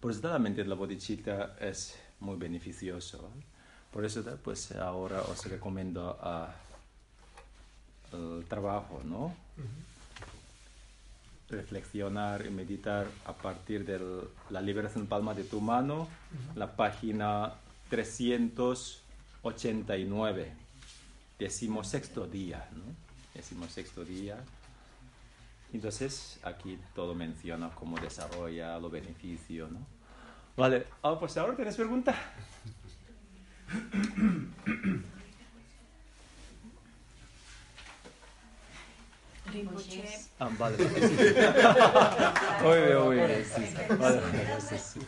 por 0.00 0.10
eso 0.10 0.28
la 0.28 0.38
mente 0.38 0.62
de 0.62 0.68
la 0.68 0.74
bodhicitta 0.74 1.56
es 1.58 1.98
muy 2.20 2.36
beneficioso. 2.36 3.30
Por 3.90 4.04
eso, 4.04 4.22
pues, 4.44 4.72
ahora 4.72 5.22
os 5.22 5.46
recomiendo 5.46 6.18
a 6.20 6.54
el 8.16 8.44
trabajo, 8.46 9.02
¿no? 9.04 9.34
Reflexionar 11.48 12.44
y 12.46 12.50
meditar 12.50 13.06
a 13.24 13.32
partir 13.32 13.84
de 13.84 14.00
la 14.50 14.60
liberación 14.60 15.06
palma 15.06 15.32
de 15.34 15.44
tu 15.44 15.60
mano, 15.60 16.08
la 16.54 16.74
página 16.74 17.54
389, 17.90 20.52
decimosexto 21.38 22.26
día, 22.26 22.68
¿no? 22.72 22.82
Decimosexto 23.34 24.04
día. 24.04 24.42
Entonces, 25.72 26.40
aquí 26.42 26.78
todo 26.94 27.14
menciona 27.14 27.70
cómo 27.70 27.98
desarrolla 27.98 28.78
los 28.78 28.90
beneficios, 28.90 29.70
¿no? 29.70 29.80
Vale, 30.56 30.86
ah, 31.02 31.16
pues 31.18 31.36
ahora 31.36 31.54
tienes 31.54 31.76
pregunta. 31.76 32.14
Rinpoche. 39.52 40.04
Ah, 40.38 40.50
vale. 40.58 40.76
oye, 42.64 42.94
oye, 42.94 43.44
sí, 43.44 43.62
vale. 43.98 44.20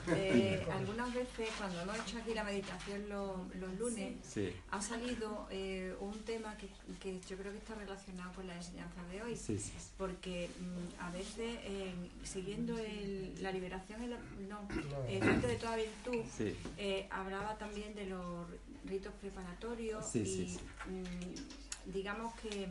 Eh, 0.09 0.67
algunas 0.71 1.13
veces 1.13 1.49
cuando 1.59 1.81
hemos 1.81 1.97
hecho 1.99 2.19
aquí 2.19 2.35
la 2.35 2.45
meditación 2.45 3.09
los, 3.09 3.55
los 3.57 3.79
lunes, 3.79 4.15
sí. 4.23 4.53
ha 4.71 4.81
salido 4.81 5.47
eh, 5.51 5.95
un 6.01 6.19
tema 6.21 6.57
que, 6.57 6.69
que, 7.01 7.21
yo 7.29 7.37
creo 7.37 7.53
que 7.53 7.59
está 7.59 7.75
relacionado 7.75 8.33
con 8.35 8.47
la 8.47 8.57
enseñanza 8.57 9.03
de 9.11 9.23
hoy. 9.23 9.37
Sí, 9.37 9.59
sí. 9.59 9.73
Porque 9.97 10.49
mm, 10.59 11.03
a 11.03 11.11
veces, 11.11 11.59
eh, 11.65 11.93
siguiendo 12.25 12.79
el, 12.79 13.43
la 13.43 13.53
liberación, 13.53 14.03
el, 14.03 14.17
no, 14.49 14.69
el 15.09 15.21
rito 15.21 15.47
de 15.47 15.57
toda 15.57 15.77
virtud, 15.77 16.25
eh, 16.77 17.07
hablaba 17.11 17.57
también 17.59 17.95
de 17.95 18.07
los 18.07 18.47
ritos 18.85 19.13
preparatorios 19.21 20.15
y 20.17 20.59
mm, 20.87 21.93
digamos 21.93 22.35
que 22.41 22.69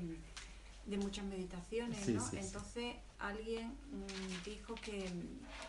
de 0.88 0.98
muchas 0.98 1.26
meditaciones, 1.26 2.08
¿no? 2.08 2.26
Entonces 2.34 2.96
alguien 3.20 3.68
mm, 3.68 4.46
dijo 4.46 4.74
que, 4.76 5.12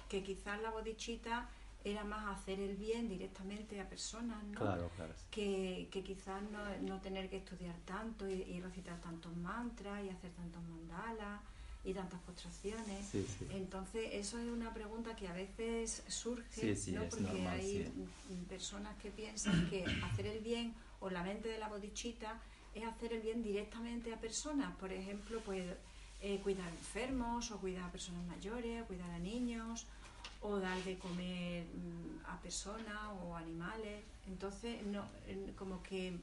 que, 0.08 0.22
quizás 0.22 0.60
la 0.62 0.70
bodichita 0.70 1.48
era 1.84 2.04
más 2.04 2.38
hacer 2.38 2.60
el 2.60 2.76
bien 2.76 3.08
directamente 3.08 3.80
a 3.80 3.88
personas, 3.88 4.42
¿no? 4.44 4.58
Claro, 4.60 4.90
claro. 4.96 5.12
Que, 5.30 5.88
que 5.90 6.02
quizás 6.02 6.40
no, 6.50 6.58
no, 6.82 7.00
tener 7.00 7.28
que 7.28 7.38
estudiar 7.38 7.74
tanto 7.84 8.28
y, 8.28 8.60
recitar 8.60 9.00
tantos 9.00 9.36
mantras 9.36 10.04
y 10.04 10.08
hacer 10.08 10.30
tantos 10.32 10.62
mandalas 10.64 11.40
y 11.84 11.94
tantas 11.94 12.20
postraciones. 12.20 13.14
Entonces, 13.50 14.10
eso 14.12 14.38
es 14.38 14.48
una 14.48 14.72
pregunta 14.72 15.16
que 15.16 15.26
a 15.28 15.32
veces 15.32 16.02
surge, 16.08 16.76
¿no? 16.92 17.04
Porque 17.08 17.48
hay 17.48 17.92
personas 18.48 18.96
que 18.98 19.10
piensan 19.10 19.68
que 19.68 19.84
hacer 20.04 20.26
el 20.26 20.40
bien 20.40 20.74
o 21.00 21.10
la 21.10 21.22
mente 21.22 21.48
de 21.48 21.58
la 21.58 21.68
bodichita 21.68 22.40
es 22.74 22.84
hacer 22.84 23.12
el 23.12 23.20
bien 23.20 23.42
directamente 23.42 24.12
a 24.12 24.20
personas. 24.20 24.74
Por 24.76 24.92
ejemplo, 24.92 25.40
pues 25.44 25.64
eh, 26.20 26.40
cuidar 26.42 26.68
enfermos 26.68 27.50
o 27.50 27.58
cuidar 27.58 27.84
a 27.84 27.92
personas 27.92 28.24
mayores, 28.26 28.82
o 28.82 28.86
cuidar 28.86 29.10
a 29.10 29.18
niños 29.18 29.86
o 30.40 30.58
dar 30.58 30.78
de 30.84 30.98
comer 30.98 31.64
mm, 31.64 32.26
a 32.26 32.40
personas 32.40 33.10
o 33.24 33.36
animales. 33.36 34.02
Entonces, 34.28 34.84
no, 34.86 35.04
como 35.56 35.82
que, 35.82 36.16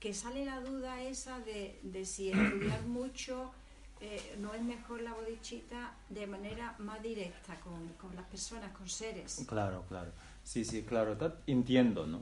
que 0.00 0.14
sale 0.14 0.44
la 0.44 0.60
duda 0.60 1.02
esa 1.02 1.38
de, 1.40 1.78
de 1.82 2.04
si 2.04 2.30
estudiar 2.30 2.82
mucho 2.86 3.52
eh, 4.00 4.36
no 4.40 4.52
es 4.52 4.62
mejor 4.62 5.00
la 5.00 5.14
bodichita 5.14 5.94
de 6.08 6.26
manera 6.26 6.74
más 6.78 7.00
directa 7.02 7.54
con, 7.60 7.88
con, 8.00 8.14
las 8.16 8.24
personas, 8.26 8.72
con 8.76 8.88
seres. 8.88 9.44
Claro, 9.46 9.84
claro. 9.88 10.10
Sí, 10.42 10.64
sí, 10.64 10.82
claro, 10.82 11.16
entiendo, 11.46 12.04
¿no? 12.04 12.20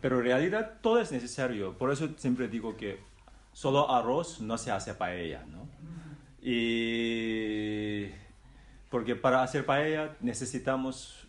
Pero 0.00 0.18
en 0.18 0.24
realidad 0.24 0.78
todo 0.80 1.00
es 1.00 1.12
necesario. 1.12 1.76
Por 1.76 1.92
eso 1.92 2.08
siempre 2.16 2.48
digo 2.48 2.76
que 2.76 3.00
solo 3.52 3.90
arroz 3.90 4.40
no 4.40 4.56
se 4.58 4.70
hace 4.70 4.94
paella, 4.94 5.44
¿no? 5.46 5.68
Y 6.42 8.06
porque 8.88 9.14
para 9.14 9.42
hacer 9.42 9.66
paella 9.66 10.16
necesitamos 10.20 11.26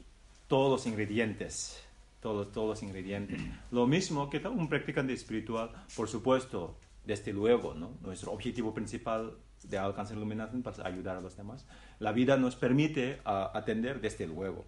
todos 0.48 0.72
los 0.72 0.86
ingredientes, 0.88 1.84
todos, 2.22 2.52
todos 2.52 2.70
los 2.70 2.84
ingredientes. 2.84 3.42
Lo 3.72 3.88
mismo 3.88 4.30
que 4.30 4.38
un 4.48 4.70
practicante 4.70 5.14
espiritual, 5.14 5.72
por 5.96 6.08
supuesto, 6.08 6.78
desde 7.06 7.34
luego, 7.34 7.74
¿no? 7.74 7.92
Nuestro 8.02 8.32
objetivo 8.32 8.74
principal 8.74 9.34
de 9.64 9.78
alcanzar 9.78 10.18
iluminación 10.18 10.64
para 10.64 10.88
ayudar 10.88 11.18
a 11.18 11.22
los 11.22 11.36
demás. 11.36 11.66
La 12.00 12.12
vida 12.12 12.38
nos 12.38 12.56
permite 12.56 13.22
atender 13.26 14.02
desde 14.02 14.28
luego. 14.28 14.66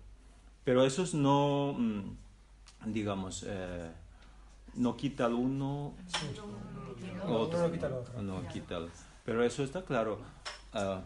Pero 0.63 0.86
eso 0.86 1.05
no, 1.17 1.76
mm, 1.78 2.17
digamos, 2.86 3.45
eh, 3.47 3.91
no 4.75 4.95
quita 4.95 5.27
el 5.27 5.34
uno, 5.34 5.93
otro, 7.27 7.67
no, 8.21 8.47
quita 8.47 8.77
el 8.77 8.89
Pero 9.23 9.43
eso 9.43 9.63
está 9.63 9.84
claro. 9.84 10.19
Ah, 10.73 11.01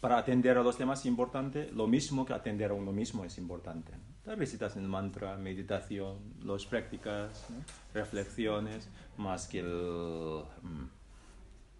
para 0.00 0.18
atender 0.18 0.58
a 0.58 0.62
los 0.62 0.78
demás 0.78 1.00
es 1.00 1.06
importante, 1.06 1.70
lo 1.72 1.86
mismo 1.86 2.24
que 2.26 2.32
atender 2.32 2.70
a 2.70 2.74
uno 2.74 2.92
mismo 2.92 3.24
es 3.24 3.38
importante. 3.38 3.92
La 4.24 4.34
recitación 4.34 4.86
mantra, 4.86 5.36
meditación, 5.36 6.18
las 6.44 6.66
prácticas, 6.66 7.46
reflexiones, 7.94 8.88
más 9.16 9.46
que 9.46 9.60
el... 9.60 10.44
Mm. 10.62 10.86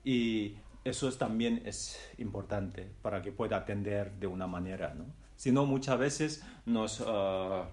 Y 0.04 0.56
eso 0.84 1.10
también 1.12 1.62
es 1.66 1.98
importante 2.18 2.90
para 3.02 3.20
que 3.20 3.32
pueda 3.32 3.58
atender 3.58 4.12
de 4.12 4.26
una 4.28 4.46
manera, 4.46 4.94
¿no? 4.94 5.06
Si 5.36 5.52
no, 5.52 5.66
muchas 5.66 5.98
veces 5.98 6.42
nos... 6.64 7.02
Ah, 7.06 7.68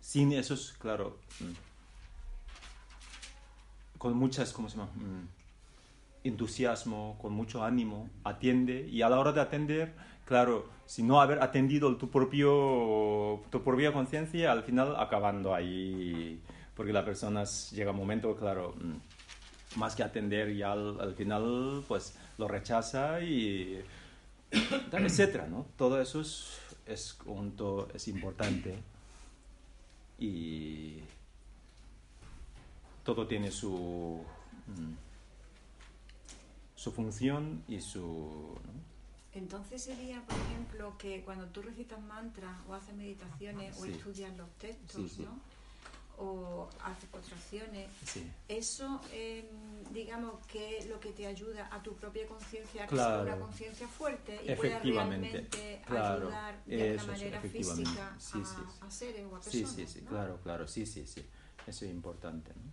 sin 0.00 0.32
esos, 0.32 0.74
claro, 0.78 1.18
mm, 1.40 1.52
con 3.98 4.14
muchas, 4.14 4.52
¿cómo 4.52 4.68
se 4.68 4.76
llama? 4.76 4.90
Mm, 4.94 5.26
entusiasmo, 6.24 7.18
con 7.20 7.32
mucho 7.32 7.64
ánimo, 7.64 8.08
atiende 8.24 8.88
y 8.88 9.02
a 9.02 9.08
la 9.08 9.18
hora 9.18 9.32
de 9.32 9.40
atender, 9.40 9.94
claro, 10.24 10.68
si 10.86 11.02
no 11.02 11.20
haber 11.20 11.42
atendido 11.42 11.96
tu, 11.96 12.10
propio, 12.10 13.42
tu 13.50 13.62
propia 13.62 13.92
conciencia, 13.92 14.52
al 14.52 14.62
final 14.62 14.96
acabando 14.98 15.54
ahí, 15.54 16.40
porque 16.74 16.92
la 16.92 17.04
persona 17.04 17.44
llega 17.72 17.90
un 17.90 17.96
momento, 17.96 18.36
claro, 18.36 18.74
mm, 18.80 19.78
más 19.78 19.94
que 19.94 20.02
atender 20.02 20.50
y 20.50 20.62
al, 20.62 21.14
final 21.16 21.84
pues 21.86 22.16
lo 22.38 22.48
rechaza 22.48 23.20
y 23.20 23.82
etcétera, 24.92 25.46
¿no? 25.48 25.66
Todo 25.76 26.00
eso 26.00 26.20
es, 26.20 26.58
es, 26.86 27.18
es 27.94 28.08
importante 28.08 28.78
y 30.18 31.00
todo 33.04 33.26
tiene 33.26 33.50
su... 33.50 34.22
Mm, 34.66 35.08
su 36.78 36.92
función 36.92 37.64
y 37.66 37.80
su... 37.80 38.56
Entonces 39.34 39.82
sería, 39.82 40.22
por 40.24 40.36
ejemplo, 40.38 40.96
que 40.96 41.22
cuando 41.22 41.46
tú 41.46 41.60
recitas 41.60 42.00
mantras 42.02 42.56
o 42.68 42.74
haces 42.74 42.94
meditaciones 42.94 43.76
o 43.80 43.84
estudias 43.84 44.36
los 44.36 44.48
textos, 44.58 45.18
¿no? 45.18 45.40
o 46.18 46.68
haces 46.84 47.08
contracciones, 47.10 47.88
eso, 48.48 49.00
em, 49.12 49.44
digamos, 49.92 50.44
que 50.46 50.78
es 50.78 50.86
lo 50.86 51.00
que 51.00 51.12
te 51.12 51.26
ayuda 51.26 51.68
a 51.72 51.82
tu 51.82 51.94
propia 51.94 52.26
conciencia, 52.26 52.86
que 52.86 52.96
sea 52.96 53.22
una 53.22 53.36
conciencia 53.38 53.88
fuerte 53.88 54.40
y 54.44 54.54
pueda 54.54 54.78
realmente 54.78 55.82
ayudar 55.86 56.64
de 56.64 56.94
una 56.94 57.04
manera 57.04 57.40
física 57.40 58.16
a, 58.16 58.86
a, 58.86 58.90
seres 58.90 59.26
o 59.30 59.36
a 59.36 59.40
personas. 59.40 59.50
Sí, 59.50 59.66
sí, 59.66 59.86
sí, 59.86 60.00
claro, 60.02 60.38
claro, 60.42 60.68
sí, 60.68 60.86
sí, 60.86 61.06
sí, 61.06 61.24
eso 61.66 61.84
es 61.84 61.90
importante. 61.90 62.52
¿no? 62.54 62.72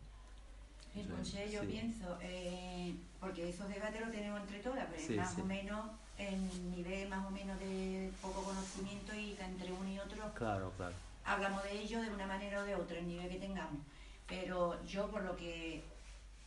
Entonces 0.95 1.51
yo 1.51 1.61
pienso, 1.61 2.17
eh, 2.21 2.95
porque 3.19 3.49
esos 3.49 3.67
debates 3.67 3.99
los 3.99 4.11
tenemos 4.11 4.39
entre 4.41 4.59
todas, 4.59 4.87
pero 4.89 5.21
más 5.21 5.37
o 5.37 5.43
menos 5.43 5.85
en 6.17 6.71
nivel 6.71 7.09
más 7.09 7.25
o 7.25 7.29
menos 7.29 7.59
de 7.59 8.09
poco 8.21 8.43
conocimiento 8.43 9.13
y 9.13 9.37
entre 9.37 9.71
uno 9.73 9.89
y 9.89 9.99
otro 9.99 10.33
claro, 10.33 10.71
claro. 10.77 10.95
hablamos 11.25 11.61
de 11.63 11.73
ello 11.73 12.01
de 12.01 12.09
una 12.09 12.25
manera 12.25 12.61
o 12.61 12.63
de 12.63 12.75
otra, 12.75 12.97
el 12.97 13.07
nivel 13.07 13.27
que 13.29 13.39
tengamos. 13.39 13.81
Pero 14.27 14.81
yo 14.85 15.07
por 15.07 15.23
lo 15.23 15.35
que 15.35 15.83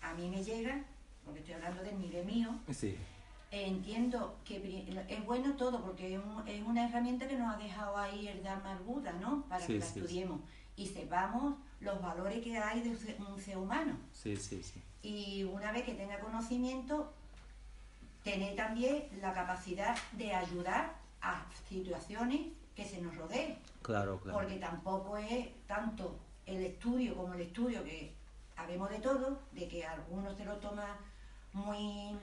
a 0.01 0.15
mí 0.15 0.29
me 0.29 0.43
llega, 0.43 0.85
porque 1.25 1.41
estoy 1.41 1.55
hablando 1.55 1.83
del 1.83 1.99
nivel 1.99 2.25
mío, 2.25 2.51
entiendo 3.51 4.37
que 4.45 4.87
es 5.09 5.25
bueno 5.25 5.55
todo, 5.57 5.83
porque 5.83 6.15
es, 6.15 6.63
una 6.67 6.89
herramienta 6.89 7.27
que 7.27 7.37
nos 7.37 7.55
ha 7.55 7.59
dejado 7.59 7.97
ahí 7.97 8.29
el 8.29 8.43
Dharma 8.43 8.79
Buda, 8.85 9.13
¿no? 9.13 9.45
Para 9.49 9.67
que 9.67 9.79
la 9.79 9.85
estudiemos 9.85 10.41
y 10.77 10.87
sepamos 10.87 11.55
los 11.81 12.01
valores 12.01 12.43
que 12.43 12.57
hay 12.57 12.81
de 12.83 12.91
un 12.91 13.41
ser 13.41 13.57
humano. 13.59 13.97
Sí, 14.13 14.37
sí, 14.37 14.63
sí. 14.63 14.83
Y 15.03 15.45
una 15.45 15.73
vez 15.73 15.85
que 15.85 15.95
tenga 15.95 16.19
conocimiento, 16.21 17.13
tener 18.23 18.57
también 18.57 19.09
la 19.21 19.33
capacidad 19.33 19.97
de 20.13 20.35
ayudar 20.35 20.95
a 21.21 21.47
situaciones 21.69 22.41
que 22.75 22.85
se 22.85 23.01
nos 23.01 23.17
rodeen. 23.17 23.57
Claro, 23.83 24.21
claro. 24.21 24.39
Porque 24.39 24.57
tampoco 24.57 25.17
es 25.17 25.49
tanto 25.67 26.19
el 26.47 26.63
estudio 26.65 27.17
como 27.17 27.35
el 27.35 27.41
estudio 27.43 27.83
que 27.85 28.15
sabemos 28.59 28.91
de 28.91 28.99
todo, 28.99 29.41
de 29.53 29.69
que 29.69 29.85
algunos 29.85 30.37
se 30.37 30.45
lo 30.45 30.57
toman 30.57 30.97
muy 31.53 32.19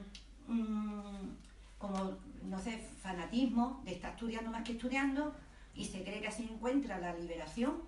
mm, 0.47 1.29
como, 1.77 2.17
no 2.43 2.59
sé, 2.59 2.77
fanatismo 3.01 3.81
de 3.85 3.93
estar 3.93 4.11
estudiando 4.11 4.51
más 4.51 4.63
que 4.63 4.73
estudiando 4.73 5.33
y 5.73 5.85
se 5.85 6.03
cree 6.03 6.19
que 6.19 6.27
así 6.27 6.43
encuentra 6.43 6.99
la 6.99 7.13
liberación 7.15 7.83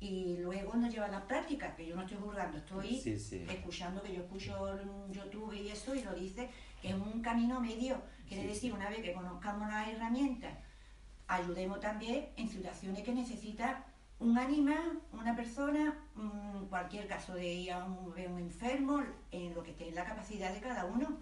y 0.00 0.38
luego 0.38 0.74
nos 0.74 0.92
lleva 0.92 1.06
a 1.06 1.10
las 1.10 1.22
prácticas, 1.22 1.74
que 1.76 1.86
yo 1.86 1.94
no 1.94 2.02
estoy 2.02 2.18
juzgando, 2.18 2.58
estoy 2.58 3.02
escuchando, 3.48 4.02
que 4.02 4.14
yo 4.14 4.22
escucho 4.22 4.78
YouTube 5.10 5.52
y 5.54 5.68
eso, 5.68 5.94
y 5.94 6.02
lo 6.02 6.14
dice, 6.14 6.48
que 6.82 6.88
es 6.88 6.94
un 6.94 7.20
camino 7.20 7.60
medio. 7.60 8.00
Quiere 8.28 8.46
decir, 8.46 8.72
una 8.72 8.88
vez 8.88 9.00
que 9.00 9.12
conozcamos 9.12 9.68
las 9.68 9.88
herramientas, 9.88 10.56
ayudemos 11.26 11.80
también 11.80 12.28
en 12.36 12.48
situaciones 12.48 13.02
que 13.02 13.12
necesita 13.12 13.84
un 14.20 14.36
animal, 14.36 15.00
una 15.12 15.36
persona, 15.36 15.96
mm, 16.14 16.64
cualquier 16.68 17.06
caso 17.06 17.34
de 17.34 17.46
ir 17.46 17.72
a 17.72 17.84
un, 17.84 18.08
un, 18.08 18.38
enfermo, 18.38 19.02
en 19.30 19.54
lo 19.54 19.62
que 19.62 19.70
esté 19.70 19.88
en 19.88 19.94
la 19.94 20.04
capacidad 20.04 20.52
de 20.52 20.60
cada 20.60 20.86
uno. 20.86 21.18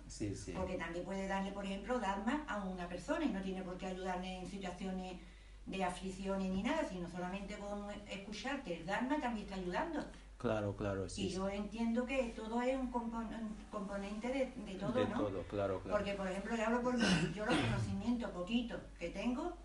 Porque 0.57 0.77
también 0.77 1.05
puede 1.05 1.29
darle, 1.29 1.53
por 1.53 1.65
ejemplo, 1.65 1.99
Dharma 1.99 2.45
a 2.49 2.65
una 2.65 2.89
persona 2.89 3.25
y 3.25 3.29
no 3.29 3.43
tiene 3.43 3.63
por 3.63 3.77
qué 3.77 3.87
ayudarle 3.87 4.39
en 4.39 4.47
situaciones 4.47 5.21
de 5.67 5.85
aflicciones 5.85 6.51
ni 6.51 6.63
nada, 6.63 6.85
sino 6.89 7.09
solamente 7.09 7.59
con 7.59 7.91
escucharte 8.09 8.79
el 8.79 8.87
Dharma 8.87 9.21
también 9.21 9.47
está 9.47 9.57
ayudando. 9.57 10.01
Claro, 10.39 10.77
claro, 10.77 11.09
sí. 11.09 11.27
Y 11.27 11.31
yo 11.31 11.49
entiendo 11.49 12.07
que 12.07 12.33
todo 12.37 12.63
es 12.63 12.77
un, 12.77 12.89
componente 12.91 14.29
de, 14.29 14.53
de 14.65 14.79
todo, 14.79 14.93
de 14.93 15.07
todo, 15.07 15.43
claro, 15.49 15.81
claro. 15.81 15.99
Porque, 15.99 16.13
por 16.15 16.29
ejemplo, 16.29 16.57
yo 16.57 16.67
hablo 16.67 16.83
por 16.83 16.97
yo 16.97 17.47
los 17.47 17.57
conocimientos 17.57 18.31
poquitos 18.31 18.81
que 18.99 19.11
tengo 19.11 19.57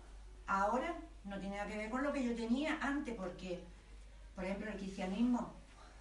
ahora 0.46 0.96
no 1.24 1.38
tiene 1.38 1.56
nada 1.56 1.68
que 1.68 1.76
ver 1.76 1.90
con 1.90 2.02
lo 2.02 2.12
que 2.12 2.24
yo 2.24 2.34
tenía 2.34 2.78
antes, 2.80 3.14
porque, 3.14 3.60
por 4.34 4.44
ejemplo, 4.44 4.70
el 4.70 4.76
cristianismo 4.76 5.52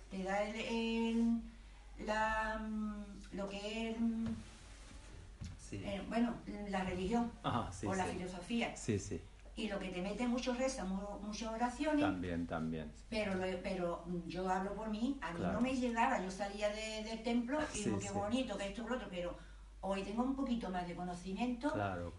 te 0.09 0.23
da 0.23 0.43
el, 0.43 1.41
la, 2.05 2.59
mm, 2.59 3.03
lo 3.33 3.49
que 3.49 3.91
es, 3.91 3.99
mm, 3.99 4.27
eh, 5.73 6.01
bueno, 6.09 6.33
la 6.69 6.83
religión 6.83 7.31
o 7.43 7.95
la 7.95 8.05
filosofía. 8.05 8.75
Sí, 8.75 8.99
sí 8.99 9.21
y 9.55 9.67
lo 9.67 9.79
que 9.79 9.89
te 9.89 10.01
mete 10.01 10.27
mucho 10.27 10.53
reza, 10.53 10.85
muchas 10.85 11.53
oraciones. 11.53 12.01
También, 12.01 12.47
también. 12.47 12.91
Pero, 13.09 13.33
pero 13.61 14.03
yo 14.27 14.49
hablo 14.49 14.73
por 14.73 14.89
mí, 14.89 15.17
a 15.21 15.33
mí 15.33 15.41
no 15.41 15.61
me 15.61 15.75
llegaba, 15.75 16.21
yo 16.21 16.31
salía 16.31 16.69
del 16.69 17.21
templo 17.23 17.59
y 17.73 17.83
digo, 17.83 17.99
qué 17.99 18.11
bonito, 18.11 18.57
que 18.57 18.67
esto, 18.67 18.87
lo 18.87 18.95
otro, 18.95 19.07
pero 19.09 19.35
hoy 19.81 20.03
tengo 20.03 20.23
un 20.23 20.35
poquito 20.35 20.69
más 20.69 20.87
de 20.87 20.95
conocimiento 20.95 21.73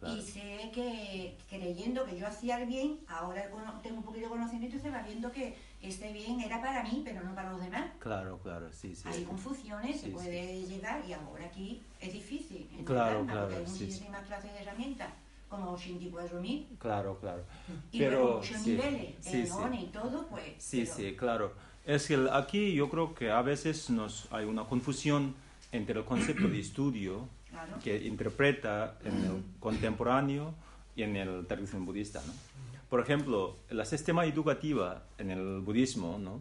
y 0.06 0.20
sé 0.20 0.70
que 0.74 1.36
creyendo 1.48 2.04
que 2.04 2.18
yo 2.18 2.26
hacía 2.26 2.60
el 2.60 2.68
bien, 2.68 2.98
ahora 3.08 3.48
tengo 3.82 3.98
un 3.98 4.02
poquito 4.02 4.26
de 4.26 4.30
conocimiento 4.30 4.76
y 4.76 4.80
se 4.80 4.90
va 4.90 5.02
viendo 5.02 5.30
que 5.30 5.56
este 5.80 6.12
bien 6.12 6.40
era 6.40 6.60
para 6.60 6.82
mí, 6.82 7.02
pero 7.04 7.22
no 7.22 7.34
para 7.34 7.52
los 7.52 7.60
demás. 7.62 7.90
Claro, 7.98 8.38
claro, 8.42 8.72
sí, 8.72 8.94
sí. 8.94 9.02
Hay 9.06 9.24
confusiones, 9.24 10.00
se 10.00 10.08
puede 10.08 10.62
llegar 10.66 11.04
y 11.08 11.12
ahora 11.12 11.46
aquí 11.46 11.80
es 12.00 12.12
difícil. 12.12 12.68
Claro, 12.84 13.24
claro. 13.24 13.48
Porque 13.48 13.56
hay 13.56 13.66
muchísimas 13.66 14.26
clases 14.26 14.52
de 14.52 14.60
herramientas 14.60 15.08
como 15.48 15.76
84.000. 15.76 16.78
Claro, 16.78 17.18
claro. 17.20 17.44
Y 17.90 17.98
pero 17.98 18.36
muchos 18.36 18.66
niveles, 18.66 19.14
sí, 19.20 19.44
y 19.44 19.86
todo, 19.86 20.26
pues... 20.28 20.54
Sí, 20.58 20.86
sí, 20.86 21.14
claro. 21.14 21.52
Es 21.84 22.06
que 22.06 22.28
aquí 22.32 22.74
yo 22.74 22.88
creo 22.88 23.14
que 23.14 23.30
a 23.30 23.42
veces 23.42 23.90
nos 23.90 24.32
hay 24.32 24.46
una 24.46 24.64
confusión 24.64 25.34
entre 25.72 25.98
el 25.98 26.04
concepto 26.04 26.48
de 26.48 26.60
estudio 26.60 27.28
que 27.82 27.96
interpreta 28.06 28.98
en 29.04 29.24
el 29.24 29.42
contemporáneo 29.60 30.54
y 30.94 31.02
en 31.02 31.16
el 31.16 31.46
tradición 31.46 31.84
budista. 31.84 32.22
¿no? 32.26 32.32
Por 32.88 33.00
ejemplo, 33.00 33.56
el 33.68 33.84
sistema 33.86 34.24
educativo 34.24 34.88
en 35.18 35.30
el 35.30 35.60
budismo 35.60 36.18
¿no? 36.18 36.40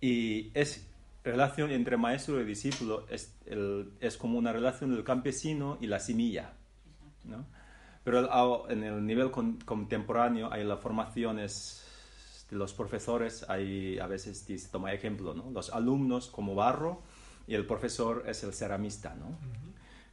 y 0.00 0.50
es 0.54 0.86
relación 1.24 1.70
entre 1.72 1.96
maestro 1.96 2.40
y 2.40 2.44
discípulo 2.44 3.04
es, 3.10 3.34
es 4.00 4.16
como 4.16 4.38
una 4.38 4.52
relación 4.52 4.94
del 4.94 5.02
campesino 5.02 5.78
y 5.80 5.88
la 5.88 5.98
semilla. 5.98 6.52
¿no? 7.24 7.44
Pero 8.04 8.70
en 8.70 8.84
el 8.84 9.04
nivel 9.04 9.32
contemporáneo 9.32 10.52
hay 10.52 10.62
las 10.62 10.78
formaciones 10.78 11.82
de 12.48 12.56
los 12.56 12.72
profesores, 12.72 13.44
hay 13.48 13.98
a 13.98 14.06
veces 14.06 14.38
se 14.38 14.68
toma 14.68 14.92
ejemplo, 14.92 15.34
¿no? 15.34 15.50
los 15.50 15.70
alumnos 15.70 16.28
como 16.28 16.54
barro 16.54 17.02
y 17.48 17.54
el 17.54 17.66
profesor 17.66 18.22
es 18.28 18.44
el 18.44 18.52
ceramista. 18.52 19.16
¿no? 19.16 19.36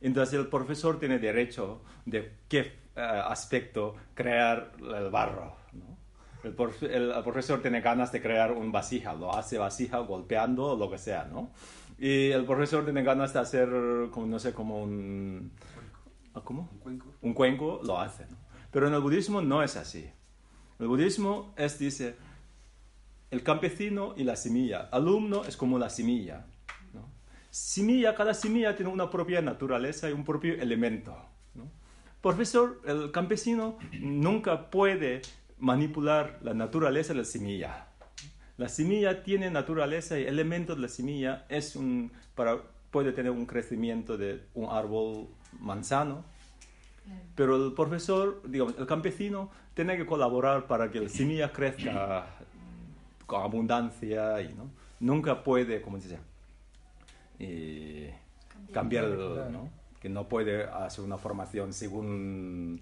Entonces 0.04 0.38
el 0.38 0.48
profesor 0.48 1.00
tiene 1.00 1.18
derecho 1.18 1.82
de 2.06 2.34
qué 2.50 2.60
eh, 2.60 2.72
aspecto 2.98 3.96
crear 4.14 4.74
el 4.78 5.10
barro. 5.10 5.56
¿no? 5.72 5.98
El, 6.44 6.54
profesor 7.24 7.62
tiene 7.62 7.80
ganas 7.80 8.12
de 8.12 8.22
crear 8.22 8.52
un 8.52 8.70
vasija, 8.70 9.14
lo 9.14 9.34
hace 9.34 9.58
vasija 9.58 10.00
golpeando 10.00 10.76
lo 10.76 10.92
que 10.92 10.98
sea, 10.98 11.24
¿no? 11.24 11.52
Y 11.98 12.32
el 12.32 12.44
profesor 12.44 12.84
tiene 12.84 13.02
ganas 13.02 13.32
de 13.32 13.40
hacer, 13.40 13.70
como, 14.12 14.28
no 14.28 14.40
sé, 14.40 14.52
como 14.54 14.84
un... 14.84 15.54
¿Cómo? 16.44 16.70
Un 16.74 16.80
cuenco. 16.80 17.08
Un 17.22 17.34
cuenco, 17.34 17.80
lo 17.84 17.98
hace, 17.98 18.26
¿no? 18.26 18.36
Pero 18.72 18.90
en 18.90 18.96
el 18.96 19.00
budismo 19.00 19.42
no 19.42 19.64
es 19.64 19.78
así. 19.78 20.10
El 20.80 20.88
budismo 20.88 21.54
es, 21.56 21.80
dice, 21.80 22.18
el 23.32 23.42
campesino 23.42 24.16
y 24.18 24.26
la 24.26 24.36
semilla. 24.36 24.90
Alumno 24.92 25.46
es 25.46 25.56
como 25.56 25.80
la 25.80 25.90
semilla 25.90 26.46
semilla, 27.54 28.16
cada 28.16 28.34
semilla 28.34 28.76
tiene 28.76 28.92
una 28.92 29.12
propia 29.12 29.40
naturaleza 29.40 30.10
y 30.10 30.14
un 30.14 30.26
propio 30.26 30.56
elemento. 30.56 31.16
¿no? 31.54 31.70
Profesor, 32.20 32.82
el 32.84 33.12
campesino 33.12 33.78
nunca 34.00 34.72
puede 34.72 35.22
manipular 35.60 36.40
la 36.42 36.56
naturaleza 36.56 37.14
de 37.14 37.20
la 37.20 37.26
semilla. 37.26 37.88
La 38.58 38.70
semilla 38.70 39.22
tiene 39.22 39.52
naturaleza 39.52 40.20
y 40.20 40.24
elementos 40.24 40.78
de 40.78 40.82
la 40.82 40.88
semilla 40.88 41.46
es 41.48 41.76
un, 41.76 42.12
para, 42.34 42.58
puede 42.90 43.12
tener 43.12 43.32
un 43.32 43.46
crecimiento 43.46 44.18
de 44.18 44.42
un 44.56 44.70
árbol 44.72 45.28
manzano, 45.60 46.26
pero 47.36 47.64
el 47.68 47.74
profesor, 47.74 48.42
digamos, 48.48 48.80
el 48.80 48.88
campesino 48.88 49.52
tiene 49.76 49.96
que 49.96 50.08
colaborar 50.08 50.66
para 50.66 50.90
que 50.90 51.02
la 51.02 51.10
semilla 51.10 51.52
crezca 51.52 52.26
con 53.28 53.44
abundancia 53.44 54.42
y 54.42 54.56
¿no? 54.56 54.72
nunca 55.00 55.44
puede, 55.44 55.82
como 55.82 55.98
dice, 55.98 56.18
cambiar, 58.72 59.08
¿no? 59.52 59.70
que 60.00 60.10
no 60.10 60.28
puede 60.28 60.66
hacer 60.66 61.04
una 61.04 61.18
formación 61.18 61.72
según, 61.74 62.82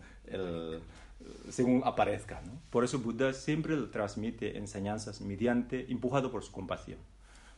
según 1.49 1.81
aparezca. 1.85 2.41
¿no? 2.41 2.53
Por 2.69 2.83
eso 2.83 2.99
Buda 2.99 3.33
siempre 3.33 3.77
transmite 3.91 4.57
enseñanzas 4.57 5.21
mediante, 5.21 5.91
empujado 5.91 6.31
por 6.31 6.43
su 6.43 6.51
compasión. 6.51 6.99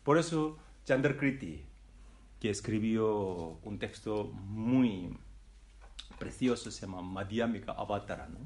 Por 0.04 0.18
eso 0.18 0.58
Chandrakriti, 0.86 1.64
que 2.42 2.50
escribió 2.50 3.58
un 3.64 3.80
texto 3.80 4.26
muy 4.34 5.18
precioso, 6.20 6.72
se 6.72 6.82
llama 6.82 7.02
Madhyamika 7.02 7.72
Avatara, 7.72 8.28
¿no? 8.28 8.40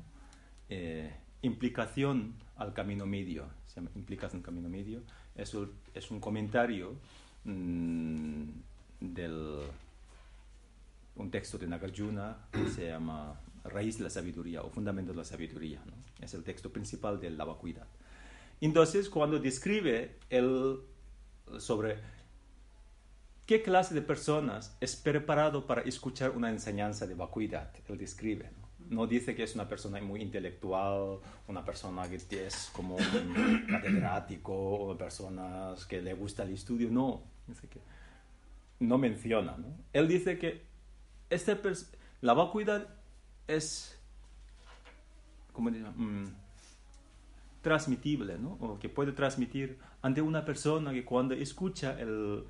Eh, 0.70 1.16
implicación 1.42 2.36
al 2.58 2.74
camino 2.74 3.06
medio, 3.06 3.48
se 3.66 3.76
llama 3.76 3.90
implicación 3.96 4.42
al 4.42 4.46
camino 4.46 4.70
medio, 4.70 5.02
es, 5.36 5.56
es 5.94 6.12
un 6.12 6.20
comentario 6.20 6.96
Mm, 7.48 8.44
del 9.00 9.60
un 11.16 11.32
texto 11.32 11.58
de 11.58 11.66
Nagarjuna 11.66 12.38
que 12.52 12.68
se 12.68 12.88
llama 12.88 13.40
Raíz 13.64 13.98
de 13.98 14.04
la 14.04 14.10
Sabiduría 14.10 14.62
o 14.64 14.70
Fundamento 14.70 15.14
de 15.14 15.18
la 15.18 15.24
Sabiduría. 15.24 15.82
¿no? 15.86 15.94
Es 16.24 16.34
el 16.34 16.44
texto 16.44 16.72
principal 16.72 17.22
de 17.22 17.30
la 17.30 17.46
vacuidad. 17.46 17.88
Entonces, 18.60 19.10
cuando 19.10 19.40
describe 19.40 20.18
el, 20.30 20.80
sobre 21.58 22.00
qué 23.46 23.64
clase 23.64 23.96
de 23.96 24.02
personas 24.02 24.76
es 24.82 24.98
preparado 24.98 25.66
para 25.66 25.84
escuchar 25.84 26.32
una 26.32 26.50
enseñanza 26.50 27.08
de 27.08 27.16
vacuidad, 27.16 27.72
él 27.88 27.98
describe. 27.98 28.52
¿no? 28.60 28.68
no 28.90 29.08
dice 29.08 29.36
que 29.36 29.44
es 29.44 29.56
una 29.56 29.70
persona 29.70 30.02
muy 30.02 30.22
intelectual, 30.22 31.20
una 31.48 31.64
persona 31.64 32.10
que 32.10 32.48
es 32.48 32.70
como 32.74 32.96
un 32.98 33.66
catedrático, 33.70 34.54
o 34.54 34.98
personas 34.98 35.86
que 35.86 36.02
le 36.02 36.14
gusta 36.14 36.44
el 36.44 36.54
estudio, 36.54 36.90
no 36.90 37.37
que 37.70 37.80
no 38.80 38.98
menciona. 38.98 39.58
¿no? 39.58 39.68
Él 39.94 40.08
dice 40.08 40.38
que 40.38 40.62
este 41.30 41.58
la 42.22 42.34
vacuidad 42.34 42.88
es, 43.48 44.00
como 45.54 45.70
mm, 45.70 46.26
transmitible, 47.62 48.38
¿no? 48.38 48.58
o 48.60 48.80
que 48.80 48.90
puede 48.90 49.12
transmitir 49.12 49.78
ante 50.02 50.22
una 50.22 50.46
persona 50.46 50.94
que 50.94 51.04
cuando 51.04 51.34
escucha 51.34 52.00
el, 52.00 52.44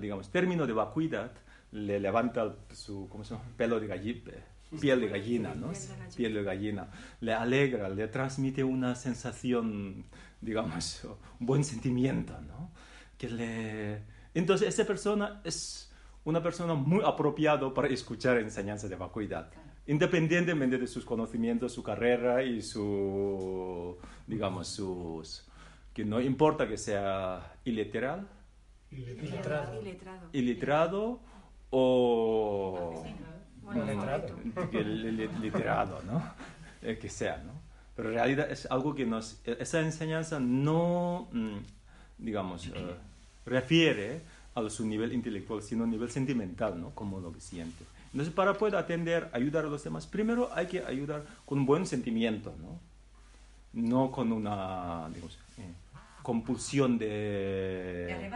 digamos, 0.00 0.30
término 0.30 0.66
de 0.66 0.72
vacuidad, 0.72 1.32
le 1.70 2.00
levanta 2.00 2.56
su 2.72 3.08
¿cómo 3.08 3.24
se 3.24 3.34
llama? 3.34 3.46
pelo 3.56 3.78
de 3.78 3.86
gallina, 3.86 4.32
piel 4.80 5.00
de 5.00 5.08
gallina, 5.08 5.54
¿no? 5.54 5.72
Piel 6.16 6.34
de 6.34 6.42
gallina. 6.42 6.88
Le 7.20 7.32
alegra, 7.32 7.88
le 7.88 8.08
transmite 8.08 8.64
una 8.64 8.94
sensación, 8.94 10.04
digamos, 10.40 11.04
un 11.40 11.46
buen 11.46 11.64
sentimiento, 11.64 12.38
¿no? 12.40 12.70
Que 13.16 13.28
le, 13.28 14.02
entonces, 14.38 14.68
esa 14.68 14.86
persona 14.86 15.40
es 15.44 15.92
una 16.24 16.42
persona 16.42 16.74
muy 16.74 17.02
apropiada 17.04 17.72
para 17.72 17.88
escuchar 17.88 18.38
enseñanzas 18.38 18.90
de 18.90 18.96
vacuidad, 18.96 19.50
independientemente 19.86 20.78
de 20.78 20.86
sus 20.86 21.04
conocimientos, 21.04 21.72
su 21.72 21.82
carrera 21.82 22.42
y 22.42 22.62
su, 22.62 23.96
digamos, 24.26 24.68
sus, 24.68 25.46
que 25.92 26.04
no 26.04 26.20
importa 26.20 26.68
que 26.68 26.76
sea 26.76 27.56
iliteral, 27.64 28.28
iletrado, 28.90 29.82
iletrado. 30.32 31.20
O 31.70 33.04
literado, 35.40 36.02
¿no? 36.04 36.22
El 36.80 36.98
que 36.98 37.08
sea, 37.08 37.38
¿no? 37.38 37.52
Pero 37.94 38.10
en 38.10 38.14
realidad 38.14 38.50
es 38.50 38.70
algo 38.70 38.94
que 38.94 39.04
nos, 39.04 39.42
esa 39.44 39.80
enseñanza 39.80 40.38
no, 40.38 41.28
mm, 41.32 41.58
digamos, 42.18 42.68
eh, 42.68 42.96
refiere 43.48 44.20
a 44.54 44.70
su 44.70 44.86
nivel 44.86 45.12
intelectual, 45.12 45.62
sino 45.62 45.84
a 45.84 45.86
nivel 45.86 46.10
sentimental, 46.10 46.80
¿no? 46.80 46.90
Como 46.90 47.20
lo 47.20 47.32
que 47.32 47.40
siente. 47.40 47.84
Entonces, 48.12 48.34
para 48.34 48.54
poder 48.54 48.76
atender, 48.76 49.28
ayudar 49.32 49.66
a 49.66 49.68
los 49.68 49.84
demás, 49.84 50.06
primero 50.06 50.50
hay 50.54 50.66
que 50.66 50.82
ayudar 50.82 51.24
con 51.44 51.58
un 51.58 51.66
buen 51.66 51.86
sentimiento, 51.86 52.54
¿no? 52.60 52.80
No 53.72 54.10
con 54.10 54.32
una, 54.32 55.08
digamos, 55.08 55.38
eh, 55.58 55.72
compulsión 56.22 56.98
de... 56.98 58.30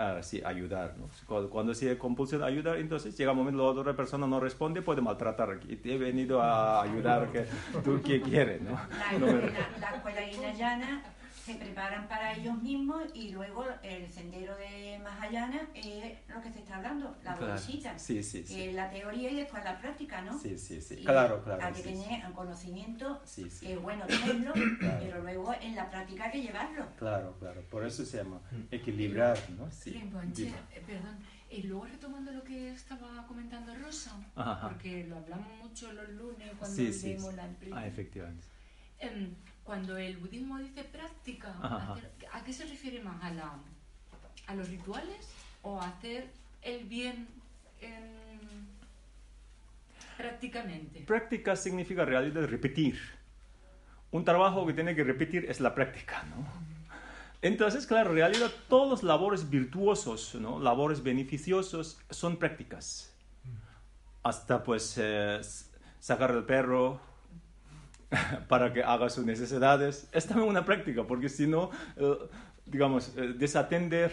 Ah, 0.00 0.22
sí, 0.22 0.40
ayudar, 0.44 0.94
¿no? 0.96 1.08
Cuando, 1.26 1.50
cuando 1.50 1.72
hay 1.72 1.96
compulsión 1.96 2.40
de 2.40 2.46
ayudar, 2.46 2.76
entonces 2.76 3.18
llega 3.18 3.32
un 3.32 3.38
momento 3.38 3.60
la 3.60 3.80
otra 3.80 3.96
persona 3.96 4.28
no 4.28 4.38
responde, 4.38 4.80
puede 4.80 5.00
maltratar. 5.00 5.58
Y 5.68 5.74
te 5.74 5.94
he 5.94 5.98
venido 5.98 6.40
a 6.40 6.82
ayudar, 6.82 7.32
que 7.32 7.46
tú 7.82 8.00
qué 8.04 8.22
quieres, 8.22 8.62
¿no? 8.62 8.70
La, 8.70 9.10
escuela, 9.10 9.50
la 9.80 9.96
escuela 9.96 11.02
se 11.48 11.54
preparan 11.54 12.06
para 12.08 12.34
ellos 12.34 12.62
mismos 12.62 13.04
y 13.14 13.30
luego 13.30 13.64
el 13.82 14.10
sendero 14.10 14.54
de 14.56 15.00
Mahayana 15.02 15.66
es 15.74 16.18
lo 16.28 16.42
que 16.42 16.52
se 16.52 16.58
está 16.58 16.76
hablando, 16.76 17.16
la 17.24 17.36
claro. 17.36 17.58
Sí, 17.58 17.82
sí, 18.22 18.44
sí. 18.44 18.72
la 18.72 18.90
teoría 18.90 19.30
y 19.30 19.36
después 19.36 19.64
la 19.64 19.78
práctica, 19.78 20.20
¿no? 20.20 20.38
Sí, 20.38 20.58
sí, 20.58 20.82
sí. 20.82 20.96
claro, 20.96 21.42
claro. 21.42 21.64
Hay 21.64 21.72
que 21.72 21.82
tener 21.82 22.26
un 22.26 22.32
conocimiento, 22.34 23.22
sí, 23.24 23.48
que 23.60 23.72
es 23.72 23.80
bueno 23.80 24.04
tenerlo, 24.06 24.52
pero 25.00 25.22
luego 25.22 25.54
en 25.58 25.74
la 25.74 25.88
práctica 25.88 26.24
hay 26.24 26.32
que 26.32 26.42
llevarlo. 26.42 26.86
Claro, 26.98 27.34
claro. 27.38 27.62
Por 27.70 27.86
eso 27.86 28.04
se 28.04 28.18
llama 28.18 28.42
equilibrar, 28.70 29.38
¿no? 29.56 29.70
Sí. 29.70 29.96
Eh, 29.96 30.82
perdón. 30.86 31.16
Y 31.50 31.62
luego 31.62 31.86
retomando 31.86 32.30
lo 32.30 32.44
que 32.44 32.72
estaba 32.72 33.26
comentando 33.26 33.74
Rosa, 33.74 34.14
porque 34.60 35.04
lo 35.04 35.16
hablamos 35.16 35.48
mucho 35.62 35.90
los 35.94 36.10
lunes 36.10 36.52
cuando 36.58 36.76
vemos 36.76 37.34
la 37.34 37.46
empresa. 37.46 37.78
Ah, 37.78 37.86
efectivamente. 37.86 38.46
Em, 38.98 39.34
cuando 39.68 39.98
el 39.98 40.16
budismo 40.16 40.56
dice 40.56 40.82
práctica, 40.82 41.52
¿a 42.32 42.42
qué 42.42 42.54
se 42.54 42.64
refiere 42.64 43.02
más? 43.02 43.22
¿A, 43.22 43.30
la, 43.34 43.52
¿A 44.46 44.54
los 44.54 44.66
rituales 44.70 45.28
o 45.60 45.78
a 45.78 45.88
hacer 45.88 46.30
el 46.62 46.84
bien 46.84 47.28
en, 47.82 48.16
Prácticamente. 50.16 51.00
Práctica 51.00 51.54
significa 51.54 52.06
realidad 52.06 52.46
repetir. 52.46 52.98
Un 54.10 54.24
trabajo 54.24 54.66
que 54.66 54.72
tiene 54.72 54.96
que 54.96 55.04
repetir 55.04 55.44
es 55.50 55.60
la 55.60 55.74
práctica, 55.74 56.24
¿no? 56.30 56.46
Entonces, 57.42 57.86
claro, 57.86 58.08
en 58.10 58.16
realidad 58.16 58.50
todos 58.70 58.88
los 58.88 59.02
labores 59.02 59.50
virtuosos, 59.50 60.34
¿no? 60.34 60.58
labores 60.58 61.02
beneficiosos, 61.02 62.00
son 62.08 62.38
prácticas. 62.38 63.14
Hasta 64.22 64.62
pues 64.62 64.96
eh, 64.96 65.40
sacar 66.00 66.30
el 66.30 66.44
perro 66.44 67.07
para 68.48 68.72
que 68.72 68.82
haga 68.82 69.08
sus 69.10 69.24
necesidades, 69.24 70.08
es 70.12 70.26
también 70.26 70.48
una 70.48 70.64
práctica, 70.64 71.04
porque 71.04 71.28
si 71.28 71.46
no, 71.46 71.70
eh, 71.96 72.16
digamos, 72.66 73.16
eh, 73.16 73.34
desatender 73.36 74.12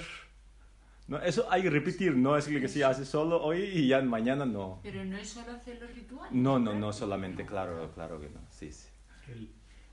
no, 1.07 1.19
eso 1.19 1.45
hay 1.51 1.61
que 1.61 1.69
repetir, 1.69 2.15
no 2.15 2.35
es 2.35 2.47
que 2.47 2.67
se 2.67 2.83
hace 2.83 3.05
solo 3.05 3.43
hoy 3.43 3.61
y 3.61 3.87
ya 3.87 4.01
mañana 4.01 4.43
no. 4.45 4.79
Pero 4.81 5.05
no 5.05 5.17
es 5.17 5.29
solo 5.29 5.51
hacer 5.51 5.79
los 5.79 5.93
rituales. 5.93 6.31
No, 6.31 6.57
no, 6.57 6.73
no 6.73 6.91
solamente, 6.91 7.45
claro, 7.45 7.91
claro 7.93 8.19
que 8.19 8.27
no, 8.29 8.39
sí, 8.49 8.71
sí. 8.71 8.87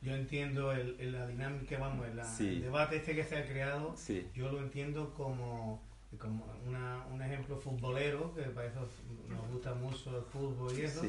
yo 0.01 0.15
entiendo 0.15 0.73
el, 0.73 1.13
la 1.13 1.27
dinámica, 1.27 1.79
vamos, 1.79 2.07
el, 2.07 2.63
debate 2.63 2.97
este 2.97 3.15
que 3.15 3.25
se 3.25 3.37
ha 3.37 3.47
creado, 3.47 3.95
yo 4.35 4.51
lo 4.51 4.63
entiendo 4.63 5.13
como, 5.13 5.83
como 6.17 6.47
una, 6.67 7.05
un 7.13 7.21
ejemplo 7.21 7.59
futbolero, 7.59 8.35
que 8.35 8.43
para 8.45 8.69
eso 8.69 8.89
nos 9.29 9.51
gusta 9.51 9.75
mucho 9.75 10.17
el 10.17 10.25
fútbol 10.25 10.73
y 10.79 10.83
eso. 10.83 11.03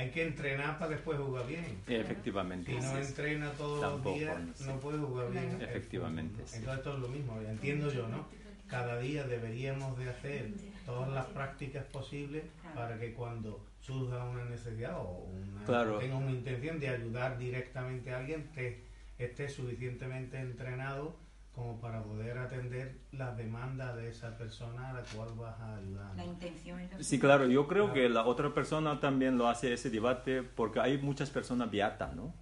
Hay 0.00 0.10
que 0.10 0.22
entrenar 0.22 0.78
para 0.78 0.92
después 0.92 1.18
jugar 1.18 1.46
bien. 1.46 1.78
Efectivamente. 1.86 2.72
Si 2.72 2.78
no 2.78 2.98
entrena 2.98 3.50
todos 3.52 4.04
los 4.04 4.14
días, 4.14 4.36
no 4.66 4.80
puede 4.80 4.98
jugar 4.98 5.30
bien. 5.30 5.58
Efectivamente. 5.60 6.42
Entonces 6.42 6.78
esto 6.78 6.94
es 6.94 7.00
lo 7.00 7.08
mismo, 7.08 7.40
entiendo 7.40 7.92
yo, 7.92 8.08
¿no? 8.08 8.26
cada 8.70 8.98
día 9.00 9.24
deberíamos 9.24 9.98
de 9.98 10.08
hacer 10.08 10.52
todas 10.86 11.10
las 11.10 11.26
prácticas 11.26 11.84
posibles 11.86 12.44
para 12.74 12.98
que 12.98 13.12
cuando 13.12 13.60
surja 13.80 14.24
una 14.24 14.44
necesidad 14.44 14.96
o 14.96 15.26
una, 15.26 15.98
tenga 15.98 16.16
una 16.16 16.30
intención 16.30 16.78
de 16.78 16.88
ayudar 16.88 17.36
directamente 17.36 18.12
a 18.12 18.18
alguien, 18.18 18.48
te, 18.54 18.80
esté 19.18 19.48
suficientemente 19.48 20.38
entrenado 20.38 21.16
como 21.60 21.78
para 21.78 22.02
poder 22.02 22.38
atender 22.38 22.96
las 23.12 23.36
demandas 23.36 23.94
de 23.96 24.08
esa 24.08 24.34
persona 24.38 24.88
a 24.88 24.92
la 24.94 25.02
cual 25.14 25.28
vas 25.36 25.60
a 25.60 25.76
ayudar. 25.76 26.16
La 26.16 26.24
intención 26.24 26.80
Sí, 27.00 27.18
claro, 27.18 27.46
yo 27.46 27.68
creo 27.68 27.92
que 27.92 28.08
la 28.08 28.24
otra 28.24 28.54
persona 28.54 28.98
también 28.98 29.36
lo 29.36 29.46
hace 29.46 29.74
ese 29.74 29.90
debate 29.90 30.42
porque 30.42 30.80
hay 30.80 30.96
muchas 30.96 31.28
personas 31.28 31.70
beatas, 31.70 32.14
¿no? 32.16 32.32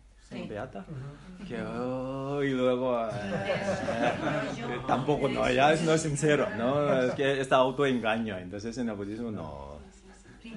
beata. 0.49 0.85
que, 1.49 1.55
y 1.55 2.51
luego 2.51 3.09
eh, 3.09 3.11
tampoco, 4.87 5.29
no, 5.29 5.51
ya 5.51 5.75
no 5.77 5.95
es 5.95 6.03
sincero, 6.03 6.47
¿no? 6.57 7.03
Es 7.03 7.15
que 7.15 7.41
está 7.41 7.57
autoengaño, 7.57 8.37
entonces 8.37 8.77
en 8.79 8.91
el 8.91 8.95
budismo 8.95 9.33
no. 9.33 9.79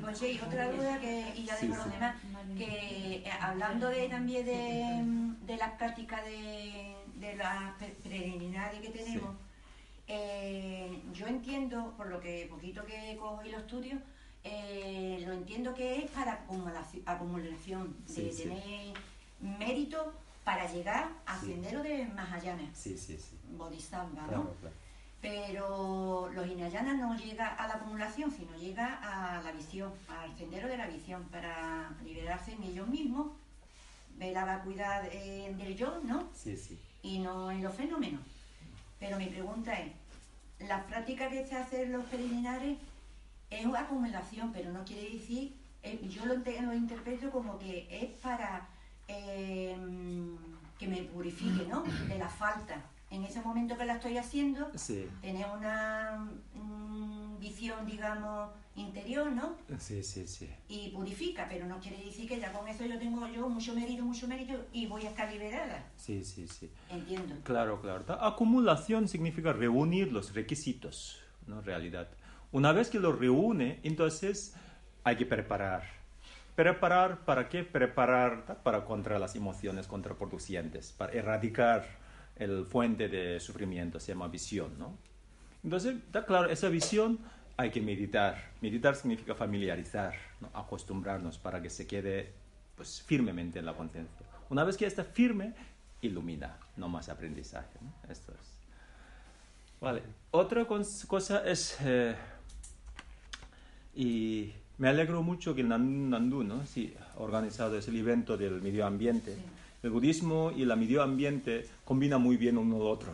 Pues 0.01 0.22
y 0.24 0.39
otra 0.39 0.72
duda 0.72 0.99
que, 0.99 1.34
y 1.36 1.45
ya 1.45 1.53
los 1.53 1.91
demás, 1.91 2.16
que 2.57 3.18
eh, 3.18 3.32
hablando 3.39 3.88
de, 3.88 4.09
también 4.09 4.45
de, 4.45 5.45
de 5.45 5.57
las 5.57 5.72
prácticas 5.74 6.26
de, 6.26 6.95
de 7.22 7.36
las 7.36 7.76
preliminares 8.03 8.82
que 8.82 8.89
tenemos, 8.89 9.36
eh, 10.07 11.01
yo 11.13 11.28
entiendo, 11.28 11.93
por 11.95 12.07
lo 12.07 12.19
que 12.19 12.47
poquito 12.49 12.84
que 12.86 13.15
cojo 13.17 13.41
y 13.45 13.51
lo 13.51 13.59
estudio, 13.59 13.97
lo 14.43 15.34
entiendo 15.34 15.74
que 15.74 16.03
es 16.03 16.11
para 16.11 16.34
acumulación, 16.34 17.03
acumulación 17.05 17.95
de 18.07 18.30
tener 18.30 18.93
mérito 19.39 20.13
para 20.43 20.72
llegar 20.72 21.09
al 21.26 21.39
sendero 21.39 21.84
de 21.84 22.05
Mahayana. 22.05 22.69
Sí, 22.74 22.97
sí, 22.97 23.17
sí. 23.17 23.38
Bodhisattva, 23.55 24.28
¿no? 24.28 24.49
Pero 25.22 26.30
los 26.34 26.47
Hinayana 26.47 26.95
no 26.95 27.15
llega 27.15 27.49
a 27.49 27.67
la 27.67 27.76
acumulación, 27.76 28.32
sino 28.32 28.57
llega 28.57 28.95
a 29.03 29.39
la 29.41 29.51
visión, 29.51 29.93
al 30.07 30.36
sendero 30.36 30.67
de 30.67 30.78
la 30.78 30.88
visión, 30.88 31.24
para 31.26 31.91
liberarse 32.03 32.53
en 32.53 32.63
ellos 32.63 32.88
mismos, 32.88 33.28
ver 34.17 34.34
la 34.34 34.45
vacuidad 34.45 35.07
eh, 35.11 35.53
del 35.55 35.76
yo, 35.78 35.99
¿no? 36.03 36.28
Sí, 36.34 36.57
sí. 36.57 36.80
Y 37.04 37.20
no 37.20 37.52
en 37.52 37.64
los 37.64 37.74
fenómenos. 37.74 38.22
Pero 38.99 39.18
mi 39.18 39.28
pregunta 39.28 39.74
es, 39.80 39.91
la 40.68 40.86
práctica 40.86 41.30
que 41.30 41.45
se 41.45 41.56
hace 41.56 41.84
en 41.84 41.93
los 41.93 42.06
preliminares 42.06 42.78
es 43.49 43.66
una 43.66 43.82
acumulación, 43.82 44.52
pero 44.54 44.72
no 44.72 44.86
quiere 44.86 45.10
decir, 45.10 45.56
eh, 45.84 45.99
yo 46.08 46.26
lo, 46.26 46.36
lo 46.36 46.74
interpreto 46.74 47.32
como 47.32 47.58
que 47.58 47.88
es 47.89 48.10
para 48.22 48.68
Em, 49.12 50.38
que 50.80 50.88
me 50.88 51.04
purifique, 51.04 51.68
¿no? 51.68 51.84
De 51.84 52.18
la 52.18 52.28
falta. 52.28 52.82
En 53.10 53.24
ese 53.24 53.41
momento 53.41 53.78
que 53.78 53.86
la 53.86 53.95
estoy 53.95 54.18
haciendo, 54.18 54.72
tener 55.22 55.45
una 55.45 56.28
visión, 57.39 57.86
digamos, 57.86 58.49
interior, 58.82 59.32
¿no? 59.32 59.55
Sí, 59.79 60.03
sí, 60.03 60.27
sí. 60.27 60.49
Y 60.67 60.89
purifica, 60.89 61.47
pero 61.49 61.65
no 61.65 61.79
quiere 61.79 62.03
decir 62.03 62.27
que 62.27 62.39
ya 62.39 62.51
con 62.51 62.67
eso 62.67 62.86
yo 62.86 62.97
tengo 62.99 63.27
yo 63.27 63.47
mucho 63.49 63.73
mérito, 63.73 64.03
mucho 64.03 64.27
mérito 64.27 64.53
y 64.73 64.88
voy 64.88 65.05
a 65.05 65.09
estar 65.09 65.32
liberada. 65.32 65.91
Sí, 65.95 66.23
sí, 66.23 66.47
sí. 66.47 66.69
Entiendo. 66.89 67.36
Claro, 67.43 67.82
claro. 67.82 68.05
Acumulación 68.21 69.07
significa 69.07 69.53
reunir 69.53 70.11
los 70.11 70.34
requisitos, 70.34 71.19
¿no? 71.47 71.61
Realidad. 71.61 72.09
Una 72.51 72.73
vez 72.73 72.89
que 72.89 72.99
los 72.99 73.17
reúne, 73.17 73.79
entonces 73.84 74.55
hay 75.03 75.15
que 75.15 75.25
preparar 75.25 76.01
Preparar, 76.55 77.23
¿para 77.23 77.47
qué? 77.47 77.63
Preparar 77.63 78.61
para 78.61 78.84
contra 78.84 79.17
las 79.17 79.36
emociones 79.36 79.88
contraproducentes, 79.88 80.91
para 80.91 81.13
erradicar 81.13 81.86
el 82.36 82.65
fuente 82.65 83.07
de 83.07 83.39
sufrimiento, 83.39 83.99
se 83.99 84.11
llama 84.11 84.27
visión, 84.27 84.77
¿no? 84.77 84.97
Entonces, 85.63 85.95
está 85.95 86.25
claro, 86.25 86.49
esa 86.49 86.67
visión 86.67 87.19
hay 87.58 87.70
que 87.70 87.82
meditar. 87.82 88.52
Meditar 88.62 88.95
significa 88.95 89.36
familiarizar, 89.36 90.14
acostumbrarnos 90.54 91.38
para 91.38 91.62
que 91.62 91.70
se 91.70 91.86
quede 91.88 92.32
pues, 92.76 93.02
firmemente 93.02 93.60
en 93.60 93.66
la 93.66 93.74
conciencia. 93.74 94.26
Una 94.49 94.64
vez 94.64 94.78
que 94.78 94.86
está 94.86 95.04
firme, 95.04 95.54
ilumina, 96.02 96.58
no 96.78 96.89
más 96.89 97.10
aprendizaje. 97.10 97.78
¿no? 97.82 98.12
Esto 98.12 98.34
es. 98.34 98.52
Vale. 99.80 100.02
Otra 100.32 100.66
cosa 101.08 101.43
es, 101.45 101.78
eh, 101.82 102.16
y 103.95 104.54
me 104.78 104.88
alegro 104.88 105.24
mucho 105.24 105.54
que 105.56 105.64
Nandu 105.64 106.43
¿no? 106.43 106.66
sí, 106.66 106.93
ha 107.16 107.20
organizado 107.20 107.78
ese 107.78 107.95
evento 107.97 108.38
del 108.38 108.62
medio 108.62 108.86
ambiente. 108.86 109.36
El 109.84 109.89
budismo 109.89 110.52
y 110.56 110.62
el 110.62 110.76
medio 110.78 111.02
ambiente 111.02 111.68
combinan 111.84 112.22
muy 112.22 112.38
bien 112.38 112.58
uno 112.58 112.76
al 112.78 112.82
otro. 112.84 113.12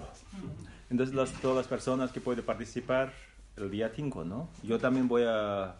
Entonces, 0.89 1.15
todas 1.41 1.57
las 1.57 1.67
personas 1.67 2.11
que 2.11 2.21
pueden 2.21 2.45
participar 2.45 3.13
el 3.57 3.71
día 3.71 3.91
5, 3.93 4.23
¿no? 4.23 4.49
Yo 4.63 4.79
también 4.79 5.07
voy 5.07 5.23
a 5.25 5.75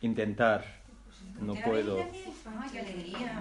intentar, 0.00 0.64
no 1.40 1.54
puedo. 1.54 1.98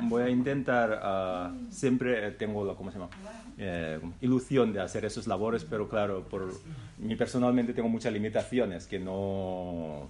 Voy 0.04 0.24
a 0.24 0.30
intentar, 0.30 1.00
ah, 1.04 1.54
siempre 1.70 2.32
tengo 2.32 2.66
la, 2.66 2.76
¿cómo 2.76 2.92
se 2.92 3.00
llama? 3.00 3.12
Eh, 3.58 4.00
ilusión 4.22 4.74
de 4.74 4.82
hacer 4.82 5.06
esos 5.06 5.28
labores, 5.28 5.66
pero 5.66 5.88
claro, 5.90 6.24
por 6.28 6.54
mí 6.98 7.16
personalmente 7.16 7.74
tengo 7.74 7.90
muchas 7.90 8.14
limitaciones 8.14 8.88
que 8.88 9.00
no 9.00 10.10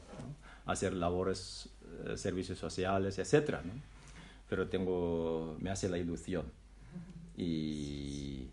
hacer 0.65 0.93
labores 0.93 1.69
eh, 2.05 2.17
servicios 2.17 2.59
sociales, 2.59 3.17
etcétera, 3.19 3.61
¿no? 3.63 3.73
Pero 4.49 4.67
tengo, 4.67 5.57
me 5.59 5.69
hace 5.69 5.89
la 5.89 5.97
ilusión. 5.97 6.45
Y 7.37 8.49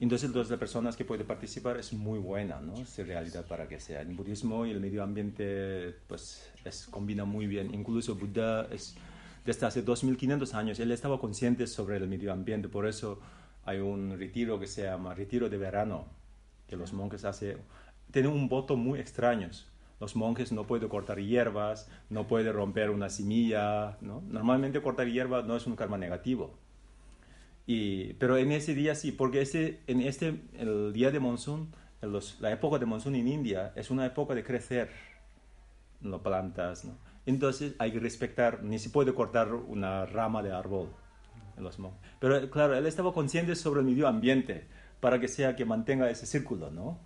entonces 0.00 0.34
las 0.34 0.48
personas 0.58 0.96
que 0.96 1.04
pueden 1.04 1.26
participar 1.26 1.78
es 1.78 1.92
muy 1.92 2.18
buena, 2.18 2.60
¿no? 2.60 2.74
Es 2.74 2.98
realidad 2.98 3.46
para 3.46 3.66
que 3.66 3.80
sea. 3.80 4.02
El 4.02 4.14
budismo 4.14 4.66
y 4.66 4.70
el 4.70 4.80
medio 4.80 5.02
ambiente, 5.02 5.94
pues, 6.06 6.50
es, 6.64 6.86
combina 6.86 7.24
muy 7.24 7.46
bien. 7.46 7.72
Incluso 7.74 8.14
Buda 8.14 8.66
es, 8.70 8.96
desde 9.44 9.66
hace 9.66 9.82
2500 9.82 10.54
años, 10.54 10.80
él 10.80 10.92
estaba 10.92 11.18
consciente 11.18 11.66
sobre 11.66 11.96
el 11.96 12.08
medio 12.08 12.32
ambiente, 12.32 12.68
por 12.68 12.86
eso 12.86 13.20
hay 13.64 13.78
un 13.78 14.18
retiro 14.18 14.60
que 14.60 14.66
se 14.66 14.82
llama 14.82 15.14
retiro 15.14 15.48
de 15.48 15.58
verano, 15.58 16.06
que 16.68 16.76
los 16.76 16.92
monjes 16.92 17.24
hacen, 17.24 17.58
tienen 18.10 18.32
un 18.32 18.48
voto 18.48 18.76
muy 18.76 19.00
extraños 19.00 19.66
los 20.00 20.14
monjes 20.14 20.52
no 20.52 20.66
pueden 20.66 20.88
cortar 20.88 21.20
hierbas, 21.20 21.88
no 22.10 22.26
pueden 22.26 22.52
romper 22.52 22.90
una 22.90 23.08
semilla, 23.08 23.96
¿no? 24.00 24.22
Normalmente 24.28 24.82
cortar 24.82 25.08
hierba 25.08 25.42
no 25.42 25.56
es 25.56 25.66
un 25.66 25.74
karma 25.74 25.96
negativo. 25.96 26.54
Y, 27.66 28.14
pero 28.14 28.36
en 28.36 28.52
ese 28.52 28.74
día 28.74 28.94
sí, 28.94 29.12
porque 29.12 29.40
ese, 29.42 29.80
en 29.86 30.00
este, 30.00 30.40
el 30.56 30.92
día 30.92 31.10
de 31.10 31.18
monzón, 31.18 31.74
la 32.40 32.52
época 32.52 32.78
de 32.78 32.86
monzón 32.86 33.14
en 33.16 33.26
India 33.26 33.72
es 33.74 33.90
una 33.90 34.06
época 34.06 34.34
de 34.34 34.44
crecer 34.44 34.90
las 36.02 36.20
plantas, 36.20 36.84
¿no? 36.84 36.96
Entonces 37.24 37.74
hay 37.78 37.90
que 37.90 37.98
respetar, 37.98 38.62
ni 38.62 38.78
se 38.78 38.90
puede 38.90 39.12
cortar 39.12 39.52
una 39.52 40.06
rama 40.06 40.42
de 40.42 40.52
árbol 40.52 40.90
en 41.56 41.64
los. 41.64 41.76
Pero 42.20 42.48
claro, 42.50 42.76
él 42.76 42.86
estaba 42.86 43.12
consciente 43.12 43.56
sobre 43.56 43.80
el 43.80 43.86
medio 43.86 44.06
ambiente 44.06 44.68
para 45.00 45.18
que 45.18 45.26
sea 45.26 45.56
que 45.56 45.64
mantenga 45.64 46.08
ese 46.08 46.26
círculo, 46.26 46.70
¿no? 46.70 47.00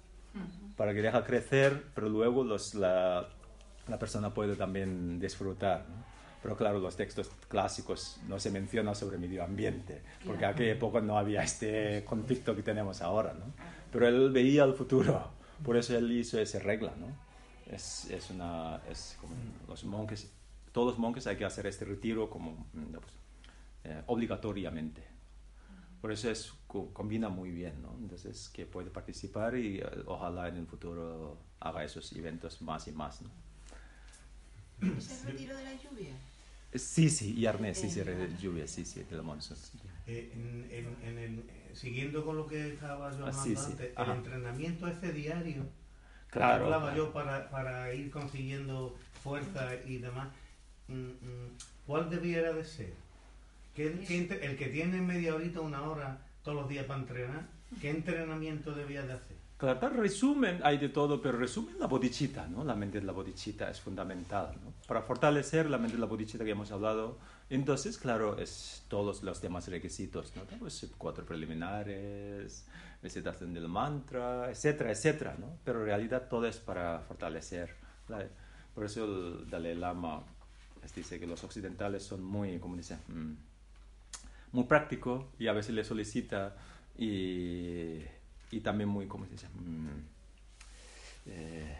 para 0.76 0.94
que 0.94 1.02
deja 1.02 1.24
crecer, 1.24 1.88
pero 1.94 2.08
luego 2.08 2.42
los, 2.42 2.74
la, 2.74 3.28
la, 3.86 3.98
persona 3.98 4.32
puede 4.32 4.56
también 4.56 5.20
disfrutar. 5.20 5.84
Pero 6.42 6.56
claro, 6.56 6.78
los 6.78 6.96
textos 6.96 7.30
clásicos 7.48 8.18
no 8.28 8.40
se 8.40 8.50
menciona 8.50 8.94
sobre 8.94 9.18
medio 9.18 9.44
ambiente, 9.44 10.02
porque 10.24 10.44
en 10.44 10.50
aquella 10.50 10.72
época 10.72 11.00
no 11.00 11.18
había 11.18 11.42
este 11.42 12.04
conflicto 12.04 12.56
que 12.56 12.62
tenemos 12.62 13.02
ahora. 13.02 13.34
¿no? 13.34 13.52
Pero 13.92 14.08
él 14.08 14.30
veía 14.30 14.64
el 14.64 14.74
futuro, 14.74 15.30
por 15.62 15.76
eso 15.76 15.96
él 15.96 16.10
hizo 16.12 16.40
esa 16.40 16.58
regla. 16.58 16.94
¿no? 16.96 17.06
Es, 17.70 18.10
es 18.10 18.30
una, 18.30 18.80
es 18.88 19.16
como 19.20 19.34
los 19.68 19.84
monjes 19.84 20.32
todos 20.72 20.88
los 20.88 20.98
monjes 20.98 21.26
hay 21.26 21.36
que 21.36 21.44
hacer 21.44 21.66
este 21.66 21.84
retiro 21.84 22.30
como 22.30 22.52
mm, 22.72 22.92
pues, 22.92 23.14
eh, 23.84 24.02
obligatoriamente. 24.06 25.02
Por 26.00 26.12
eso 26.12 26.30
es, 26.30 26.54
combina 26.66 27.28
muy 27.28 27.50
bien, 27.50 27.82
¿no? 27.82 27.94
Entonces, 27.98 28.48
que 28.48 28.64
puede 28.64 28.88
participar 28.88 29.54
y 29.56 29.82
ojalá 30.06 30.48
en 30.48 30.56
el 30.56 30.66
futuro 30.66 31.36
haga 31.60 31.84
esos 31.84 32.12
eventos 32.12 32.62
más 32.62 32.88
y 32.88 32.92
más, 32.92 33.20
¿no? 33.20 33.28
¿Es 34.96 35.10
el 35.10 35.32
retiro 35.32 35.54
de 35.54 35.64
la 35.64 35.74
lluvia? 35.74 36.14
Sí, 36.74 37.10
sí, 37.10 37.34
y 37.36 37.46
Arnés, 37.46 37.78
sí, 37.78 37.90
sí, 37.90 38.00
de 38.00 38.36
lluvia, 38.40 38.66
sí, 38.66 38.84
sí, 38.84 39.02
de 39.02 39.16
la 39.16 39.22
monzón. 39.22 39.56
Eh, 40.06 40.30
en, 41.02 41.18
el, 41.18 41.44
siguiendo 41.72 42.24
con 42.24 42.36
lo 42.36 42.46
que 42.46 42.74
estaba 42.74 43.10
yo 43.10 43.26
ah, 43.26 43.28
hablando 43.28 43.60
antes, 43.60 43.90
el 43.96 44.10
entrenamiento 44.10 44.86
ese 44.86 45.12
diario, 45.12 45.64
claro, 46.28 46.64
hablaba 46.64 46.94
yo 46.94 47.12
para, 47.12 47.50
para, 47.50 47.92
ir 47.92 48.10
consiguiendo 48.10 48.96
fuerza 49.22 49.74
y 49.84 49.98
demás, 49.98 50.28
mm, 50.86 50.94
mm, 50.94 51.56
¿cuál 51.86 52.08
debiera 52.08 52.52
de 52.52 52.64
ser? 52.64 52.92
¿Qué, 53.74 53.86
el 54.42 54.56
que 54.56 54.66
tiene 54.66 55.00
media 55.00 55.34
horita, 55.34 55.60
una 55.60 55.82
hora 55.82 56.18
todos 56.44 56.56
los 56.56 56.68
días 56.68 56.86
para 56.86 57.00
entrenar, 57.00 57.48
¿qué 57.80 57.90
entrenamiento 57.90 58.72
debía 58.72 59.02
de 59.02 59.14
hacer? 59.14 59.39
Claro, 59.60 59.90
resumen, 59.90 60.58
hay 60.64 60.78
de 60.78 60.88
todo, 60.88 61.20
pero 61.20 61.36
resumen 61.36 61.78
la 61.78 61.86
bodichita, 61.86 62.46
¿no? 62.46 62.64
La 62.64 62.74
mente 62.74 62.98
de 62.98 63.04
la 63.04 63.12
bodichita 63.12 63.70
es 63.70 63.78
fundamental, 63.78 64.56
¿no? 64.64 64.72
Para 64.88 65.02
fortalecer 65.02 65.68
la 65.68 65.76
mente 65.76 65.96
de 65.96 66.00
la 66.00 66.06
bodichita 66.06 66.44
que 66.44 66.52
hemos 66.52 66.72
hablado, 66.72 67.18
entonces, 67.50 67.98
claro, 67.98 68.38
es 68.38 68.86
todos 68.88 69.22
los 69.22 69.42
demás 69.42 69.68
requisitos, 69.68 70.32
¿no? 70.34 70.44
Pues 70.58 70.90
cuatro 70.96 71.26
preliminares, 71.26 72.64
recitación 73.02 73.52
del 73.52 73.68
mantra, 73.68 74.50
etcétera, 74.50 74.92
etcétera, 74.92 75.36
¿no? 75.38 75.58
Pero 75.62 75.80
en 75.80 75.84
realidad 75.84 76.28
todo 76.30 76.46
es 76.46 76.56
para 76.56 77.00
fortalecer. 77.00 77.76
Por 78.74 78.86
eso 78.86 79.04
el 79.04 79.50
Dalai 79.50 79.74
Lama 79.74 80.22
dice 80.96 81.20
que 81.20 81.26
los 81.26 81.44
occidentales 81.44 82.02
son 82.02 82.24
muy, 82.24 82.58
como 82.60 82.76
dice, 82.76 82.96
mm, 83.08 83.34
muy 84.52 84.64
prácticos 84.64 85.26
y 85.38 85.48
a 85.48 85.52
veces 85.52 85.74
le 85.74 85.84
solicita 85.84 86.56
y 86.96 87.98
y 88.50 88.60
también 88.60 88.88
muy, 88.88 89.06
¿cómo 89.06 89.24
se 89.26 89.32
dice? 89.32 89.48
Mm, 89.48 89.88
eh, 91.26 91.78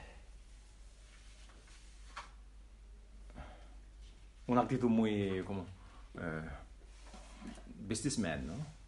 una 4.46 4.62
actitud 4.62 4.88
muy 4.88 5.42
como 5.44 5.66
eh, 6.18 6.48
businessman, 7.86 8.46
¿no? 8.46 8.79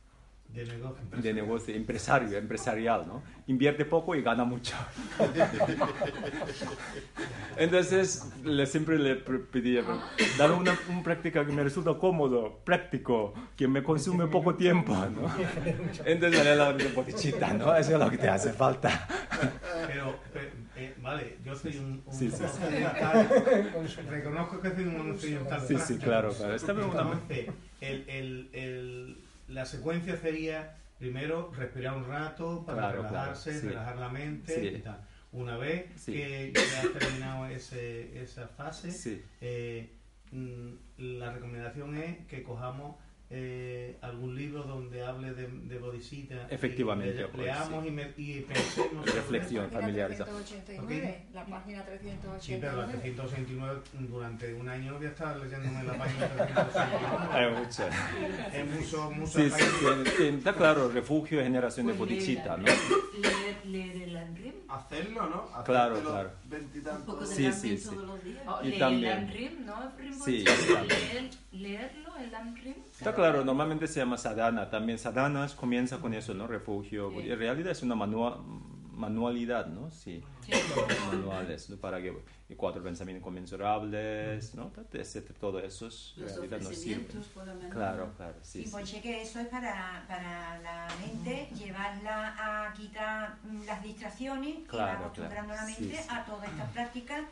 De 0.55 0.67
negocio, 0.67 1.03
de 1.17 1.33
negocio 1.33 1.75
empresario, 1.75 2.37
empresarial, 2.37 3.07
¿no? 3.07 3.23
Invierte 3.47 3.87
poco 3.87 4.15
y 4.15 4.21
gana 4.21 4.45
mucho. 4.45 4.77
Entonces, 7.57 8.31
le, 8.45 8.67
siempre 8.67 8.99
le 8.99 9.15
pedía, 9.17 9.83
dar 10.37 10.53
una, 10.53 10.79
práctica 11.03 11.47
que 11.47 11.53
me 11.53 11.65
resulta 11.65 11.95
cómodo, 11.95 12.61
práctico, 12.65 13.33
que 13.57 13.67
me 13.67 13.83
consume 13.83 14.27
poco 14.27 14.55
tiempo, 14.55 14.95
¿no? 14.95 15.33
Entonces, 16.05 16.45
le 16.45 16.57
la 16.57 16.77
botichita, 16.95 17.55
¿no? 17.55 17.75
Eso 17.75 17.93
es 17.93 17.99
lo 17.99 18.11
que 18.11 18.19
te 18.19 18.29
hace 18.29 18.53
falta. 18.53 19.09
Pero, 19.87 20.17
eh, 20.77 20.95
vale, 21.01 21.39
yo 21.43 21.57
soy 21.57 21.79
un, 21.79 22.03
un 22.05 22.13
sí, 22.13 22.31
sí, 22.31 24.03
reconozco 24.03 24.61
que 24.61 24.71
soy 24.71 24.85
un. 24.85 25.19
Sí, 25.19 25.79
sí, 25.79 25.97
claro, 25.97 26.31
claro. 26.35 26.55
Esta 26.55 26.75
el, 27.81 28.05
el, 28.09 28.51
el 28.53 29.32
la 29.53 29.65
secuencia 29.65 30.17
sería 30.17 30.77
primero 30.99 31.53
respirar 31.57 31.97
un 31.97 32.07
rato 32.07 32.65
para 32.65 32.93
relajarse, 32.93 33.61
relajar 33.61 33.97
la 33.99 34.09
mente 34.09 34.65
y 34.65 34.79
tal. 34.81 35.01
Una 35.33 35.57
vez 35.57 36.05
que 36.05 36.53
ya 36.55 36.81
has 36.81 36.93
terminado 36.93 37.47
ese, 37.47 38.23
esa 38.23 38.49
fase, 38.49 39.23
eh, 39.41 39.91
mm, 40.31 40.73
la 40.99 41.33
recomendación 41.33 41.97
es 41.97 42.27
que 42.27 42.43
cojamos 42.43 42.97
eh, 43.31 43.99
algún 44.03 44.35
libro 44.35 44.65
donde 44.65 44.82
hable 45.01 45.33
de, 45.33 45.47
de 45.47 45.79
Bodhisattva. 45.79 46.49
Efectivamente. 46.51 47.27
Pues, 47.29 47.47
leamos 47.47 47.87
y, 47.87 47.91
me, 47.91 48.13
y, 48.17 48.41
pensemos. 48.41 49.07
Reflexión 49.07 49.71
familiar. 49.71 50.11
La 50.11 51.47
página 51.47 51.85
389. 51.85 52.39
Sí, 52.41 52.59
pero 52.61 52.77
la 52.77 52.87
389 52.89 53.81
durante 54.01 54.55
un 54.55 54.69
año 54.69 54.97
voy 54.97 55.07
a 55.07 55.09
estar 55.11 55.37
leyéndome 55.37 55.85
la 55.85 55.95
página 55.95 56.29
389. 56.29 57.29
Hay 57.33 57.51
mucho. 57.53 57.83
Es 58.53 58.67
mucho, 58.67 59.11
mucho. 59.11 59.39
Sí, 59.39 59.51
sí, 59.51 60.25
está 60.27 60.53
claro, 60.55 60.91
refugio 60.91 61.39
de 61.39 61.45
generación 61.45 61.87
de 61.87 61.95
pues 61.95 62.11
Bodhisattva, 62.11 62.57
¿no? 62.59 62.65
Leer, 62.65 63.67
leer 63.67 64.03
el 64.03 64.17
Anrim. 64.17 64.53
Hacerlo, 64.69 65.29
¿no? 65.29 65.43
Hacerlo 65.43 65.65
claro, 65.65 66.01
claro. 66.01 66.31
Un 66.51 67.05
poco 67.05 67.27
de 67.27 67.35
sí, 67.35 67.53
sí, 67.53 67.77
sí. 67.77 67.89
todos 67.91 68.07
los 68.07 68.25
días. 68.25 68.43
Oh, 68.47 68.59
y 68.63 68.69
leer 68.69 68.79
también. 68.79 69.13
el 69.13 69.19
Anrim, 69.19 69.67
¿no? 69.67 69.93
Sí, 70.25 70.45
leer, 70.45 71.31
leerlo, 71.53 72.17
el 72.17 72.35
Anrim. 72.35 72.75
Está 72.93 73.15
claro, 73.15 73.45
normalmente 73.45 73.87
se 73.87 74.01
llama 74.01 74.17
sadhana. 74.17 74.71
También 74.71 74.82
sadhana 74.99 75.47
comienza 75.57 75.99
con 75.99 76.15
eso, 76.15 76.35
¿no? 76.35 76.47
Refugio. 76.47 77.11
En 77.21 77.39
realidad 77.39 77.73
es 77.73 77.83
una 77.83 77.95
manualidad, 77.95 79.67
¿no? 79.67 79.91
Sí. 79.91 80.23
Manuales, 81.13 81.71
¿no? 81.71 81.77
Para 81.77 82.01
que 82.01 82.15
cuatro 82.57 82.83
pensamientos 82.83 83.25
conmensurables, 83.25 84.55
¿no? 84.55 84.71
Todo 85.41 85.59
eso 85.61 85.87
es, 85.87 86.15
en 86.19 86.27
realidad 86.29 86.61
nos 86.61 86.77
sirve. 86.77 87.07
Claro, 87.71 88.13
claro, 88.17 88.39
sí. 88.43 88.65
Y 88.67 88.69
pues 88.69 88.93
que 88.93 89.23
eso 89.23 89.41
es 89.41 89.49
para, 89.49 90.05
para 90.07 90.61
la 90.61 90.87
mente, 91.01 91.49
llevarla 91.55 92.35
a 92.39 92.73
quitar 92.75 93.39
las 93.67 93.83
distracciones 93.83 94.69
claro, 94.69 94.93
y 94.93 95.05
acostumbrando 95.05 95.55
la 95.55 95.65
mente 95.65 95.99
a 96.09 96.25
todas 96.25 96.51
estas 96.51 96.71
prácticas 96.73 97.23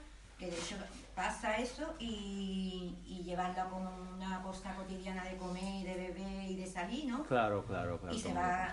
que 0.40 0.46
de 0.46 0.56
hecho 0.56 0.76
pasa 1.14 1.58
eso 1.58 1.94
y, 1.98 2.96
y 3.06 3.22
llevarla 3.22 3.68
como 3.68 3.90
una 4.16 4.42
cosa 4.42 4.74
cotidiana 4.74 5.22
de 5.24 5.36
comer 5.36 5.82
y 5.82 5.84
de 5.84 5.94
beber 5.94 6.50
y 6.50 6.56
de 6.56 6.66
salir, 6.66 7.04
¿no? 7.04 7.24
Claro, 7.24 7.62
claro, 7.66 8.00
claro. 8.00 8.16
Y 8.16 8.18
se 8.18 8.32
va 8.32 8.72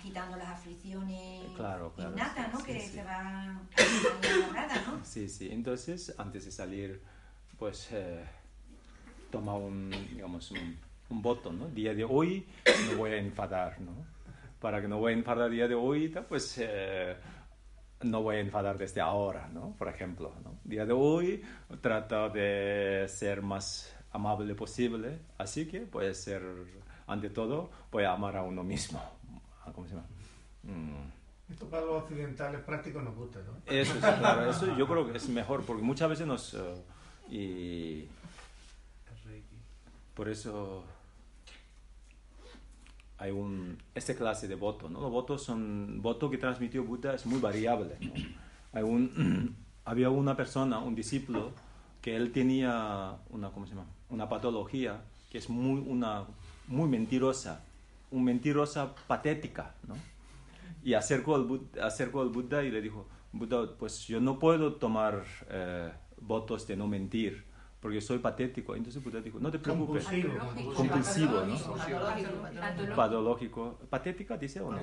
quitando 0.00 0.36
las 0.36 0.48
aflicciones 0.48 1.50
claro, 1.56 1.90
claro, 1.94 2.12
innatas, 2.12 2.52
¿no? 2.52 2.62
que 2.62 2.80
se 2.80 3.02
van 3.02 3.66
quitando 3.70 4.98
¿no? 4.98 5.04
Sí, 5.04 5.26
sí. 5.26 5.48
Entonces, 5.50 6.14
antes 6.18 6.44
de 6.44 6.52
salir, 6.52 7.00
pues 7.58 7.88
eh, 7.92 8.22
toma 9.30 9.54
un, 9.54 9.90
digamos, 10.10 10.50
un, 10.50 10.78
un 11.08 11.22
voto, 11.22 11.50
¿no? 11.50 11.68
Día 11.68 11.94
de 11.94 12.04
hoy 12.04 12.46
no 12.90 12.98
voy 12.98 13.12
a 13.12 13.16
enfadar, 13.16 13.80
¿no? 13.80 13.92
Para 14.60 14.82
que 14.82 14.88
no 14.88 14.98
voy 14.98 15.14
a 15.14 15.16
enfadar 15.16 15.48
día 15.48 15.66
de 15.66 15.74
hoy, 15.74 16.14
pues... 16.28 16.56
Eh, 16.58 17.16
no 18.04 18.22
voy 18.22 18.36
a 18.36 18.40
enfadar 18.40 18.78
desde 18.78 19.00
ahora, 19.00 19.48
¿no? 19.52 19.74
Por 19.78 19.88
ejemplo, 19.88 20.32
¿no? 20.44 20.58
Día 20.64 20.86
de 20.86 20.92
hoy 20.92 21.42
trato 21.80 22.30
de 22.30 23.06
ser 23.08 23.42
más 23.42 23.94
amable 24.12 24.54
posible, 24.54 25.18
así 25.38 25.66
que 25.66 25.80
puede 25.80 26.14
ser, 26.14 26.42
ante 27.06 27.30
todo, 27.30 27.70
voy 27.90 28.04
a 28.04 28.12
amar 28.12 28.36
a 28.36 28.42
uno 28.42 28.62
mismo. 28.62 29.02
¿Cómo 29.74 29.86
se 29.88 29.94
llama? 29.94 30.06
Mm. 30.62 31.52
Esto 31.52 31.68
para 31.68 31.84
los 31.84 32.02
occidentales 32.04 32.60
prácticos 32.62 33.02
nos 33.02 33.14
gusta, 33.14 33.40
¿no? 33.40 33.52
Eso, 33.66 33.94
es, 33.94 33.98
claro, 33.98 34.50
eso 34.50 34.76
yo 34.76 34.86
creo 34.86 35.10
que 35.10 35.16
es 35.16 35.28
mejor, 35.28 35.64
porque 35.64 35.82
muchas 35.82 36.08
veces 36.08 36.26
nos... 36.26 36.54
Uh, 36.54 36.82
y 37.28 38.08
por 40.14 40.28
eso 40.28 40.84
hay 43.18 43.30
un, 43.30 43.78
esta 43.94 44.14
clase 44.14 44.48
de 44.48 44.54
voto, 44.54 44.88
¿no? 44.88 45.00
Los 45.00 45.10
votos 45.10 45.42
son, 45.42 46.02
voto 46.02 46.30
que 46.30 46.38
transmitió 46.38 46.84
Buda 46.84 47.14
es 47.14 47.26
muy 47.26 47.40
variable, 47.40 47.96
¿no? 48.00 48.12
Hay 48.72 48.82
un, 48.82 49.56
había 49.84 50.10
una 50.10 50.36
persona, 50.36 50.78
un 50.78 50.94
discípulo, 50.94 51.52
que 52.00 52.16
él 52.16 52.32
tenía 52.32 53.16
una, 53.30 53.50
¿cómo 53.50 53.66
se 53.66 53.74
llama? 53.74 53.86
Una 54.10 54.28
patología 54.28 55.02
que 55.30 55.38
es 55.38 55.48
muy, 55.48 55.80
una, 55.86 56.24
muy 56.66 56.88
mentirosa, 56.88 57.64
una 58.10 58.24
mentirosa 58.24 58.94
patética, 59.06 59.74
¿no? 59.86 59.94
Y 60.82 60.94
acercó 60.94 61.34
al, 61.34 61.44
Buda, 61.44 61.86
acercó 61.86 62.20
al 62.20 62.28
Buda 62.28 62.62
y 62.62 62.70
le 62.70 62.82
dijo, 62.82 63.06
Buda, 63.32 63.76
pues 63.78 64.06
yo 64.06 64.20
no 64.20 64.38
puedo 64.38 64.74
tomar 64.74 65.24
eh, 65.48 65.90
votos 66.20 66.66
de 66.66 66.76
no 66.76 66.86
mentir, 66.86 67.44
porque 67.84 68.00
soy 68.00 68.16
patético. 68.16 68.74
Entonces 68.74 69.04
Buda 69.04 69.20
dijo, 69.20 69.38
no 69.38 69.50
te 69.50 69.58
preocupes. 69.58 70.06
Compulsivo. 70.74 71.44
¿no? 71.44 72.96
Patológico. 72.96 73.78
¿Patética 73.90 74.38
dice 74.38 74.62
o 74.62 74.72
no? 74.72 74.80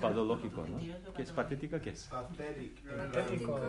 Patológico, 0.00 0.66
¿no? 0.66 1.12
¿Qué 1.14 1.22
es 1.22 1.30
patética? 1.30 1.80
¿Qué 1.80 1.90
es? 1.90 2.10
Patético. 2.10 3.60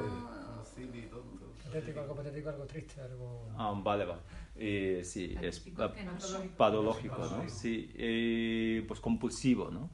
Patético, 1.66 2.00
algo 2.00 2.16
patético, 2.16 2.50
algo 2.50 2.66
triste, 2.66 3.00
algo... 3.00 3.48
Ah, 3.56 3.76
vale, 3.78 4.06
vale. 4.06 4.22
Eh, 4.56 5.02
sí, 5.04 5.36
es 5.40 5.64
patológico, 6.58 7.20
¿no? 7.20 7.48
Sí, 7.48 7.92
eh, 7.94 8.84
pues 8.88 9.00
compulsivo, 9.00 9.70
¿no? 9.70 9.92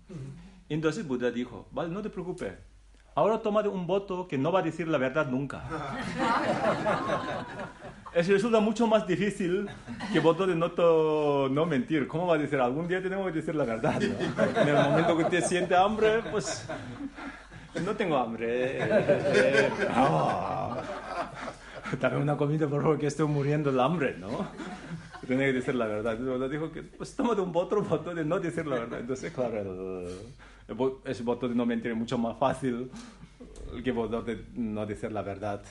Entonces 0.69 1.05
Buda 1.05 1.31
dijo, 1.31 1.67
vale, 1.71 1.89
no 1.89 2.01
te 2.01 2.09
preocupes. 2.09 2.53
Ahora 3.13 3.41
toma 3.41 3.59
un 3.67 3.85
voto 3.85 4.25
que 4.25 4.37
no 4.37 4.53
va 4.53 4.59
a 4.59 4.61
decir 4.61 4.87
la 4.87 4.97
verdad 4.97 5.27
nunca. 5.27 5.67
Eso 8.13 8.33
resulta 8.33 8.59
mucho 8.59 8.88
más 8.88 9.07
difícil 9.07 9.69
que 10.11 10.19
voto 10.19 10.45
de 10.45 10.53
no, 10.53 10.69
no 11.49 11.65
mentir. 11.65 12.07
¿Cómo 12.07 12.27
va 12.27 12.35
a 12.35 12.38
decir? 12.38 12.59
Algún 12.59 12.88
día 12.88 13.01
tenemos 13.01 13.25
que 13.27 13.38
decir 13.38 13.55
la 13.55 13.63
verdad. 13.63 14.01
En 14.03 14.67
el 14.67 14.75
momento 14.75 15.17
que 15.17 15.23
te 15.25 15.41
siente 15.41 15.75
hambre, 15.75 16.21
pues 16.29 16.67
no 17.85 17.95
tengo 17.95 18.17
hambre. 18.17 18.79
dame 21.99 22.17
una 22.17 22.35
comida 22.35 22.67
por 22.67 22.81
favor 22.81 22.99
que 22.99 23.07
estoy 23.07 23.27
muriendo 23.27 23.71
de 23.71 23.81
hambre, 23.81 24.17
¿no? 24.17 24.45
Tiene 25.25 25.45
que 25.45 25.53
decir 25.53 25.75
la 25.75 25.85
verdad. 25.85 26.17
Entonces 26.17 26.51
dijo 26.51 26.69
que, 26.71 26.83
pues 26.83 27.15
tómate 27.15 27.39
un 27.39 27.51
otro 27.55 27.81
voto 27.81 28.13
de 28.13 28.25
no 28.25 28.39
decir 28.41 28.65
la 28.67 28.79
verdad. 28.79 28.99
Entonces, 28.99 29.31
claro, 29.31 29.61
el, 29.61 30.07
ese 31.05 31.23
voto 31.23 31.47
de 31.47 31.55
no 31.55 31.65
mentir 31.65 31.91
es 31.91 31.97
mucho 31.97 32.17
más 32.17 32.38
fácil 32.38 32.91
que 33.83 33.91
voto 33.91 34.21
de 34.21 34.43
no 34.55 34.85
decir 34.85 35.11
la 35.11 35.21
verdad. 35.21 35.61